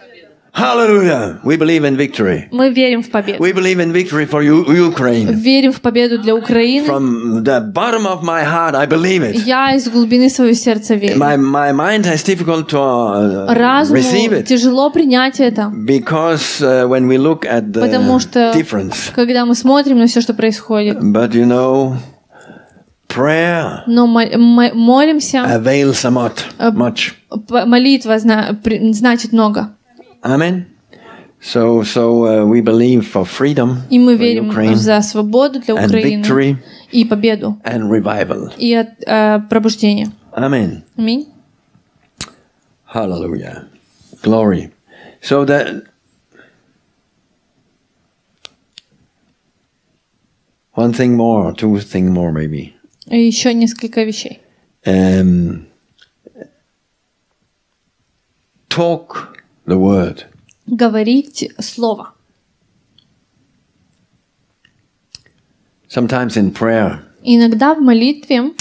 Hallelujah. 0.53 1.39
We 1.43 1.57
believe 1.57 1.83
in 1.83 1.97
victory. 1.97 2.47
Мы 2.51 2.69
верим 2.69 3.01
в 3.01 3.09
победу. 3.09 3.41
We 3.43 3.53
believe 3.53 3.79
in 3.79 3.91
victory 3.91 4.27
for 4.27 4.43
Ukraine. 4.43 5.33
Верим 5.33 5.71
в 5.71 5.81
победу 5.81 6.19
для 6.19 6.35
Украины. 6.35 6.85
From 6.87 7.43
the 7.43 7.59
bottom 7.73 8.05
of 8.05 8.21
my 8.21 8.43
heart, 8.43 8.75
I 8.75 8.85
believe 8.85 9.23
it. 9.23 9.43
Я 9.45 9.73
из 9.75 9.89
глубины 9.89 10.29
своего 10.29 10.53
сердца 10.53 10.93
верю. 10.93 11.17
My, 11.17 11.37
my 11.37 11.71
mind 11.73 12.05
has 12.05 12.23
difficult 12.23 12.69
to 12.69 12.77
uh, 12.77 13.47
Разуму 13.51 13.99
receive 13.99 14.31
it 14.31 14.43
тяжело 14.45 14.91
принять 14.91 15.39
это, 15.39 15.71
because 15.73 16.61
uh, 16.61 16.87
when 16.87 17.07
we 17.07 17.17
look 17.17 17.45
at 17.45 17.71
the 17.73 17.81
потому 17.81 18.19
что 18.19 18.51
difference, 18.55 19.11
когда 19.15 19.47
мы 19.47 19.55
смотрим 19.55 19.97
на 19.97 20.05
все, 20.05 20.21
что 20.21 20.35
происходит, 20.35 20.97
but 20.97 21.31
you 21.33 21.47
know, 21.47 21.95
prayer 23.07 23.81
но 23.87 24.05
мо- 24.05 24.37
мо- 24.37 24.73
молимся, 24.75 25.39
avails 25.39 26.05
a 26.05 26.11
lot, 26.11 26.43
much. 26.75 27.13
молитва 27.65 28.19
значит 28.19 29.31
много. 29.31 29.75
Amen. 30.22 30.66
So, 31.40 31.84
so 31.84 32.26
uh, 32.26 32.44
we 32.44 32.60
believe 32.60 33.06
for 33.06 33.24
freedom 33.24 33.82
И 33.90 33.98
мы 33.98 34.16
for 34.16 34.20
верим 34.22 34.48
Ukraine 34.50 34.74
за 34.76 35.00
свободу 35.02 35.60
для 35.60 35.74
and 35.76 35.86
Украины 35.90 36.22
victory 36.22 36.56
и 36.90 37.04
победу 37.04 37.56
and 37.64 37.88
revival. 37.90 38.52
и 38.58 38.74
от- 38.74 39.00
э, 39.06 39.40
пробуждение. 39.48 40.08
Amen. 40.32 40.82
Аминь. 40.96 41.28
Hallelujah. 42.86 43.68
Glory. 44.22 44.70
So 45.20 45.44
that 45.44 45.84
one 50.74 50.92
thing 50.92 51.16
more, 51.16 51.52
two 51.52 51.78
thing 51.80 52.10
more 52.12 52.32
maybe. 52.32 52.74
И 53.06 53.18
еще 53.26 53.54
несколько 53.54 54.04
вещей. 54.04 54.40
Um, 54.84 55.66
talk 58.68 59.31
the 59.65 59.77
word. 59.77 60.25
Говорить 60.67 61.49
слово. 61.59 62.13
Sometimes 65.89 66.35
in 66.37 66.51
prayer, 66.51 67.01
Иногда 67.23 67.73
в 67.75 67.79
молитве 67.81 68.51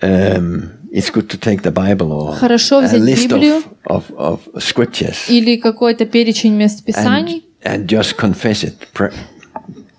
um, 0.00 0.70
it's 0.92 1.10
good 1.10 1.28
to 1.28 1.36
take 1.36 1.62
the 1.62 1.72
Bible 1.72 2.12
or 2.12 2.34
Хорошо 2.36 2.78
a 2.78 2.82
взять 2.86 3.00
list 3.02 3.28
Библию. 3.28 3.62
of, 3.86 4.04
of, 4.16 4.40
of 4.54 4.62
scriptures 4.62 5.28
или 5.28 5.56
какой-то 5.56 6.06
перечень 6.06 6.54
мест 6.54 6.80
and, 6.80 6.84
Писаний 6.86 7.44
and 7.64 7.86
just 7.86 8.16
confess 8.16 8.62
it. 8.62 8.74
Pray, 8.94 9.12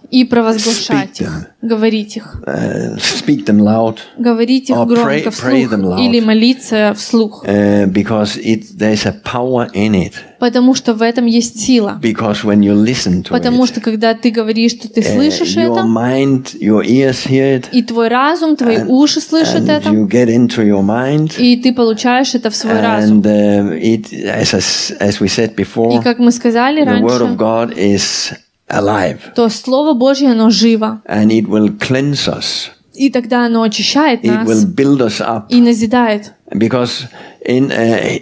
и 0.10 0.24
провозглашать 0.24 1.20
их, 1.22 1.48
говорить 1.62 2.16
их. 2.18 2.42
uh, 2.48 2.96
speak 2.98 3.46
them 3.46 3.60
loud 3.60 4.00
Говорить 4.18 4.70
их 4.70 4.76
Or 4.78 4.86
pray- 4.88 5.22
громко 5.24 5.30
pray 5.30 5.66
them 5.68 5.82
вслух 5.82 6.00
loud. 6.00 6.00
или 6.00 6.20
молиться 6.22 6.94
вслух. 6.96 7.46
uh, 7.46 7.86
because 7.88 8.38
it, 8.38 8.78
there's 8.78 9.06
a 9.06 9.12
power 9.24 9.70
in 9.74 9.94
it. 9.94 10.14
Потому 10.40 10.74
что 10.74 10.94
в 10.94 11.02
этом 11.02 11.26
есть 11.26 11.60
сила. 11.60 12.00
Because 12.02 12.44
when 12.46 12.62
you 12.62 12.74
listen 12.74 13.24
to 13.24 13.30
Потому 13.30 13.66
it, 13.66 13.68
что 13.68 13.82
когда 13.82 14.14
ты 14.14 14.32
говоришь, 14.32 14.72
что 14.72 14.88
ты 14.88 15.02
uh, 15.02 15.14
слышишь 15.16 15.56
your 15.56 15.74
это, 15.74 15.86
mind, 15.86 16.58
your 16.60 16.82
ears 16.84 17.26
hear 17.28 17.60
it, 17.60 17.66
и 17.72 17.84
твой 17.84 18.08
разум, 18.08 18.56
твои 18.56 18.78
and- 18.78 18.88
уши 18.88 19.20
слышат 19.20 19.64
and 19.64 19.70
это, 19.70 19.90
you 19.90 20.08
get 20.08 20.28
into 20.28 20.64
your 20.66 20.82
mind, 20.82 21.34
и 21.38 21.58
ты 21.58 21.74
получаешь 21.74 22.34
это 22.36 22.50
в 22.50 22.56
свой 22.56 22.80
разум. 22.80 23.20
and 23.22 23.26
uh, 23.26 23.80
it, 23.82 24.14
as, 24.14 24.54
as, 25.00 25.20
we 25.20 25.28
said 25.28 25.52
И 25.58 25.62
before, 25.62 26.02
как 26.02 26.20
мы 26.20 26.32
сказали 26.32 26.84
the 26.84 27.02
Word 27.02 27.22
of 27.22 27.38
раньше, 27.38 27.38
God 27.38 27.78
is 27.78 28.34
alive, 28.70 29.20
то 29.36 29.50
Слово 29.50 29.94
Божье, 29.94 30.32
оно 30.32 30.50
живо. 30.50 31.02
and 31.06 31.28
it 31.28 31.48
will 31.48 31.70
cleanse 31.78 32.28
us. 32.28 32.70
И 32.96 33.10
тогда 33.10 33.46
оно 33.46 33.62
очищает 33.64 34.24
It 34.26 34.46
will 34.46 34.56
нас 34.56 34.66
build 34.66 35.00
us 35.00 35.20
up. 35.22 35.44
и 35.50 35.62
назидает. 35.62 36.34
Because 36.52 37.06
in 37.45 37.71
uh, 37.71 37.75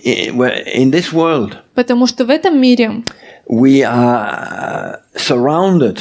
i- 0.05 0.31
in 0.75 0.91
this 0.91 1.13
world, 1.13 1.57
Потому 1.75 2.07
что 2.07 2.25
в 2.25 2.31
этом 2.31 2.61
мире 2.61 3.03
we 3.49 3.83
are 3.85 5.01
surrounded 5.17 5.99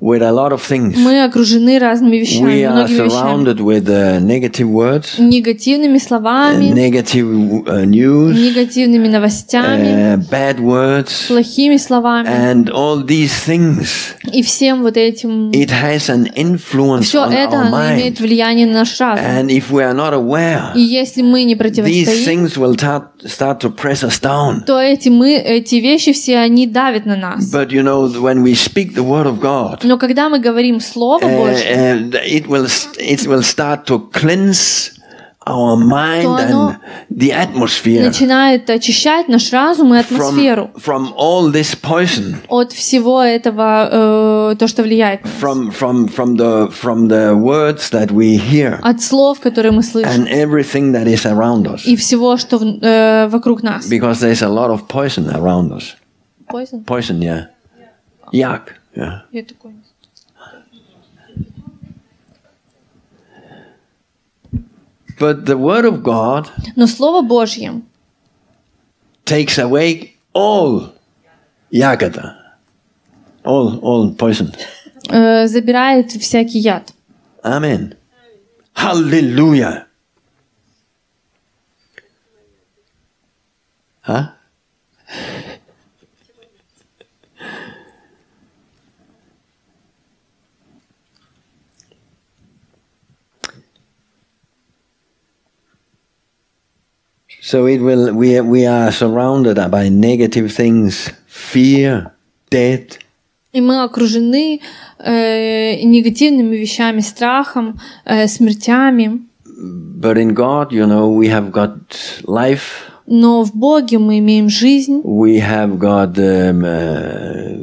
with 0.00 0.22
a 0.22 0.32
lot 0.32 0.52
of 0.52 0.60
things. 0.60 0.96
мы 0.98 1.22
окружены 1.24 1.78
разными 1.78 2.16
We 2.16 2.20
вещами, 2.20 2.62
are 2.64 2.72
многими 2.72 2.94
вещами. 2.94 3.08
surrounded 3.08 3.60
with 3.60 3.88
uh, 3.88 4.18
negative 4.20 4.68
words, 4.68 5.18
Негативными 5.18 5.98
словами, 5.98 6.70
negative 6.72 7.64
uh, 7.66 7.84
news, 7.86 8.34
негативными 8.36 9.08
новостями, 9.08 10.16
uh, 10.16 10.16
bad 10.30 10.58
words, 10.60 11.26
плохими 11.28 11.76
словами. 11.78 12.26
and 12.28 12.68
all 12.70 13.02
these 13.04 13.32
things. 13.46 14.14
И 14.32 14.42
всем 14.42 14.82
вот 14.82 14.96
этим, 14.96 15.50
It 15.52 15.70
has 15.70 16.08
an 16.10 16.26
influence 16.34 17.04
все 17.06 17.24
on 17.24 17.32
это, 17.32 17.56
our 17.56 17.66
оно 17.68 17.94
имеет 17.94 18.18
mind. 18.18 18.22
влияние 18.22 18.66
на 18.66 18.80
наш 18.80 19.00
разум. 19.00 19.24
And 19.24 19.48
if 19.48 19.70
we 19.70 19.82
are 19.82 19.94
not 19.94 20.12
aware, 20.12 20.72
И 20.74 20.80
если 20.80 21.22
мы 21.22 21.44
не 21.44 21.54
these 21.54 21.58
противостоим, 21.58 22.24
things 22.46 22.56
will 22.58 22.74
start, 22.76 23.04
start 23.24 23.60
to 23.60 23.70
press 23.74 24.02
us 24.02 24.20
down. 24.20 24.64
то 24.66 24.78
эти, 24.80 25.08
мы, 25.08 25.34
эти 25.36 25.76
вещи 25.76 26.12
все, 26.12 26.38
они 26.38 26.66
давят 26.66 27.06
на 27.06 27.16
нас. 27.16 27.50
But 27.52 27.68
you 27.70 27.82
know, 27.82 28.08
when 28.20 28.42
we 28.42 28.54
speak 28.54 28.94
the 28.94 29.04
word 29.04 29.26
of 29.26 29.40
God, 29.40 29.83
Но 29.84 29.98
когда 29.98 30.28
мы 30.28 30.38
говорим 30.38 30.80
Слово 30.80 31.24
uh, 31.24 31.36
Божье, 31.36 31.74
uh, 31.74 32.10
it 32.26 32.46
will 32.46 32.66
it 32.98 33.26
will 33.26 33.42
start 33.42 33.86
to 33.86 34.10
cleanse 34.12 34.94
our 35.46 35.76
mind 35.76 36.26
оно 36.26 36.70
and 36.70 36.78
the 37.10 37.32
atmosphere 37.32 38.02
начинает 38.02 38.68
очищать 38.70 39.28
наш 39.28 39.52
разум 39.52 39.94
и 39.94 39.98
атмосферу 39.98 40.70
from 40.74 40.80
from 40.80 41.14
all 41.16 41.52
this 41.52 41.74
poison, 41.74 42.36
от 42.48 42.72
всего 42.72 43.22
этого, 43.22 44.52
э, 44.52 44.56
то, 44.58 44.66
что 44.66 44.82
влияет 44.82 45.22
на 45.24 45.30
нас. 45.30 45.38
from 45.40 45.70
from 45.70 46.08
from 46.08 46.36
the 46.36 46.70
from 46.70 47.08
the 47.08 47.34
words 47.34 47.90
that 47.90 48.10
we 48.10 48.36
hear 48.38 48.78
От 48.82 49.02
слов, 49.02 49.40
которые 49.40 49.72
мы 49.72 49.82
слышим, 49.82 50.08
and 50.08 50.28
everything 50.28 50.92
that 50.92 51.06
is 51.06 51.26
around 51.26 51.66
us, 51.66 51.82
и 51.84 51.96
всего, 51.96 52.36
что 52.38 52.58
в- 52.58 52.78
э, 52.80 53.28
вокруг 53.28 53.62
нас. 53.62 53.86
because 53.86 54.20
there's 54.20 54.42
a 54.42 54.48
lot 54.48 54.70
of 54.70 54.88
poison 54.88 55.28
around 55.30 55.70
us. 55.72 55.94
Poison? 56.48 56.84
Poison, 56.84 57.20
yeah, 57.20 57.48
yeah. 58.32 58.60
Я 58.96 59.42
такой 59.44 59.72
не. 59.72 59.82
But 65.18 65.46
the 65.46 65.56
word 65.56 65.84
of 65.84 66.02
God 66.02 66.50
Но 66.76 66.86
Слово 66.86 67.22
Божье 67.22 67.82
takes 69.24 69.58
away 69.58 70.14
all 70.32 70.92
yagata, 71.72 72.36
all 73.44 73.78
all 73.80 74.14
poison. 74.16 74.54
э, 75.08 75.46
забирает 75.46 76.10
всякий 76.12 76.58
яд. 76.58 76.92
Amen. 77.42 77.94
Hallelujah. 78.74 79.86
Huh? 84.02 84.28
So 97.46 97.66
it 97.66 97.80
will. 97.82 98.14
We 98.14 98.40
we 98.40 98.64
are 98.64 98.90
surrounded 98.90 99.58
by 99.70 99.90
negative 99.90 100.50
things, 100.50 101.10
fear, 101.28 102.10
death, 102.50 102.98
И 103.52 103.60
мы 103.60 103.82
окружены 103.82 104.60
э, 104.98 105.82
негативными 105.84 106.56
вещами, 106.56 107.00
страхом, 107.00 107.78
э, 108.06 108.26
смертями. 108.28 109.20
But 110.00 110.16
in 110.16 110.32
God, 110.34 110.72
you 110.72 110.86
know, 110.86 111.10
we 111.10 111.28
have 111.28 111.50
got 111.52 111.76
life, 112.24 112.88
Но 113.06 113.44
в 113.44 113.54
Боге 113.54 113.98
мы 113.98 114.20
имеем 114.20 114.48
жизнь, 114.48 115.02
we 115.04 115.38
have 115.38 115.78
got 115.78 116.16
um, 116.18 116.64
uh, 116.64 117.58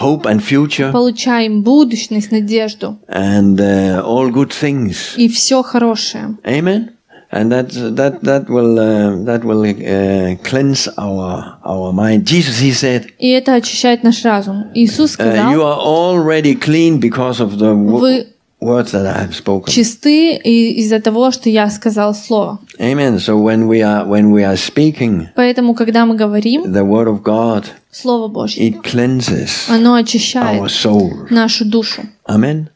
hope 0.00 0.24
and 0.24 0.40
future, 0.40 0.92
получаем 0.92 1.62
будущность, 1.64 2.30
надежду 2.30 2.96
and 3.08 3.56
uh, 3.58 4.04
all 4.04 4.30
good 4.30 4.52
things. 4.52 5.16
и 5.16 5.28
все 5.28 5.64
хорошее. 5.64 6.36
Amen. 6.44 6.90
And 7.31 7.51
that 7.51 7.71
that 7.97 8.21
that 8.23 8.49
will 8.49 8.79
uh, 8.79 9.21
that 9.25 9.43
will 9.43 9.63
uh, 9.65 10.37
cleanse 10.43 10.87
our 10.97 11.57
our 11.65 11.91
mind. 11.91 12.25
Jesus, 12.25 12.59
he 12.59 12.71
said, 12.71 13.07
И 13.19 13.27
это 13.31 13.55
очищает 13.55 14.01
наш 14.03 14.23
разум. 14.23 14.71
Иисус 14.73 15.17
uh, 15.19 15.25
"You 15.25 15.35
сказал, 15.35 15.61
are 15.61 15.79
already 15.79 16.55
clean 16.55 16.99
because 17.01 17.41
of 17.41 17.57
the 17.59 17.75
wo- 17.75 17.99
Вы- 17.99 18.27
words 18.61 18.91
that 18.93 19.05
I 19.05 19.25
have 19.25 19.35
spoken." 19.35 19.67
чисты 19.73 20.37
и- 20.37 20.79
из-за 20.79 21.01
того, 21.01 21.31
что 21.31 21.49
я 21.49 21.69
сказал 21.69 22.15
слово. 22.15 22.59
Amen. 22.79 23.17
So 23.19 23.37
when 23.37 23.67
we 23.67 23.81
are 23.81 24.05
when 24.07 24.31
we 24.31 24.43
are 24.45 24.55
speaking 24.55 25.27
Поэтому, 25.35 25.75
когда 25.75 26.05
мы 26.05 26.15
говорим 26.15 26.63
the 26.63 26.85
word 26.85 27.09
of 27.09 27.23
God, 27.23 27.65
Слово 27.91 28.29
Божье, 28.29 28.69
it 28.69 28.83
cleanses 28.83 29.67
оно 29.69 29.97
our 29.97 30.03
очищает 30.03 30.61
soul. 30.71 31.27
нашу 31.29 31.65
душу. 31.65 32.03
Amen. 32.25 32.69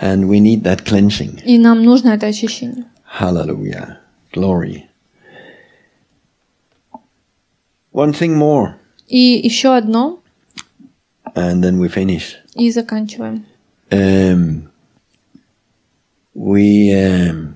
And 0.00 0.26
we 0.26 0.40
need 0.40 0.62
that 0.62 0.84
cleansing. 0.86 1.42
И 1.44 1.58
нам 1.58 1.82
нужно 1.82 2.10
это 2.10 2.26
очищение. 2.28 2.84
Hallelujah. 3.10 4.00
Glory. 4.32 4.88
One 7.92 8.12
thing 8.12 8.34
more, 8.36 8.74
И 9.08 9.40
еще 9.42 9.74
одно, 9.76 10.20
and 11.34 11.62
then 11.62 11.78
we 11.78 11.88
finish. 11.88 12.36
и 12.54 12.70
заканчиваем. 12.70 13.46
Um, 13.90 14.68
we 16.34 16.92
um, 16.92 17.54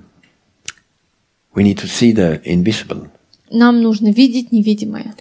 we 1.53 1.63
need 1.63 1.77
to 1.77 1.87
see 1.87 2.11
the 2.13 2.41
invisible. 2.43 3.07
Нам 3.51 3.81
нужно 3.83 4.11
видеть 4.11 4.51
невидимое. 4.51 5.13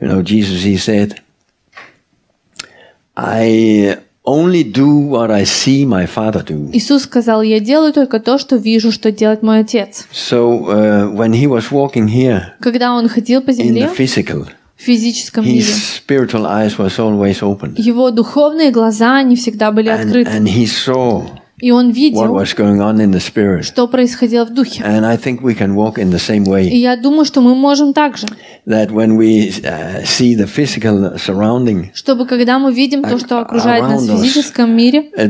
You 0.00 0.08
know, 0.08 0.22
Jesus, 0.22 0.62
he 0.64 0.76
said, 0.76 1.20
I 3.16 3.98
only 4.23 4.63
do 4.63 4.87
what 5.09 5.31
I 5.31 5.43
see 5.45 5.85
my 5.85 6.05
Father 6.07 6.43
do. 6.45 6.69
Иисус 6.73 7.03
сказал, 7.03 7.41
я 7.41 7.59
делаю 7.59 7.91
только 7.93 8.19
то, 8.19 8.37
что 8.37 8.55
вижу, 8.55 8.91
что 8.91 9.11
делает 9.11 9.41
мой 9.43 9.61
Отец. 9.61 10.07
So 10.13 10.67
uh, 10.67 11.11
when 11.15 11.31
he 11.33 11.47
was 11.47 11.71
walking 11.71 12.07
here 12.07 12.53
Когда 12.59 12.93
Он 12.93 13.07
ходил 13.09 13.41
по 13.41 13.49
in 13.49 13.53
земле, 13.53 13.81
the 13.83 13.95
physical, 13.97 14.47
в 14.77 14.83
физическом 14.83 15.43
his 15.45 15.53
мире, 15.53 15.65
spiritual 15.65 16.45
eyes 16.45 16.77
was 16.77 16.97
always 16.99 17.41
open. 17.41 17.73
его 17.77 18.11
духовные 18.11 18.71
глаза 18.71 19.21
не 19.23 19.35
всегда 19.35 19.71
были 19.71 19.89
And, 19.89 19.99
открыты. 20.05 20.29
and 20.31 20.45
he 20.47 20.65
saw 20.65 21.23
И 21.61 21.71
Он 21.71 21.89
what 21.89 21.93
видел, 21.93 22.35
was 22.35 22.53
going 22.55 22.79
on 22.79 22.97
in 22.99 23.11
the 23.11 23.19
spirit. 23.19 23.63
что 23.63 23.87
происходило 23.87 24.45
в 24.45 24.53
духе. 24.53 24.83
And 24.83 25.05
I 25.05 25.15
think 25.15 25.41
we 25.41 25.55
can 25.57 25.75
walk 25.75 25.97
in 25.97 26.09
the 26.11 26.19
same 26.19 26.43
И 26.43 26.49
way. 26.49 26.67
я 26.75 26.95
думаю, 26.95 27.25
что 27.25 27.41
мы 27.41 27.53
можем 27.55 27.93
также, 27.93 28.27
That 28.65 28.91
when 28.91 29.17
we 29.17 29.49
uh, 29.63 30.03
see 30.03 30.35
the 30.35 30.47
physical 30.47 31.15
surrounding, 31.17 31.89
чтобы 31.93 32.25
когда 32.25 32.59
мы 32.59 32.73
видим 32.73 33.03
то, 33.03 33.17
что 33.17 33.39
окружает 33.39 33.83
нас 33.83 34.03
в 34.03 34.17
физическом 34.17 34.75
мире, 34.75 35.09
uh, 35.17 35.29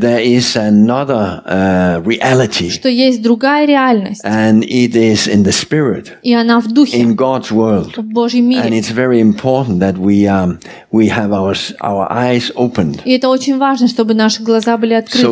uh, 2.00 2.70
что 2.70 2.90
есть 2.90 3.22
другая 3.22 3.66
реальность, 3.66 4.24
And 4.26 4.64
it 4.64 4.96
is 4.96 5.28
in 5.28 5.44
the 5.44 5.52
spirit, 5.52 6.10
и 6.24 6.34
она 6.34 6.60
в 6.60 6.68
духе, 6.72 6.98
in 7.02 7.16
God's 7.16 7.52
world. 7.52 7.96
в 7.98 8.04
Божьем 8.04 8.46
And 8.52 8.70
мире. 8.70 8.80
it's 8.80 8.92
very 8.92 9.20
important 9.20 9.80
that 9.80 9.98
we 9.98 10.26
um, 10.28 10.60
we 10.92 11.08
have 11.10 11.32
our 11.32 11.56
our 11.82 12.10
eyes 12.12 12.52
opened 12.56 13.00
И 13.06 13.12
это 13.12 13.30
очень 13.30 13.58
важно, 13.58 13.88
чтобы 13.88 14.14
наши 14.14 14.44
глаза 14.44 14.78
были 14.78 14.94
открыты, 14.94 15.26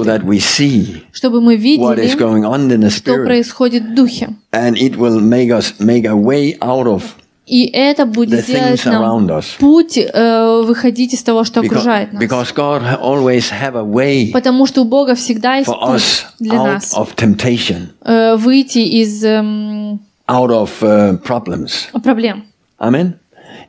see 0.94 1.02
чтобы 1.12 1.42
мы 1.42 1.56
what 1.56 1.98
is 1.98 2.16
видели, 2.16 2.18
going 2.18 2.44
on 2.44 2.70
in 2.70 2.82
the 2.82 2.90
что 2.90 3.12
spirit, 3.14 3.26
происходит 3.26 3.84
в 3.84 3.94
духе. 3.96 4.30
and 4.52 4.76
it 4.78 4.96
will 4.98 5.20
make 5.20 5.50
us 5.52 5.74
make 5.80 6.06
a 6.06 6.16
way 6.16 6.58
out 6.60 6.86
of 6.88 7.04
И 7.52 7.66
это 7.74 8.04
the 8.04 8.06
будет 8.06 8.46
делать 8.46 8.80
things 8.80 8.86
нам 8.92 9.04
around 9.04 9.30
us. 9.40 9.46
путь 9.60 9.98
э, 9.98 10.62
выходить 10.66 11.14
из 11.16 11.24
того, 11.24 11.44
что 11.44 11.62
окружает 11.62 12.14
нас. 12.14 12.22
because 12.22 12.54
God 12.54 12.84
always 13.02 13.50
have 13.50 13.76
a 13.76 13.84
way 13.84 14.32
Потому 14.32 14.68
что 14.68 14.82
у 14.82 14.86
Бога 14.86 15.16
всегда 15.16 15.56
есть 15.56 15.66
путь 15.68 16.26
для 16.40 16.64
нас 16.64 16.94
of 16.96 17.16
temptation, 17.16 17.88
э, 18.04 18.36
выйти 18.36 18.80
из 18.80 19.24
эм, 19.26 20.00
out 20.28 20.52
of 20.52 20.70
uh, 20.82 21.18
problems. 21.24 21.88
проблем. 22.04 22.44
Amen. 22.80 23.16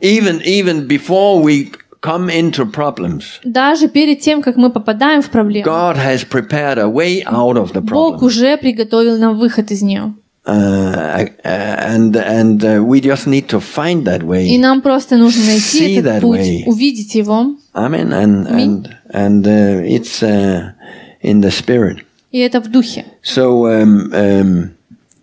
Even 0.03 0.41
even 0.45 0.87
before 0.87 1.43
we 1.43 1.73
come 2.01 2.29
into 2.31 2.65
problems, 2.71 3.41
Даже 3.45 3.89
перед 3.89 4.21
тем, 4.21 4.43
как 4.43 4.57
мы 4.57 4.71
попадаем 4.71 5.23
в 5.23 5.31
проблему, 5.31 5.67
God 5.67 5.97
has 5.97 6.25
prepared 6.25 6.79
a 6.79 6.89
way 6.89 7.23
out 7.27 7.57
of 7.57 7.73
the 7.73 7.81
Бог 7.81 8.23
уже 8.23 8.57
приготовил 8.57 9.19
нам 9.19 9.39
выход 9.39 9.71
из 9.71 9.83
нее. 9.83 10.15
Uh, 10.47 11.27
and 11.45 12.17
and 12.17 12.65
uh, 12.65 12.83
we 12.83 13.01
just 13.01 13.27
need 13.27 13.47
to 13.49 13.61
find 13.61 14.05
that 14.07 14.23
И 14.23 14.59
нам 14.59 14.81
просто 14.81 15.19
нужно 15.19 15.45
найти 15.45 15.79
See 15.79 15.97
этот 15.99 16.07
that 16.07 16.21
путь, 16.23 16.41
way. 16.41 16.63
увидеть 16.67 17.15
его. 17.15 17.57
Amen. 17.75 18.13
And 18.13 18.47
and 18.49 18.89
and 19.13 19.47
uh, 19.47 19.83
it's 19.85 20.23
uh, 20.23 20.73
in 21.21 21.43
the 21.43 21.51
spirit. 21.51 22.05
И 22.33 22.39
это 22.39 22.61
в 22.61 22.71
духе. 22.71 23.05
So 23.23 23.67
um, 23.67 24.13
um, 24.15 24.71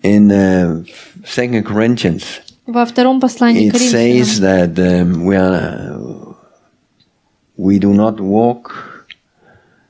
in 0.04 0.32
uh, 0.32 0.84
Corinthians, 1.64 2.24
Во 2.68 2.86
втором 2.86 3.20
послании 3.20 3.70
it 3.70 3.74
к 3.74 3.78
says 3.78 4.40
Коринфянам 4.40 4.74
that 4.74 4.78
um, 4.78 5.26
we 5.26 5.36
are 5.36 5.54
uh, 5.54 5.97
we 7.58 7.80
do 7.80 7.94
not 7.94 8.20
walk 8.20 9.04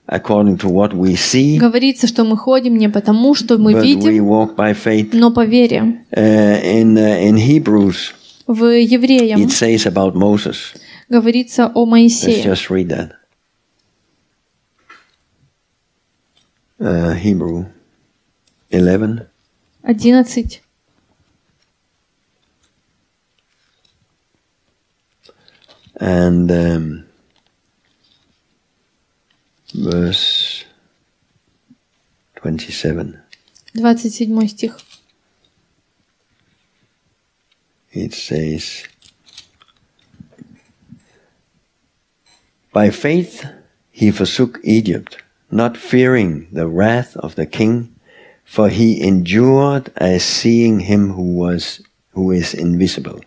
according 0.07 0.57
to 0.57 0.69
what 0.69 0.93
we 0.93 1.15
see, 1.15 1.57
говорится, 1.57 2.07
что 2.07 2.23
мы 2.23 2.37
ходим 2.37 2.77
не 2.77 2.89
потому, 2.89 3.35
что 3.35 3.57
мы 3.57 3.73
but 3.73 3.81
we 3.83 3.95
видим, 3.95 4.25
walk 4.25 4.55
by 4.55 4.73
faith. 4.73 5.09
но 5.13 5.31
по 5.31 5.45
вере. 5.45 6.03
Uh, 6.11 6.61
in 6.63 6.97
uh, 6.97 7.21
in 7.21 7.35
Hebrews, 7.37 8.13
В 8.47 8.63
Евреям 8.65 9.39
it 9.41 9.51
says 9.51 9.85
about 9.85 10.15
Moses. 10.15 10.73
говорится 11.09 11.67
о 11.67 11.85
Let's 11.85 11.89
Моисее. 11.89 12.43
just 12.43 12.69
read 12.69 12.87
that. 12.89 13.11
Uh, 16.79 17.13
Hebrew 17.15 17.65
11. 18.69 19.25
11. 19.83 20.61
and 25.99 26.51
um, 26.51 27.06
verse 29.74 30.64
27 32.36 33.20
27 33.74 34.48
стих. 34.48 34.76
it 37.92 38.14
says 38.14 38.84
by 42.72 42.90
faith 42.90 43.44
he 43.90 44.10
forsook 44.10 44.58
egypt 44.64 45.22
not 45.50 45.76
fearing 45.76 46.48
the 46.52 46.66
wrath 46.66 47.16
of 47.18 47.34
the 47.34 47.46
king 47.46 47.94
for 48.44 48.68
he 48.68 49.02
endured 49.02 49.90
as 49.96 50.22
seeing 50.24 50.80
him 50.80 51.12
who 51.12 51.34
was 51.34 51.82
who 52.12 52.30
is 52.30 52.54
invisible 52.54 53.20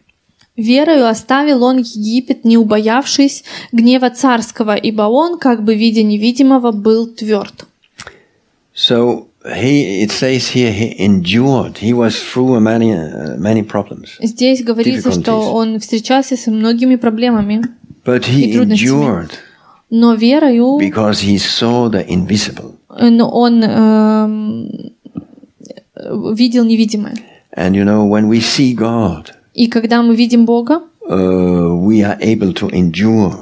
Верою 0.61 1.09
оставил 1.09 1.65
он 1.65 1.79
Египет, 1.79 2.45
не 2.45 2.57
убоявшись 2.59 3.45
гнева 3.73 4.11
царского, 4.11 4.75
ибо 4.77 5.03
он, 5.03 5.39
как 5.39 5.65
бы 5.65 5.75
видя 5.75 6.03
невидимого, 6.03 6.71
был 6.73 7.07
тверд. 7.09 7.67
so 8.73 9.27
he 9.45 10.03
it 10.05 10.11
says 10.11 10.49
here 10.55 10.73
he 10.73 10.95
endured 10.99 11.79
he 11.79 11.93
was 11.93 12.15
through 12.15 12.61
many 12.61 12.93
uh, 12.93 13.37
many 13.39 13.63
problems 13.63 14.11
Здесь 14.21 14.63
говорится, 14.63 15.11
что 15.13 15.53
он 15.53 15.79
встречался 15.81 16.37
со 16.37 16.51
многими 16.51 16.97
проблемами, 16.97 17.63
but 18.05 18.25
he 18.25 18.45
И 18.45 18.53
трудностями. 18.53 18.91
endured 18.91 19.31
но 19.91 20.15
верою 20.15 20.79
because 20.79 21.21
he 21.23 21.37
saw 21.37 21.91
the 21.91 22.07
invisible. 22.07 22.75
э, 22.91 23.21
он 23.23 23.63
э, 23.65 24.29
видел 26.35 26.65
невидимое. 26.65 27.15
And 27.57 27.75
you 27.75 27.85
know, 27.85 28.05
when 28.05 28.29
we 28.29 28.41
see 28.41 28.73
God, 28.73 29.33
И 29.61 29.67
когда 29.69 30.01
мы 30.03 30.17
видим 30.17 30.47
Бога, 30.47 30.83
uh, 31.09 31.75
we 31.85 32.01
are 32.03 32.19
able 32.21 32.55
to 32.55 32.71
endure 32.73 33.35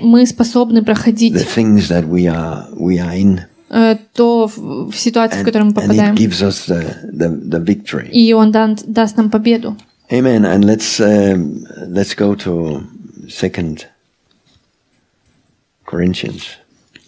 мы 0.00 0.26
способны 0.26 0.80
the 0.80 0.84
проходить 0.84 1.34
things 1.54 1.88
that 1.88 2.06
we 2.06 2.26
are 2.26 2.66
we 2.76 2.98
are 2.98 3.14
in, 3.16 3.40
э, 3.70 3.96
то, 4.14 4.46
в 4.48 4.90
в 4.90 4.96
ситуации, 4.96 5.38
в 5.38 5.42
and, 5.42 5.44
которую 5.44 5.66
мы 5.70 5.72
and 5.72 5.84
it 5.84 5.88
попадаем. 5.88 6.14
gives 6.14 6.42
us 6.42 6.66
the, 6.66 6.82
the, 7.10 7.28
the 7.28 7.64
victory. 7.64 8.10
И 8.10 8.32
Он 8.34 8.50
дан- 8.52 8.76
даст 8.86 9.16
нам 9.16 9.30
победу. 9.30 9.76
Amen. 10.10 10.44
And 10.44 10.64
let's 10.64 11.00
um, 11.00 11.66
let's 11.88 12.14
go 12.14 12.34
to 12.34 12.82
Second 13.28 13.86
Corinthians, 15.86 16.42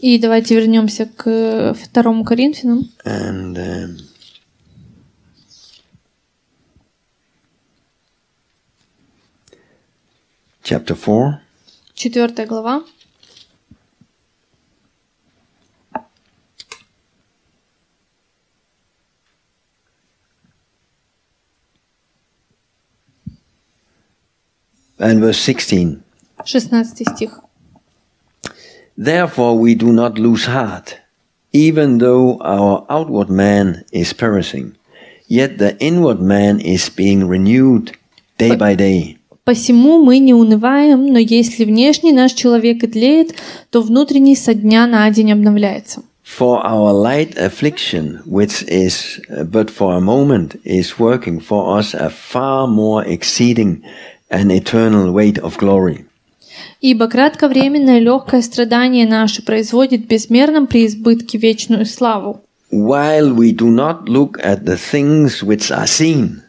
И 0.00 0.18
давайте 0.18 0.54
вернемся 0.54 1.06
к 1.16 1.74
второму 1.74 2.24
Коринфянам. 2.24 2.88
and 3.04 3.56
um, 3.56 3.96
chapter 10.63 10.95
four. 10.95 11.41
Четвертая 11.93 12.47
глава. 12.47 12.83
And 24.99 25.21
verse 25.21 25.39
16. 25.39 26.03
16 26.45 27.05
стих. 27.05 27.39
Therefore, 28.97 29.57
we 29.57 29.75
do 29.75 29.93
not 29.93 30.19
lose 30.19 30.45
heart, 30.45 30.99
even 31.53 31.99
though 31.99 32.37
our 32.41 32.85
outward 32.89 33.29
man 33.29 33.85
is 33.93 34.11
perishing, 34.11 34.75
yet 35.25 35.57
the 35.57 35.77
inward 35.79 36.19
man 36.19 36.59
is 36.59 36.89
being 36.89 37.29
renewed 37.29 37.95
day 38.37 38.57
by 38.57 38.75
day. 38.75 39.17
Посему 39.44 40.02
мы 40.02 40.20
не 40.20 40.32
унываем, 40.32 41.06
но 41.06 41.18
если 41.18 41.66
внешний 41.66 42.12
наш 42.12 42.32
человек 42.32 42.82
и 42.82 42.86
тлеет, 42.86 43.34
то 43.70 43.82
внутренний 43.82 44.36
со 44.36 44.54
дня 44.54 44.86
на 44.86 45.10
день 45.10 45.32
обновляется. 45.32 46.02
For 46.24 46.64
our 46.64 46.94
light 46.94 47.36
affliction, 47.36 48.22
which 48.24 48.66
is 48.66 49.20
but 49.28 49.68
for 49.68 49.94
a 49.94 50.00
moment, 50.00 50.58
is 50.64 50.98
working 50.98 51.38
for 51.38 51.78
us 51.78 51.92
a 51.92 52.08
far 52.08 52.66
more 52.66 53.04
exceeding 53.06 53.82
and 54.30 54.50
eternal 54.50 55.12
weight 55.12 55.38
of 55.38 55.58
glory. 55.58 56.06
Ибо 56.80 57.08
кратковременное 57.08 57.98
легкое 57.98 58.40
страдание 58.40 59.06
наше 59.06 59.42
производит 59.42 60.06
безмерном 60.06 60.66
преизбытке 60.66 61.36
вечную 61.36 61.84
славу. 61.84 62.40
While 62.70 63.34
we 63.34 63.54
do 63.54 63.68
not 63.68 64.08
look 64.08 64.38
at 64.42 64.64
the 64.64 64.78
things 64.78 65.42
which 65.42 65.70
are 65.70 65.86
seen, 65.86 66.40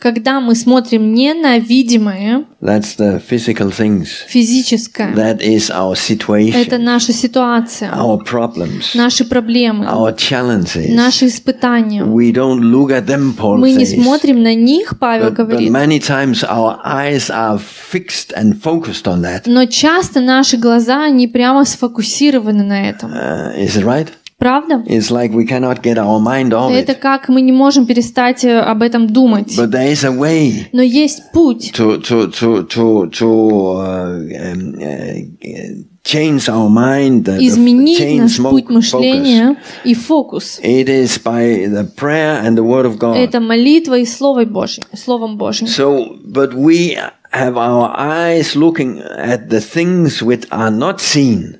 Когда 0.00 0.40
мы 0.40 0.54
смотрим 0.54 1.14
не 1.14 1.32
на 1.34 1.58
видимое, 1.58 2.44
that's 2.60 2.96
the 2.98 3.22
physical 3.26 3.70
things, 3.70 4.08
физическое, 4.28 5.14
that 5.14 5.40
is 5.40 5.70
our 5.70 5.94
situation, 5.94 6.54
это 6.56 6.78
наша 6.78 7.12
ситуация, 7.12 7.90
our 7.92 8.18
problems, 8.24 8.94
наши 8.94 9.24
проблемы, 9.24 9.86
our 9.86 10.14
challenges. 10.16 10.94
наши 10.94 11.26
испытания. 11.28 12.02
We 12.04 12.32
don't 12.32 12.60
look 12.60 12.90
at 12.90 13.06
them, 13.06 13.34
Paul 13.36 13.58
Мы 13.58 13.72
не 13.72 13.84
says. 13.84 14.02
смотрим 14.02 14.42
на 14.42 14.54
них, 14.54 14.98
Павел 14.98 15.28
But, 15.28 15.36
but 15.36 15.46
говорит, 15.46 15.70
many 15.70 15.98
times 15.98 16.44
our 16.44 16.78
eyes 16.84 17.30
are 17.30 17.58
fixed 17.58 18.32
and 18.36 18.60
focused 18.60 19.06
on 19.06 19.22
that. 19.22 19.42
но 19.46 19.64
часто 19.66 20.20
наши 20.20 20.56
глаза, 20.56 21.04
они 21.04 21.28
прямо 21.28 21.64
сфокусированы 21.64 22.64
на 22.64 22.90
этом. 22.90 23.10
Uh, 23.12 23.56
is 23.58 23.76
it 23.76 23.84
right? 23.84 24.08
Правда? 24.43 24.81
It's 24.87 25.11
like 25.11 25.33
we 25.33 25.45
cannot 25.45 25.81
get 25.83 25.97
our 25.97 26.17
mind 26.21 26.53
on 26.53 26.71
Это 26.71 26.93
it. 26.93 26.99
как 26.99 27.27
мы 27.27 27.41
не 27.41 27.51
можем 27.51 27.85
перестать 27.85 28.45
э, 28.45 28.57
об 28.59 28.81
этом 28.81 29.07
думать. 29.07 29.57
But 29.57 29.71
there 29.71 29.91
is 29.91 30.05
a 30.05 30.11
way 30.17 30.67
Но 30.71 30.81
есть 30.81 31.31
путь 31.33 31.73
to 31.75 31.97
to 32.01 32.27
to 32.31 32.63
to 32.65 33.09
to 33.09 33.27
uh, 33.75 34.19
um, 34.39 34.79
uh, 34.79 35.83
change 36.05 36.47
our 36.47 36.69
mind, 36.69 37.27
uh, 37.27 37.37
изменить 37.37 37.99
change 37.99 38.21
наш 38.21 38.39
mo- 38.39 38.51
путь 38.51 38.63
focus. 38.67 38.71
мышления 38.73 39.57
и 39.83 39.93
фокус. 39.93 40.59
It 40.63 40.87
is 40.87 41.17
by 41.21 41.67
the 41.67 41.83
prayer 41.97 42.41
and 42.41 42.55
the 42.57 42.63
word 42.63 42.85
of 42.85 42.97
God. 42.97 43.17
Это 43.17 43.41
молитва 43.41 43.97
и 43.99 44.05
Слово 44.05 44.45
Божье, 44.45 44.83
Словом 44.93 45.37
Божьим. 45.37 45.67
So, 45.67 46.17
but 46.25 46.53
we 46.53 46.97
have 47.33 47.57
our 47.57 47.93
eyes 47.97 48.55
looking 48.55 48.99
at 49.01 49.49
the 49.49 49.59
things 49.59 50.23
which 50.23 50.45
are 50.49 50.71
not 50.71 51.01
seen. 51.01 51.59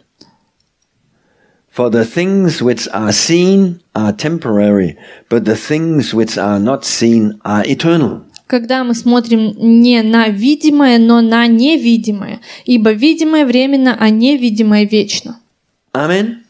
For 1.75 1.91
the 1.91 2.05
things 2.05 2.63
which 2.63 2.87
are 2.93 3.11
seen 3.13 3.81
are 3.97 4.13
temporary, 4.13 4.97
but 5.29 5.45
the 5.45 5.57
things 5.57 6.15
which 6.15 6.39
are 6.39 6.61
not 6.61 6.85
seen 6.85 7.41
are 7.45 7.65
eternal. 7.67 8.21
Когда 8.47 8.85
мы 8.85 8.95
смотрим 8.95 9.55
не 9.57 10.01
на 10.03 10.29
видимое, 10.29 10.99
но 10.99 11.21
на 11.21 11.49
невидимое. 11.49 12.41
Ибо 12.65 12.93
видимое 12.93 13.45
временно, 13.45 13.97
а 13.99 14.11
невидимое 14.11 14.85
вечно. 14.85 15.41
Amen. 15.93 16.45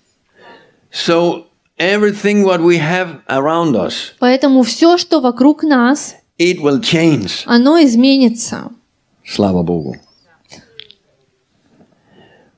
So 0.92 1.44
everything 1.78 2.44
what 2.44 2.60
we 2.60 2.76
have 2.76 3.20
around 3.26 3.74
us, 3.76 4.12
Поэтому 4.18 4.62
все, 4.62 4.98
что 4.98 5.20
вокруг 5.20 5.62
нас, 5.62 6.16
it 6.38 6.60
will 6.60 6.80
change. 6.80 7.44
оно 7.46 7.82
изменится. 7.82 8.70
Slava 9.24 9.62
Bogu. 9.64 9.94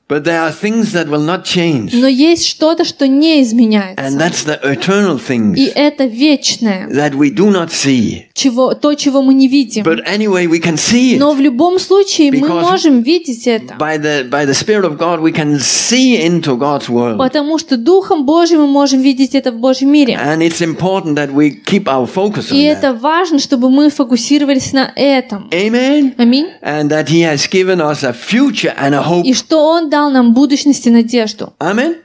But 0.09 0.23
there 0.23 0.39
are 0.41 0.53
things 0.53 0.93
that 0.93 1.09
will 1.09 1.25
not 1.25 1.43
change. 1.43 1.91
Но 1.93 2.07
есть 2.07 2.47
что-то, 2.47 2.85
что 2.85 3.09
не 3.09 3.39
And 3.39 3.43
изменяется. 3.43 4.17
that's 4.17 4.45
the 4.45 4.57
eternal 4.63 5.17
И 5.17 5.19
things 5.19 5.71
это 5.75 6.05
вечное, 6.05 6.87
that 6.87 7.13
we 7.13 7.29
do 7.29 7.51
not 7.51 7.71
see. 7.71 8.27
чего, 8.33 8.73
то, 8.73 8.93
чего 8.93 9.21
мы 9.21 9.33
не 9.33 9.49
видим. 9.49 9.83
But 9.83 10.05
anyway, 10.07 10.47
we 10.47 10.61
can 10.61 10.77
see 10.77 11.15
it. 11.15 11.19
Но 11.19 11.33
в 11.33 11.41
любом 11.41 11.77
случае 11.77 12.31
мы 12.31 12.47
можем 12.47 13.01
видеть 13.01 13.47
это. 13.47 13.73
By 13.77 13.97
the 13.97 14.29
by 14.29 14.45
the 14.45 14.53
Spirit 14.53 14.85
of 14.85 14.97
God, 14.97 15.19
we 15.19 15.33
can 15.33 15.59
see 15.59 16.15
into 16.25 16.55
God's 16.57 16.87
world. 16.87 17.17
Потому 17.17 17.57
что 17.57 17.75
Духом 17.75 18.25
Божьим 18.25 18.61
мы 18.61 18.67
можем 18.67 19.01
видеть 19.01 19.35
это 19.35 19.51
в 19.51 19.57
Божьем 19.57 19.91
мире. 19.91 20.13
And 20.13 20.37
it's 20.41 20.61
important 20.61 21.15
that 21.15 21.33
we 21.33 21.51
keep 21.65 21.83
our 21.89 22.07
focus 22.07 22.49
on 22.49 22.55
И 22.55 22.61
that. 22.63 22.77
это 22.77 22.93
важно, 22.93 23.39
чтобы 23.39 23.69
мы 23.69 23.89
фокусировались 23.89 24.71
на 24.71 24.89
этом. 24.95 25.49
Amen. 25.51 26.13
Аминь. 26.17 26.47
And 26.61 26.87
that 26.91 27.09
He 27.09 27.23
has 27.23 27.45
given 27.51 27.81
us 27.81 28.03
a 28.03 28.13
future 28.13 28.73
and 28.77 28.93
a 28.93 29.03
hope. 29.05 29.25
И 29.25 29.33
что 29.33 29.67
Он 29.67 29.89
дал 29.89 29.96
нам 30.11 30.33
будущность 30.33 30.87
и 30.87 30.89
надежду. 30.91 31.53
Аминь. 31.59 31.95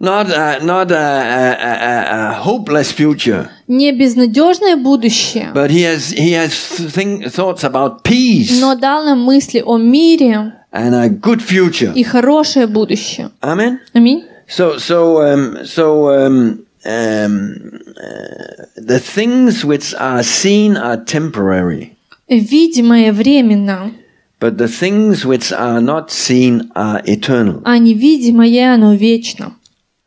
Not 0.00 0.28
a, 0.30 0.58
not 0.62 0.90
a, 0.90 0.94
a, 0.94 1.54
a, 1.60 2.30
a 2.30 2.42
hopeless 2.44 2.92
future, 2.92 3.48
Не 3.68 3.92
безнадежное 3.92 4.76
будущее, 4.76 5.50
but 5.54 5.70
He 5.70 5.82
has 5.82 6.12
He 6.12 6.32
has 6.32 6.52
think, 6.94 7.26
thoughts 7.32 7.62
about 7.64 8.02
peace 8.02 8.58
но 8.60 8.74
дал 8.74 9.04
нам 9.04 9.20
мысли 9.22 9.62
о 9.64 9.76
мире 9.78 10.52
and 10.72 10.94
a 10.94 11.08
good 11.08 11.40
future. 11.40 11.92
и 11.94 12.02
хорошее 12.02 12.66
будущее. 12.66 13.30
Amen. 13.42 13.78
Аминь. 13.94 14.24
So 14.48 14.78
so 14.78 15.22
um, 15.22 15.64
so 15.64 16.08
um, 16.10 16.66
um, 16.84 17.80
uh, 17.96 18.66
the 18.76 18.98
things 19.00 19.64
which 19.64 19.94
are 19.98 20.22
seen 20.22 20.76
are 20.76 20.98
temporary, 20.98 21.92
Видимое 22.28 23.12
временно, 23.12 23.92
but 24.39 24.57
the 24.57 24.67
things 24.67 25.25
which 25.25 25.51
are 25.51 25.81
not 25.81 26.09
seen 26.11 26.71
are 26.75 27.01
eternal. 27.05 27.61
а 27.65 27.77
невидимое 27.77 28.73
оно 28.73 28.93
вечно. 28.95 29.55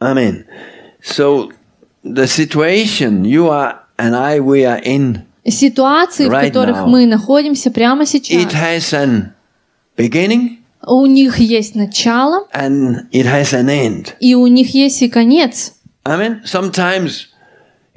Amen. 0.00 0.44
So 1.02 1.52
the 2.04 2.26
situation 2.26 3.24
you 3.24 3.48
are 3.48 3.78
and 3.98 4.16
I 4.16 4.40
we 4.40 4.64
are 4.64 4.80
in, 4.82 5.22
Ситуации, 5.44 6.28
в 6.28 6.30
Right 6.30 6.52
которых 6.52 6.76
now. 6.76 6.86
мы 6.86 7.06
находимся 7.06 7.70
прямо 7.70 8.06
сейчас, 8.06 8.44
it 8.44 8.52
has 8.52 8.92
an 8.92 9.32
beginning 9.96 10.58
у 10.86 11.06
них 11.06 11.38
есть 11.38 11.74
начало, 11.74 12.46
and 12.54 13.08
it 13.12 13.26
has 13.26 13.52
an 13.52 13.68
end. 13.68 14.14
и 14.20 14.34
у 14.34 14.46
них 14.46 14.74
есть 14.74 15.02
и 15.02 15.08
конец. 15.08 15.74
Amen. 16.04 16.42
Sometimes 16.44 17.26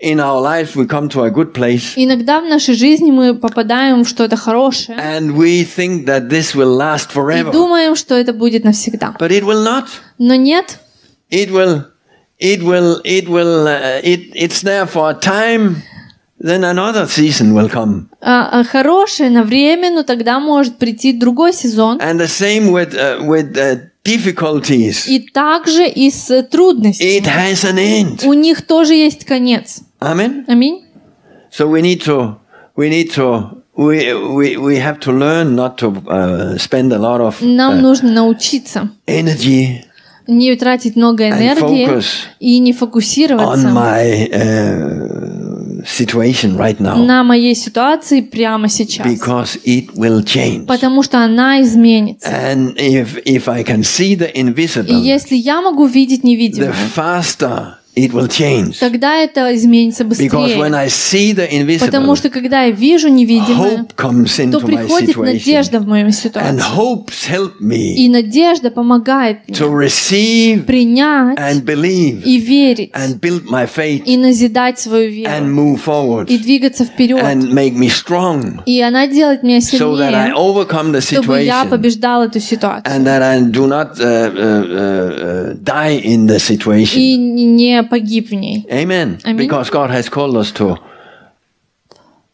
in 0.03 0.19
our 0.21 0.41
lives 0.41 0.75
we 0.75 0.87
come 0.87 1.09
to 1.09 1.23
a 1.25 1.31
good 1.31 1.53
place 1.53 1.93
Иногда 1.97 2.41
в 2.41 2.45
нашей 2.47 2.75
жизни 2.75 3.11
мы 3.11 3.35
попадаем 3.35 4.05
в 4.05 4.09
что-то 4.09 4.37
хорошее 4.37 4.99
and 4.99 5.37
we 5.37 5.65
think 5.65 6.07
that 6.07 6.29
this 6.29 6.55
will 6.55 6.77
last 6.77 7.11
и 7.11 7.15
forever. 7.15 7.53
думаем, 7.53 7.97
что 7.97 8.15
это 8.15 8.33
будет 8.33 8.65
навсегда. 8.65 9.15
But 9.19 9.31
it 9.31 9.45
will 9.45 9.65
not. 9.65 9.85
Но 10.19 10.35
нет, 10.35 10.79
It 11.31 11.51
will, 11.53 11.85
it 12.41 12.63
will, 12.63 13.01
it 13.05 13.29
will, 13.29 13.69
uh, 13.69 14.01
it, 14.03 14.31
it's 14.35 14.63
there 14.63 14.85
for 14.87 15.11
a 15.11 15.15
time, 15.15 15.77
then 16.41 16.65
another 16.65 17.07
season 17.07 17.55
will 17.55 17.69
come. 17.69 18.09
а, 18.21 18.61
а, 18.61 18.65
хорошее 18.65 19.31
на 19.31 19.45
время, 19.45 19.91
но 19.91 20.03
тогда 20.03 20.41
может 20.41 20.79
прийти 20.79 21.13
другой 21.13 21.53
сезон. 21.53 21.99
And 22.01 22.19
the 22.19 22.27
same 22.27 22.71
with, 22.73 22.95
uh, 22.95 23.23
with 23.25 23.57
uh, 23.57 23.81
difficulties. 24.05 25.07
И 25.07 25.21
также 25.21 25.87
и 25.89 26.11
с 26.11 26.43
трудностями. 26.51 27.19
It 27.19 27.27
has 27.27 27.65
an 27.65 27.77
end. 27.79 28.27
У 28.27 28.33
них 28.33 28.67
тоже 28.67 28.95
есть 28.95 29.25
конец. 29.25 29.83
Amen. 30.01 30.45
Аминь. 30.49 30.85
So 31.51 31.67
we 31.67 31.83
need 31.83 32.01
to, 32.03 32.37
we 32.77 32.89
need 32.89 33.11
to, 33.13 33.63
we, 33.77 34.15
we, 34.15 34.57
we 34.57 34.77
have 34.77 35.01
to 35.01 35.13
learn 35.13 35.55
not 35.57 35.79
to 35.79 35.89
uh, 36.09 36.59
spend 36.59 36.93
a 36.93 36.99
lot 36.99 37.21
of 37.21 37.41
Нам 37.43 37.79
uh, 37.79 37.81
нужно 37.81 38.13
научиться 38.13 38.91
energy 39.07 39.85
не 40.27 40.55
тратить 40.57 40.97
много 40.97 41.29
энергии 41.29 42.03
и 42.39 42.59
не 42.59 42.71
on 42.71 42.75
фокусироваться 42.75 43.69
my 43.69 44.31
uh, 44.31 45.85
situation 45.85 46.57
right 46.57 46.79
now 46.79 46.97
на 46.97 47.25
моей 47.25 47.55
ситуации 47.55 48.21
прямо 48.21 48.69
сейчас. 48.69 49.07
because 49.07 49.59
it 49.65 49.89
will 49.97 50.23
change. 50.23 50.67
Потому 50.67 51.03
что 51.03 51.19
она 51.19 51.61
изменится. 51.63 52.29
And 52.29 52.77
if 52.77 53.23
if 53.25 53.49
I 53.49 53.65
can 53.65 53.83
see 53.83 54.15
the 54.15 54.31
И 54.33 54.41
invisible, 54.43 55.03
если 55.03 55.37
я 55.37 55.61
могу 55.61 55.87
видеть 55.87 56.21
the 56.23 56.27
невидимое, 56.27 56.75
faster 56.95 57.80
it 57.97 58.13
will 58.13 58.29
change. 58.29 58.79
тогда 58.79 59.17
это 59.17 59.55
изменится 59.55 60.05
Because 60.05 60.57
when 60.57 60.71
быстрее. 60.71 60.75
I 60.75 60.87
see 60.89 61.33
the 61.35 61.79
Потому 61.81 62.13
invisible, 62.13 62.17
что 62.17 62.31
когда 62.31 62.63
я 62.65 62.71
вижу 62.71 63.09
невидимое, 63.09 63.85
то 63.97 64.61
приходит 64.61 65.17
надежда 65.17 65.81
в 65.81 65.87
мою 65.87 66.11
ситуацию. 66.13 66.61
help 67.31 67.61
me 67.61 67.95
И 67.95 68.09
надежда 68.09 68.71
помогает 68.71 69.39
to 69.49 69.69
мне 69.71 69.87
receive 69.87 70.63
принять 70.65 71.39
and 71.39 71.65
believe 71.65 72.23
и 72.25 72.39
верить, 72.39 72.93
and 72.93 73.19
build 73.21 73.45
my 73.47 73.67
faith 73.69 74.03
и 74.05 74.17
назидать 74.17 74.79
свою 74.79 75.11
and 75.25 75.45
веру, 75.45 75.47
move 75.47 75.81
forward 75.85 76.27
и 76.29 76.39
двигаться 76.39 76.85
вперед. 76.85 77.21
and 77.23 77.53
make 77.53 77.75
me 77.77 77.89
strong 77.91 78.61
И 78.67 78.81
она 78.81 79.07
делает 79.07 79.43
меня 79.43 79.59
so 79.59 79.97
that 79.97 80.15
I 80.15 80.29
сильнее, 80.29 80.35
overcome 80.37 80.93
the 80.93 81.01
чтобы 81.01 81.43
я 81.43 81.63
situation 81.65 81.69
побеждал 81.69 82.23
эту 82.23 82.41
ситуацию. 82.41 82.95
and 82.95 83.05
that 83.05 83.23
I 83.23 83.41
do 83.41 83.67
not 83.67 83.99
uh, 83.99 84.31
uh, 84.31 84.31
uh, 84.31 85.55
uh, 85.55 85.55
die 85.63 86.01
in 86.05 86.27
the 86.27 86.39
situation. 86.39 86.99
И 86.99 87.17
не 87.17 87.80
погиб 87.85 88.31
в 88.31 88.35
ней. 88.35 88.67
Amen. 88.71 89.19
Amen. 89.25 89.37
Because 89.37 89.71
God 89.71 89.91
has 89.91 90.09
called 90.09 90.37
us 90.37 90.53
to 90.53 90.79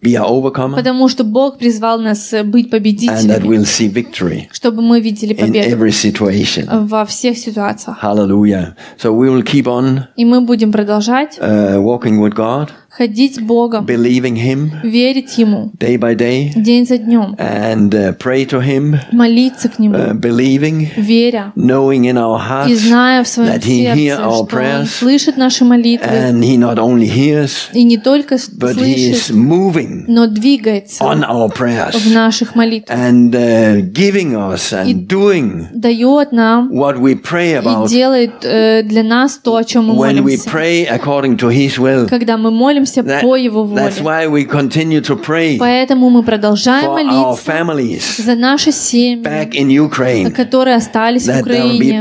be 0.02 0.14
an 0.14 0.24
overcomer 0.24 0.76
Потому 0.76 1.08
что 1.08 1.24
Бог 1.24 1.58
призвал 1.58 1.98
нас 1.98 2.32
э, 2.32 2.42
быть 2.44 2.66
and 2.66 2.70
that 2.70 2.70
победителями, 2.70 3.48
we'll 3.48 3.64
see 3.64 3.88
victory 3.88 4.48
чтобы 4.52 4.82
мы 4.82 5.00
видели 5.00 5.34
in 5.34 5.46
победу 5.46 5.68
every 5.68 5.90
situation. 5.90 6.66
во 6.86 7.04
всех 7.04 7.38
ситуациях. 7.38 7.98
Hallelujah. 8.02 8.76
So 8.98 9.12
we 9.12 9.30
will 9.30 9.42
keep 9.42 9.64
on 9.66 10.04
И 10.16 10.24
мы 10.24 10.42
будем 10.42 10.70
продолжать 10.70 11.38
uh, 11.38 11.78
walking 11.80 12.20
with 12.20 12.34
God 12.34 12.70
ходить 12.96 13.42
Богом, 13.42 13.84
believing 13.84 14.36
Him 14.36 14.70
верить 14.82 15.36
Ему 15.36 15.70
day 15.78 15.98
by 15.98 16.16
day, 16.16 16.52
день 16.56 16.86
за 16.86 16.96
днем, 16.96 17.34
and 17.38 17.90
uh, 17.90 18.16
pray 18.16 18.46
to 18.46 18.60
Him, 18.60 18.96
молиться 19.12 19.68
к 19.68 19.78
Нему, 19.78 19.96
uh, 19.96 20.14
believing, 20.14 20.88
веря 20.96 21.52
knowing 21.56 22.04
in 22.04 22.16
our 22.16 22.38
и 22.38 22.48
hearts 22.48 22.88
зная 22.88 23.22
в 23.22 23.28
своем 23.28 23.50
that 23.50 23.64
He 23.64 23.84
hear 23.84 24.16
сердце, 24.16 24.24
our 24.24 24.32
что 24.32 24.42
Он 24.42 24.48
prayers, 24.48 24.86
слышит 24.86 25.36
наши 25.36 25.64
молитвы, 25.64 26.06
and 26.06 26.42
He 26.42 26.56
not 26.56 26.78
only 26.78 27.06
hears, 27.06 27.68
и 27.74 27.84
не 27.84 27.98
только 27.98 28.36
but 28.36 28.76
He 28.76 29.10
is 29.12 29.30
moving 29.30 30.04
но 30.08 30.26
двигается 30.26 31.04
on 31.04 31.22
our 31.22 31.48
в 31.48 31.60
prayers 31.60 32.12
наших 32.14 32.54
молитвах, 32.54 32.96
and 32.96 33.34
uh, 33.34 33.82
giving 33.92 34.34
us 34.34 34.72
and 34.72 35.06
doing 35.06 35.66
дает 35.74 36.32
нам 36.32 36.70
what 36.72 36.96
we 36.98 37.14
pray 37.14 37.52
и 37.52 37.56
about 37.56 37.88
делает 37.88 38.42
э, 38.42 38.82
для 38.84 39.02
нас 39.02 39.36
то, 39.36 39.56
о 39.56 39.64
чем 39.64 39.88
мы 39.88 39.94
when 39.94 40.22
we 40.22 40.36
молимся. 40.38 40.50
pray 40.50 40.86
according 40.86 41.36
to 41.36 41.50
His 41.50 41.78
will. 41.78 42.08
Когда 42.08 42.38
мы 42.38 42.50
молимся 42.50 42.85
That- 42.86 43.20
по 43.22 43.36
Его 43.36 43.64
that's 43.64 44.00
воле. 44.00 44.02
why 44.02 44.26
we 44.26 44.44
continue 44.48 45.00
to 45.00 45.16
pray 45.20 45.56
Поэтому 45.58 46.10
мы 46.10 46.22
продолжаем 46.22 46.86
for 46.86 46.98
our 46.98 47.04
молиться 47.04 47.52
families 47.52 48.22
за 48.24 48.34
наши 48.34 48.72
семьи, 48.72 49.22
back 49.22 49.50
in 49.52 49.68
Ukraine, 49.68 50.30
которые 50.30 50.76
остались 50.76 51.26
в 51.26 51.40
Украине, 51.40 52.00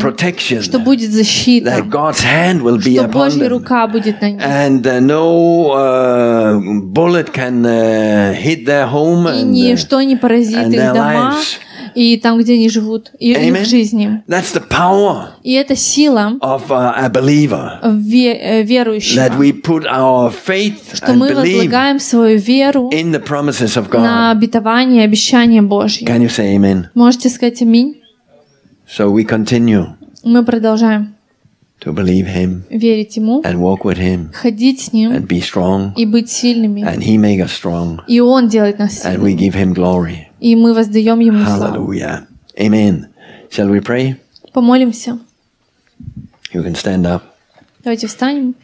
что 0.61 0.79
будет 0.79 1.11
защита, 1.11 1.69
that 1.69 1.89
God's 1.89 2.23
hand 2.23 2.61
will 2.61 2.77
be 2.77 2.95
что 2.97 3.07
Божья 3.07 3.49
рука 3.49 3.87
будет 3.87 4.21
на 4.21 4.31
них. 4.31 4.41
and 4.41 4.81
uh, 4.85 4.99
no 4.99 5.71
uh, 5.71 6.59
bullet 6.83 7.31
can 7.33 7.65
uh, 7.65 8.33
hit 8.33 8.65
their 8.65 8.87
home 8.87 9.27
И 9.27 9.41
and, 9.41 9.51
uh, 9.51 9.71
ничто 9.71 10.01
не 10.01 10.15
поразит 10.15 10.67
их 10.67 10.93
дома, 10.93 11.33
lives. 11.35 11.59
И 11.95 12.17
там, 12.17 12.37
где 12.39 12.53
они 12.53 12.69
живут, 12.69 13.11
и 13.19 13.33
Amen. 13.33 13.61
их 13.61 13.65
жизни. 13.67 14.23
That's 14.27 14.53
the 14.53 14.63
power 14.69 15.27
И 15.43 15.53
это 15.53 15.75
сила 15.75 16.37
of 16.41 16.67
uh, 16.69 16.93
a 16.95 17.09
believer. 17.09 17.79
ве- 17.83 18.37
э, 18.39 18.61
That 18.61 18.65
верующего, 18.65 19.29
we 19.39 19.51
put 19.61 19.85
our 19.85 20.31
faith 20.31 20.93
что 20.93 21.07
and 21.13 21.15
мы 21.15 21.33
возлагаем 21.33 21.99
свою 21.99 22.37
веру 22.37 22.89
in 22.93 23.11
the 23.11 23.23
promises 23.25 23.75
of 23.77 23.91
на 23.93 24.31
God. 24.33 24.37
обетование 24.37 25.01
и 25.03 25.05
обещание 25.05 25.61
Божье. 25.61 26.05
Can 26.07 26.21
you 26.21 26.29
say 26.29 26.55
amen? 26.55 26.85
Можете 26.93 27.29
сказать 27.29 27.61
аминь? 27.61 28.01
So 28.87 29.11
we 29.11 29.23
continue 29.25 29.87
Мы 30.23 30.43
продолжаем 30.43 31.14
to 31.85 31.93
believe 31.93 32.25
Him 32.27 32.63
верить 32.69 33.15
Ему, 33.15 33.41
and 33.43 33.59
walk 33.61 33.85
with 33.85 33.97
Him 33.97 34.31
ходить 34.33 34.81
с 34.81 34.91
Ним 34.91 35.11
and 35.11 35.27
be 35.27 35.39
strong, 35.39 35.93
и 35.95 36.05
быть 36.05 36.29
сильными. 36.29 36.81
and 36.81 37.01
He 37.01 37.17
make 37.17 37.39
us 37.39 37.51
strong, 37.51 37.99
И 38.07 38.19
Он 38.19 38.49
делает 38.49 38.79
нас 38.79 39.05
and 39.05 39.17
сильными. 39.17 39.23
we 39.23 39.35
give 39.35 39.53
Him 39.53 39.73
glory. 39.73 40.27
И 40.39 40.55
мы 40.55 40.73
воздаем 40.73 41.19
Ему 41.19 41.45
славу. 41.45 41.87
Hallelujah. 41.93 42.27
Amen. 42.59 43.07
Shall 43.49 43.69
we 43.69 43.79
pray? 43.81 44.15
Помолимся. 44.51 45.19
You 46.51 46.63
can 46.63 46.75
stand 46.75 47.05
up. 47.05 47.21
Давайте 47.83 48.07
встанем. 48.07 48.55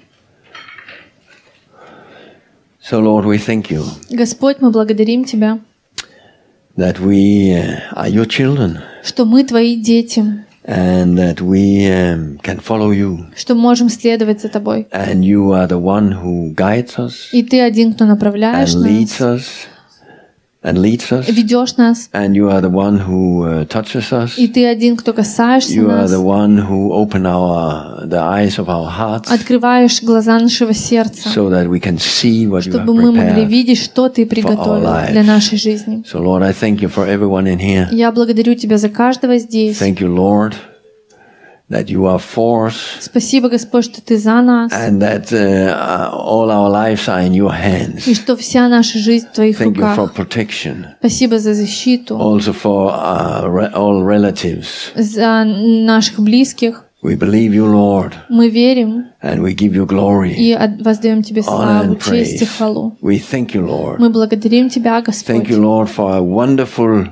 So, 2.81 2.99
Lord, 2.99 3.25
we 3.25 3.37
thank 3.37 3.69
you 3.69 3.83
Господь, 4.09 4.57
мы 4.59 4.71
благодарим 4.71 5.23
Тебя, 5.23 5.59
that 6.75 6.99
we 6.99 7.53
uh, 7.53 7.93
are 7.93 8.09
your 8.09 8.25
children 8.25 8.79
что 9.03 9.25
мы 9.25 9.43
Твои 9.43 9.75
дети, 9.75 10.43
and 10.64 11.16
that 11.16 11.40
we 11.40 11.86
um, 11.86 12.38
can 12.42 12.58
follow 12.60 12.90
you. 12.90 13.26
что 13.36 13.54
можем 13.54 13.88
следовать 13.88 14.40
за 14.40 14.48
Тобой. 14.48 14.86
And 14.92 15.22
you 15.22 15.52
are 15.52 15.68
the 15.68 15.80
one 15.80 16.12
who 16.22 16.54
guides 16.54 16.96
us 16.98 17.28
И 17.32 17.42
Ты 17.42 17.60
один, 17.60 17.94
кто 17.94 18.04
направляешь 18.04 18.74
and 18.74 18.82
leads 18.84 19.20
нас, 19.20 19.40
us 19.40 19.44
And 20.63 20.77
leads 20.77 21.11
us. 21.11 21.27
ведешь 21.27 21.75
нас, 21.77 22.09
And 22.13 22.33
you 22.35 22.49
are 22.49 22.61
the 22.61 22.69
one 22.69 22.99
who 22.99 23.43
uh, 23.43 23.65
touches 23.67 24.11
us. 24.11 24.37
и 24.37 24.47
Ты 24.47 24.65
один, 24.67 24.95
кто 24.95 25.13
касаешься 25.13 25.73
You 25.73 25.87
are 25.89 26.01
нас, 26.03 26.11
the 26.11 26.21
one 26.23 26.57
who 26.59 26.91
open 26.93 27.25
our 27.25 28.07
the 28.07 28.19
eyes 28.19 28.57
of 28.59 28.67
our 28.67 28.87
hearts 28.89 29.31
открываешь 29.31 30.01
глаза 30.03 30.39
нашего 30.39 30.73
сердца, 30.73 31.29
so 31.29 31.49
that 31.49 31.67
we 31.67 31.79
can 31.79 31.97
see 31.97 32.47
what 32.47 32.61
you 32.65 32.71
have 32.73 32.83
чтобы 32.83 32.93
мы 32.93 33.11
могли 33.11 33.43
prepared. 33.43 33.47
видеть, 33.47 33.79
что 33.79 34.09
Ты 34.09 34.25
приготовил 34.25 34.89
для 35.11 35.23
нашей 35.23 35.57
жизни. 35.57 36.03
So 36.11 36.19
Lord, 36.21 36.43
I 36.43 36.51
thank 36.53 36.79
you 36.81 36.89
for 36.89 37.07
everyone 37.07 37.47
in 37.47 37.59
here. 37.59 37.87
Я 37.91 38.11
благодарю 38.11 38.55
Тебя 38.55 38.77
за 38.77 38.89
каждого 38.89 39.37
здесь. 39.37 39.81
Thank 39.81 39.99
you, 39.99 40.13
Lord, 40.15 40.53
that 41.71 41.85
you 41.89 42.05
are 42.05 42.19
for 42.19 42.67
us 42.67 42.75
Спасибо, 42.99 43.49
Господь, 43.49 43.85
что 43.85 44.01
Ты 44.01 44.17
за 44.17 44.41
нас, 44.41 44.71
and 44.71 44.99
that 45.01 45.31
uh, 45.31 46.11
all 46.13 46.49
our 46.51 46.69
lives 46.69 47.07
are 47.07 47.21
in 47.25 47.33
your 47.33 47.51
hands. 47.51 48.07
и 48.07 48.13
что 48.13 48.35
вся 48.37 48.67
наша 48.67 48.99
жизнь 48.99 49.27
в 49.27 49.33
Твоих 49.33 49.59
Thank 49.59 49.75
you 49.77 49.95
for 49.95 50.07
руках. 50.07 50.15
protection, 50.15 50.85
Спасибо 50.99 51.39
за 51.39 51.53
защиту, 51.53 52.15
also 52.17 52.53
for 52.53 52.91
uh, 52.91 53.73
all 53.73 54.03
relatives. 54.03 54.91
за 54.95 55.43
наших 55.45 56.19
близких. 56.19 56.85
We 57.03 57.15
believe 57.15 57.51
you, 57.55 57.65
Lord, 57.65 58.13
Мы 58.29 58.49
верим 58.49 59.05
and 59.23 59.41
we 59.41 59.55
give 59.55 59.73
you 59.75 59.87
glory, 59.87 60.33
и 60.35 60.55
воздаем 60.83 61.23
Тебе 61.23 61.41
славу, 61.41 61.95
честь 61.95 62.43
и 62.43 62.45
хвалу. 62.45 62.95
We 63.01 63.17
thank 63.19 63.55
you, 63.55 63.65
Lord. 63.65 63.95
Мы 63.97 64.11
благодарим 64.11 64.69
Тебя, 64.69 64.99
Thank 64.99 65.05
Господь, 65.07 65.47
you, 65.49 65.57
Lord, 65.59 65.89
for 65.89 66.15
a 66.15 66.21
wonderful 66.21 67.07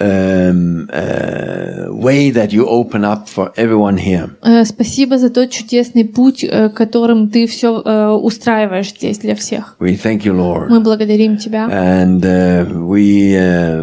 um, 0.00 0.88
uh, 0.92 1.67
way 1.90 2.30
that 2.32 2.48
you 2.52 2.66
open 2.66 3.04
up 3.04 3.28
for 3.28 3.52
everyone 3.56 3.96
here. 3.98 4.30
Э, 4.42 4.64
Спасибо 4.64 5.18
за 5.18 5.30
тот 5.30 5.50
чудесный 5.50 6.04
путь, 6.04 6.44
э, 6.44 6.68
которым 6.70 7.28
Ты 7.30 7.46
все 7.46 7.68
устраиваешь 8.16 8.90
здесь 8.90 9.18
для 9.18 9.34
всех. 9.34 9.76
We 9.80 9.98
thank 10.00 10.22
you, 10.24 10.34
Lord. 10.34 10.68
Мы 10.68 10.80
благодарим 10.80 11.36
Тебя 11.36 11.66
And 11.68 12.20
we 12.88 13.34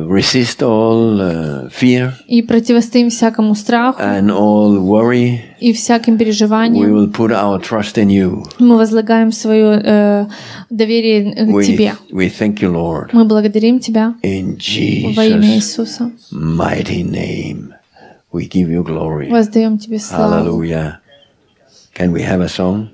resist 0.07 0.61
all 0.61 1.69
fear 1.69 2.11
и 2.27 2.41
противостоим 2.41 3.09
всякому 3.09 3.55
страху 3.55 4.01
and 4.01 4.29
all 4.29 4.77
worry. 4.79 5.39
и 5.59 5.73
всяким 5.73 6.15
We 6.15 6.17
переживаниям. 6.19 6.91
will 6.93 7.11
put 7.11 7.31
our 7.31 7.59
trust 7.61 7.95
in 7.97 8.09
you. 8.09 8.43
Мы 8.59 8.77
возлагаем 8.77 9.31
свое 9.31 9.81
э, 9.83 10.25
доверие 10.69 11.33
э, 11.33 11.45
We, 11.45 11.65
Тебе. 11.65 11.93
we 12.11 12.29
thank 12.29 12.59
you, 12.61 12.71
Lord. 12.71 13.09
Мы 13.13 13.25
благодарим 13.25 13.79
Тебя 13.79 14.15
In 14.23 14.57
во 15.15 15.23
имя 15.25 15.55
Jesus' 15.55 15.55
Иисуса. 15.55 16.11
mighty 16.31 17.03
name, 17.03 17.69
we 18.34 18.46
give 18.46 18.68
you 18.70 18.82
glory. 18.84 19.28
Воздаем 19.30 19.78
Тебе 19.78 19.98
славу. 19.98 20.32
Hallelujah. 20.34 21.00
Can 21.94 22.12
we 22.12 22.22
have 22.22 22.40
a 22.40 22.48
song 22.48 22.90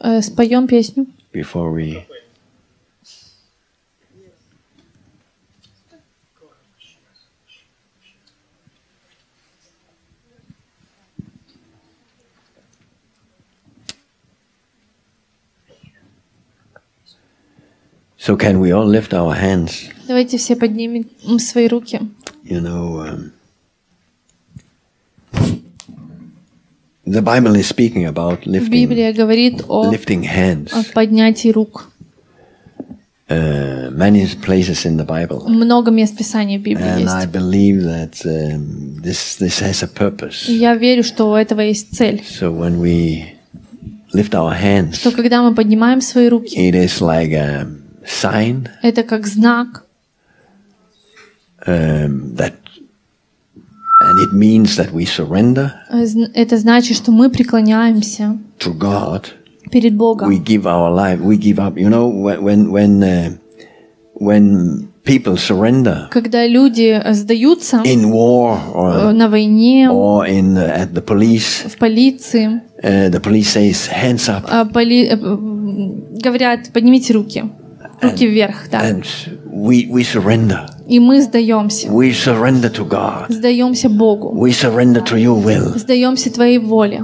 Э, 0.00 0.20
Споем 0.22 0.66
песню. 0.68 1.06
before 1.32 1.72
we? 1.72 2.04
So 18.16 18.36
can 18.36 18.60
we 18.60 18.72
all 18.72 18.86
lift 18.86 19.14
our 19.14 19.34
hands? 19.34 19.88
Давайте 20.06 20.38
все 20.38 20.56
поднимем 20.56 21.38
свои 21.38 21.68
руки. 21.68 22.00
You 22.44 22.60
know, 22.60 23.00
um, 23.00 23.32
the 27.05 27.21
Bible 27.21 27.55
is 27.55 27.67
speaking 27.67 28.05
about 28.05 28.45
lifting, 28.45 28.69
Библия 28.71 29.13
говорит 29.13 29.63
о, 29.67 29.91
lifting 29.91 30.23
hands. 30.23 30.71
о 30.73 30.83
поднятии 30.93 31.49
рук. 31.49 31.89
Uh, 33.29 33.89
many 33.91 34.27
places 34.41 34.85
in 34.85 34.97
the 34.97 35.05
Bible, 35.05 35.47
Много 35.47 35.89
мест 35.91 36.15
Писания 36.17 36.59
в 36.59 36.61
Библии 36.61 36.83
and 36.85 37.09
I 37.09 37.21
есть. 37.23 37.31
believe 37.31 37.81
that 37.83 38.21
um, 38.25 39.01
this 39.01 39.37
this 39.37 39.59
has 39.61 39.81
a 39.81 39.87
purpose. 39.87 40.47
Я 40.49 40.75
верю, 40.75 41.03
что 41.03 41.31
у 41.31 41.35
этого 41.35 41.61
есть 41.61 41.95
цель. 41.95 42.21
So 42.21 42.51
when 42.51 42.79
we 42.79 43.33
lift 44.13 44.33
our 44.35 44.53
hands, 44.53 44.95
Что 44.99 45.11
когда 45.11 45.41
мы 45.41 45.55
поднимаем 45.55 46.01
свои 46.01 46.27
руки, 46.27 46.55
it 46.55 46.75
is 46.75 46.99
like 47.01 47.31
a 47.33 47.65
sign 48.05 48.67
это 48.83 49.03
как 49.03 49.25
знак, 49.25 49.85
um, 51.65 52.35
that, 52.35 52.53
and 54.03 54.19
it 54.19 54.33
means 54.33 54.75
that 54.77 54.91
we 54.91 55.05
surrender 55.05 55.71
э, 55.89 56.05
это 56.33 56.57
значит, 56.57 56.97
что 56.97 57.11
мы 57.11 57.29
преклоняемся 57.29 58.37
to 58.59 58.73
God. 58.77 59.25
перед 59.71 59.93
We 59.93 59.97
Богом. 59.97 60.29
give 60.43 60.65
our 60.65 60.93
life. 60.93 61.19
We 61.21 61.37
give 61.37 61.57
up. 61.59 61.77
You 61.77 61.89
know, 61.89 62.07
when 62.07 62.69
when 62.71 63.01
uh, 63.03 63.31
when 64.15 64.87
people 65.03 65.35
surrender 65.37 66.07
Когда 66.11 66.45
люди 66.47 67.01
э, 67.03 67.13
сдаются 67.13 67.81
in 67.85 68.11
war 68.11 68.57
э, 68.57 68.71
or 69.09 69.13
на 69.13 69.27
войне, 69.29 69.89
or 69.89 70.25
in 70.27 70.55
uh, 70.57 70.69
at 70.85 70.93
the 70.93 71.01
police, 71.01 71.65
в 71.67 71.77
полиции, 71.77 72.61
uh, 72.83 73.09
the 73.09 73.19
police 73.19 73.49
says 73.49 73.87
hands 73.87 74.29
up, 74.29 74.43
а 74.47 74.65
поли- 74.65 75.07
э, 75.09 75.17
говорят, 76.21 76.71
поднимите 76.71 77.13
руки, 77.13 77.43
руки 78.02 78.26
вверх, 78.26 78.68
да. 78.70 78.80
and 78.90 79.04
we 79.52 79.88
we 79.90 80.02
surrender. 80.02 80.68
И 80.86 80.98
мы 81.00 81.20
сдаемся, 81.22 81.88
We 81.88 82.12
surrender 82.12 82.70
to 82.72 82.88
God. 82.88 83.26
сдаемся 83.30 83.88
Богу, 83.88 84.32
We 84.34 84.50
surrender 84.52 85.02
to 85.04 85.16
Your 85.16 85.42
will. 85.42 85.76
сдаемся 85.78 86.30
Твоей 86.32 86.58
воле. 86.58 87.02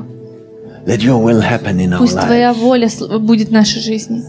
That 0.86 0.98
Your 1.00 1.22
will 1.22 1.40
happen 1.40 1.78
in 1.80 1.92
our 1.92 1.98
Пусть 1.98 2.14
Твоя 2.18 2.52
lives. 2.52 2.58
воля 2.60 2.86
сл- 2.86 3.18
будет 3.18 3.48
в 3.48 3.52
нашей 3.52 3.80
жизни. 3.80 4.22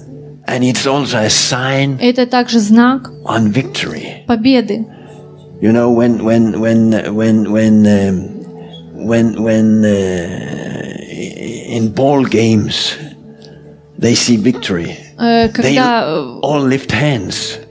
And 0.48 0.60
it's 0.64 0.86
also 0.86 1.18
a 1.18 1.30
sign 1.30 1.98
Это 2.00 2.26
также 2.28 2.60
знак 2.60 3.10
on 3.26 3.52
victory. 3.52 4.26
победы. 4.28 4.86
You 5.62 5.72
know, 5.72 5.90
when 5.90 6.24
when 6.24 6.60
when 6.60 6.92
when 7.16 7.50
when 7.52 7.86
um, 7.88 9.06
when 9.08 9.42
when 9.42 9.86
uh, 9.86 11.76
in 11.78 11.94
ball 11.94 12.24
games 12.26 12.96
they 13.98 14.14
see 14.16 14.36
victory. 14.38 14.98
Э, 15.21 15.49
когда 15.49 16.05
э, 16.07 16.41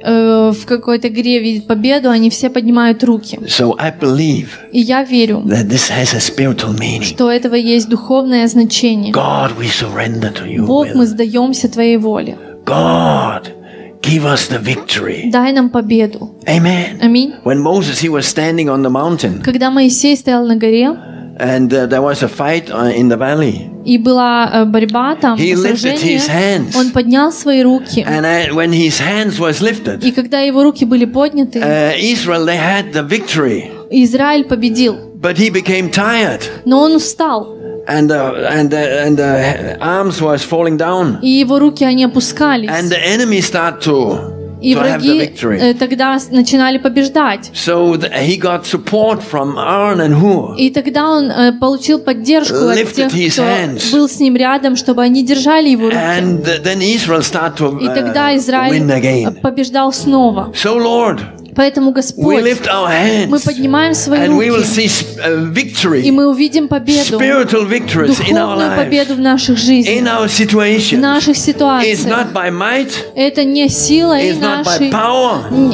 э, 0.01 0.51
в 0.51 0.65
какой-то 0.65 1.07
игре 1.07 1.39
видят 1.39 1.67
победу, 1.67 2.09
они 2.09 2.29
все 2.29 2.49
поднимают 2.49 3.03
руки. 3.03 3.37
So 3.47 3.75
I 3.77 3.91
believe 3.91 4.47
И 4.71 4.79
я 4.79 5.03
верю, 5.03 5.41
that 5.45 5.67
this 5.67 5.89
has 5.89 6.13
a 6.15 6.19
spiritual 6.19 6.77
meaning. 6.77 7.03
что 7.03 7.31
этого 7.31 7.55
есть 7.55 7.89
духовное 7.89 8.47
значение. 8.47 9.11
God, 9.13 9.51
we 9.57 9.67
surrender 9.67 10.31
to 10.33 10.45
your 10.45 10.65
Бог, 10.65 10.87
мы 10.93 11.05
сдаемся 11.05 11.67
Твоей 11.69 11.97
воле. 11.97 12.37
God, 12.65 13.47
give 14.01 14.25
us 14.25 14.47
the 14.49 14.59
victory. 14.61 15.29
Дай 15.31 15.51
нам 15.51 15.69
победу. 15.69 16.35
Amen. 16.45 16.99
Аминь. 17.01 17.33
When 17.43 17.59
Moses 17.59 17.99
he 18.01 18.09
was 18.09 18.25
standing 18.27 18.69
on 18.69 18.81
the 18.83 18.89
mountain 18.89 19.41
Когда 19.43 19.71
Моисей 19.71 20.15
стоял 20.15 20.45
на 20.45 20.55
горе, 20.55 20.91
and 21.38 21.72
uh, 21.72 21.86
there 21.86 22.00
was 22.02 22.22
a 22.22 22.28
fight 22.28 22.70
uh, 22.70 22.92
in 22.94 23.08
the 23.08 23.16
valley, 23.16 23.70
и 23.84 23.98
была 23.98 24.50
э, 24.52 24.64
борьба 24.64 25.16
там, 25.16 25.36
He 25.38 25.54
lifted 25.54 25.98
сражение, 25.98 26.16
his 26.16 26.26
hands. 26.28 26.76
он 26.76 26.90
поднял 26.90 27.32
свои 27.32 27.62
руки. 27.62 28.04
and 28.06 28.24
uh, 28.24 28.54
when 28.54 28.72
his 28.72 28.98
hands 29.00 29.38
was 29.38 29.60
lifted, 29.60 30.02
И 30.04 30.12
когда 30.12 30.40
его 30.40 30.62
руки 30.62 30.84
были 30.84 31.04
подняты, 31.04 31.58
uh, 31.60 31.94
Israel 31.98 32.46
they 32.46 32.56
had 32.56 32.92
the 32.92 33.02
victory, 33.02 33.70
Израиль 33.90 34.44
победил. 34.44 34.96
but 35.20 35.36
he 35.36 35.50
became 35.50 35.90
tired, 35.90 36.40
Но 36.64 36.80
он 36.80 36.96
устал, 36.96 37.56
and 37.86 38.10
uh, 38.10 38.34
and 38.50 38.72
uh, 38.72 39.04
and 39.06 39.16
the 39.18 39.76
arms 39.80 40.20
was 40.22 40.42
falling 40.42 40.76
down, 40.78 41.18
и 41.20 41.28
его 41.28 41.58
руки, 41.58 41.84
они 41.84 42.04
опускались. 42.04 42.70
and 42.70 42.88
the 42.90 42.98
enemy 43.04 43.40
start 43.42 43.80
to 43.82 44.37
И 44.61 44.75
враги 44.75 45.21
э, 45.21 45.73
тогда 45.73 46.17
начинали 46.31 46.77
побеждать. 46.77 47.51
So 47.53 47.93
he 47.97 48.37
got 48.37 48.65
support 48.65 49.21
from 49.21 49.57
Aaron 49.57 49.99
and 49.99 50.21
Hur. 50.21 50.55
И 50.57 50.69
тогда 50.69 51.09
он 51.09 51.31
э, 51.31 51.53
получил 51.53 51.99
поддержку 51.99 52.67
от 52.67 52.93
тех, 52.93 53.07
кто 53.09 53.97
был 53.97 54.09
с 54.09 54.19
ним 54.19 54.35
рядом, 54.35 54.75
чтобы 54.75 55.01
они 55.03 55.23
держали 55.23 55.69
его 55.69 55.85
руки. 55.85 55.95
And 55.95 56.43
th- 56.43 56.61
then 56.63 56.81
Israel 56.81 57.21
start 57.21 57.57
to 57.57 57.79
И 57.79 57.87
тогда 57.87 58.31
uh, 58.33 58.37
Израиль 58.37 58.81
win 58.81 58.89
э, 58.91 58.99
again. 58.99 59.41
побеждал 59.41 59.93
снова. 59.93 60.51
So 60.53 60.77
Lord, 60.77 61.19
Поэтому, 61.59 61.91
we 61.91 61.95
Господь, 61.95 62.41
lift 62.45 62.67
our 62.67 63.27
мы 63.27 63.37
поднимаем 63.37 63.93
свои 63.93 64.21
and 64.21 64.37
we 64.37 64.49
will 64.49 64.63
руки, 64.63 65.03
uh, 65.21 66.01
и 66.01 66.09
мы 66.09 66.29
увидим 66.29 66.69
победу, 66.69 67.19
spiritual 67.19 67.67
victories 67.67 68.21
in 68.21 68.37
our 68.37 68.55
духовную 68.55 68.77
победу 68.77 69.15
в 69.15 69.19
наших 69.19 69.57
жизнях, 69.57 69.99
в 69.99 70.97
наших 71.01 71.35
ситуациях. 71.35 72.07
not 72.07 72.31
by 72.31 72.49
might, 72.49 72.93
Это 73.13 73.43
не 73.43 73.67
силой 73.67 74.31
нашей, 74.39 74.89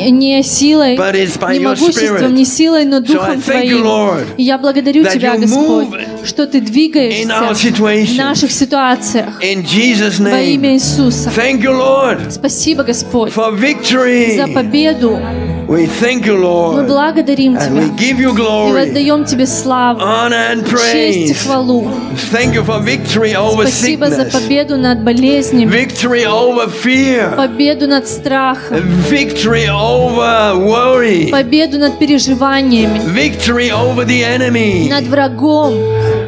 не 0.09 0.41
силой, 0.41 0.95
but 0.97 1.13
it's 1.13 1.37
by 1.39 1.51
не 1.51 1.59
your 1.59 1.75
могуществом, 1.75 2.17
spirit. 2.17 2.31
не 2.31 2.45
силой, 2.45 2.85
но 2.85 2.99
Духом 3.01 3.39
Твоим. 3.39 3.85
Lord, 3.85 4.25
И 4.37 4.43
я 4.43 4.57
благодарю 4.57 5.03
Тебя, 5.05 5.37
Господь, 5.37 5.89
что 6.23 6.47
Ты 6.47 6.61
двигаешься 6.61 7.27
в 7.27 8.17
наших 8.17 8.51
ситуациях 8.51 9.39
во 9.39 10.41
имя. 10.41 10.73
Иисуса. 10.73 11.29
Thank 11.29 11.61
you, 11.61 11.77
Lord, 11.77 12.31
Спасибо, 12.31 12.81
Господь, 12.81 13.31
for 13.31 13.55
victory. 13.55 14.35
за 14.35 14.47
победу. 14.47 15.19
We 15.68 15.86
thank 16.00 16.26
you, 16.26 16.34
Мы 16.36 16.42
Lord, 16.42 16.86
благодарим 16.88 17.56
and 17.56 17.74
we 17.74 17.84
Тебя 17.84 17.96
give 17.96 18.18
you 18.18 18.32
и 18.32 18.36
glory, 18.36 18.88
отдаем 18.90 19.24
Тебе 19.24 19.46
славу, 19.46 20.00
honor, 20.00 20.52
and 20.52 20.68
честь 20.68 21.30
и 21.30 21.32
praise. 21.32 21.44
хвалу. 21.44 21.88
Thank 22.32 22.54
you 22.54 22.64
for 22.64 22.80
victory 22.80 23.34
over 23.36 23.62
Спасибо 23.68 24.08
за 24.10 24.22
sickness, 24.22 24.32
победу 24.32 24.76
над 24.76 25.04
болезнями, 25.04 25.70
victory 25.70 26.24
over 26.26 26.68
fear, 26.68 27.36
победу 27.36 27.86
над 27.86 28.08
страхом, 28.08 28.78
victory 29.08 29.68
over 29.68 30.56
worry, 30.56 31.30
победу 31.30 31.78
над 31.78 31.98
переживаниями, 32.00 32.98
victory 33.14 33.70
over 33.70 34.04
the 34.04 34.22
enemy, 34.24 34.88
над 34.88 35.04
врагом, 35.06 35.72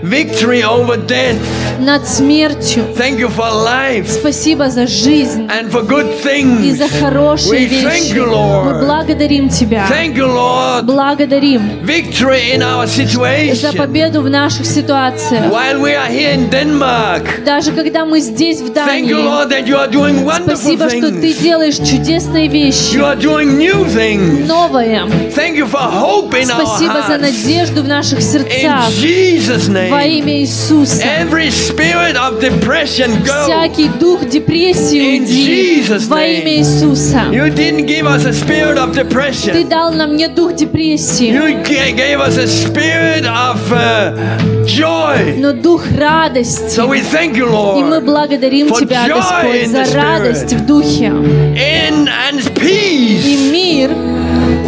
victory 0.05 0.63
over 0.63 0.97
death. 1.05 1.37
над 1.81 2.07
смертью. 2.07 2.85
Thank 2.97 3.19
you 3.19 3.29
for 3.29 3.51
life 3.51 4.07
Спасибо 4.09 4.71
за 4.71 4.87
жизнь 4.87 5.49
and 5.49 5.69
for 5.71 5.83
good 5.85 6.07
и 6.07 6.23
things. 6.29 6.77
за 6.77 6.87
хорошие 6.89 7.67
We 7.67 7.83
thank 7.83 8.03
вещи. 8.03 8.15
you, 8.15 8.27
Мы 8.27 8.33
Lord. 8.35 8.87
благодарим 9.28 9.50
Тебя. 9.50 9.86
Thank 9.90 10.16
you, 10.16 10.26
Lord. 10.28 10.86
Благодарим 10.86 11.62
Victory 11.84 12.54
in 12.56 12.62
our 12.62 12.86
за 12.88 13.02
situation. 13.04 13.78
победу 13.78 14.22
в 14.22 14.30
наших 14.30 14.66
ситуациях. 14.66 15.52
While 15.52 15.80
we 15.82 15.94
are 15.96 16.10
here 16.10 16.34
in 16.34 16.50
Denmark, 16.50 17.44
Даже 17.46 17.72
когда 17.72 18.06
мы 18.06 18.20
здесь, 18.20 18.62
в 18.62 18.72
thank 18.72 19.06
you, 19.06 19.10
Дании, 19.10 19.14
Lord, 19.14 19.50
that 19.50 19.66
you 19.68 19.76
are 19.78 19.90
doing 19.90 20.24
wonderful 20.24 20.56
спасибо, 20.56 20.90
что 20.90 21.12
Ты 21.12 21.32
things. 21.34 21.42
делаешь 21.42 21.76
чудесные 21.76 22.48
You 22.48 22.52
вещи, 22.52 22.98
are 22.98 23.18
doing 23.20 23.58
new 23.58 23.86
things. 23.86 24.48
новое. 24.48 25.04
Thank 25.36 25.56
you 25.58 25.68
for 25.68 25.80
hope 25.82 26.34
in 26.34 26.50
our 26.50 26.66
Спасибо 26.66 26.94
за 27.08 27.16
hearts. 27.16 27.22
надежду 27.22 27.84
в 27.84 27.88
наших 27.88 28.20
In 28.20 28.22
сердцах. 28.22 28.90
Jesus' 29.02 29.68
Во 29.68 30.02
name. 30.02 30.20
имя 30.20 30.40
Иисуса. 30.42 31.04
Every 31.04 31.50
spirit 31.50 32.16
of 32.16 32.40
depression 32.42 33.24
go. 33.26 33.44
Всякий 33.44 33.90
дух 34.00 34.28
депрессии 34.30 35.18
In 35.18 35.22
уйди. 35.24 35.82
Jesus' 35.84 36.08
Во 36.08 36.24
имя 36.24 36.58
Иисуса. 36.58 37.24
You 37.32 37.50
didn't 37.54 37.86
give 37.88 38.06
us 38.08 38.26
a 38.26 38.32
spirit 38.34 38.78
of 38.78 38.94
Ты 38.94 39.04
depression. 39.18 39.68
дал 39.70 39.92
нам 39.94 40.16
не 40.16 40.28
дух 40.28 40.54
депрессии, 40.54 41.28
You 41.32 41.64
ga- 41.64 41.92
gave 41.96 42.20
us 42.22 42.38
a 42.38 42.48
spirit 42.48 43.26
of 43.26 43.58
uh, 43.72 44.66
joy. 44.66 45.38
но 45.40 45.54
дух 45.54 45.84
радости. 45.98 46.76
So 46.80 46.88
we 46.88 47.02
thank 47.02 47.36
you, 47.36 47.48
И 47.48 47.84
мы 47.84 47.98
Lord. 47.98 48.06
благодарим 48.06 48.68
for 48.68 48.80
Тебя, 48.80 49.08
joy 49.08 49.16
Господь, 49.16 49.64
in 49.64 49.72
за 49.72 49.78
the 49.84 49.96
радость 49.96 50.52
Spirit. 50.54 50.62
в 50.62 50.66
духе. 50.66 51.06
In 51.06 52.08
and 52.08 52.40
И 52.40 52.60
peace, 52.60 53.52
мир, 53.52 53.90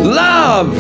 love, 0.04 0.74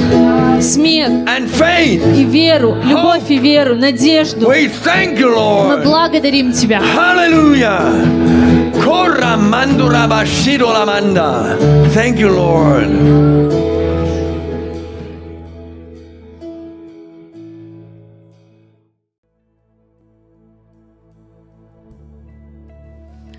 смех, 0.62 1.10
and 1.28 1.48
faith. 1.50 2.02
и 2.18 2.24
веру, 2.24 2.76
любовь 2.84 3.30
и 3.30 3.38
веру, 3.38 3.76
надежду. 3.76 4.48
We 4.50 4.70
thank 4.84 5.18
you, 5.20 5.30
Мы 5.30 5.36
Lord. 5.36 5.84
благодарим 5.84 6.52
Тебя. 6.54 6.82
Hallelujah. 6.82 8.59
Thank 11.94 12.18
you, 12.18 12.30
Lord. 12.30 12.90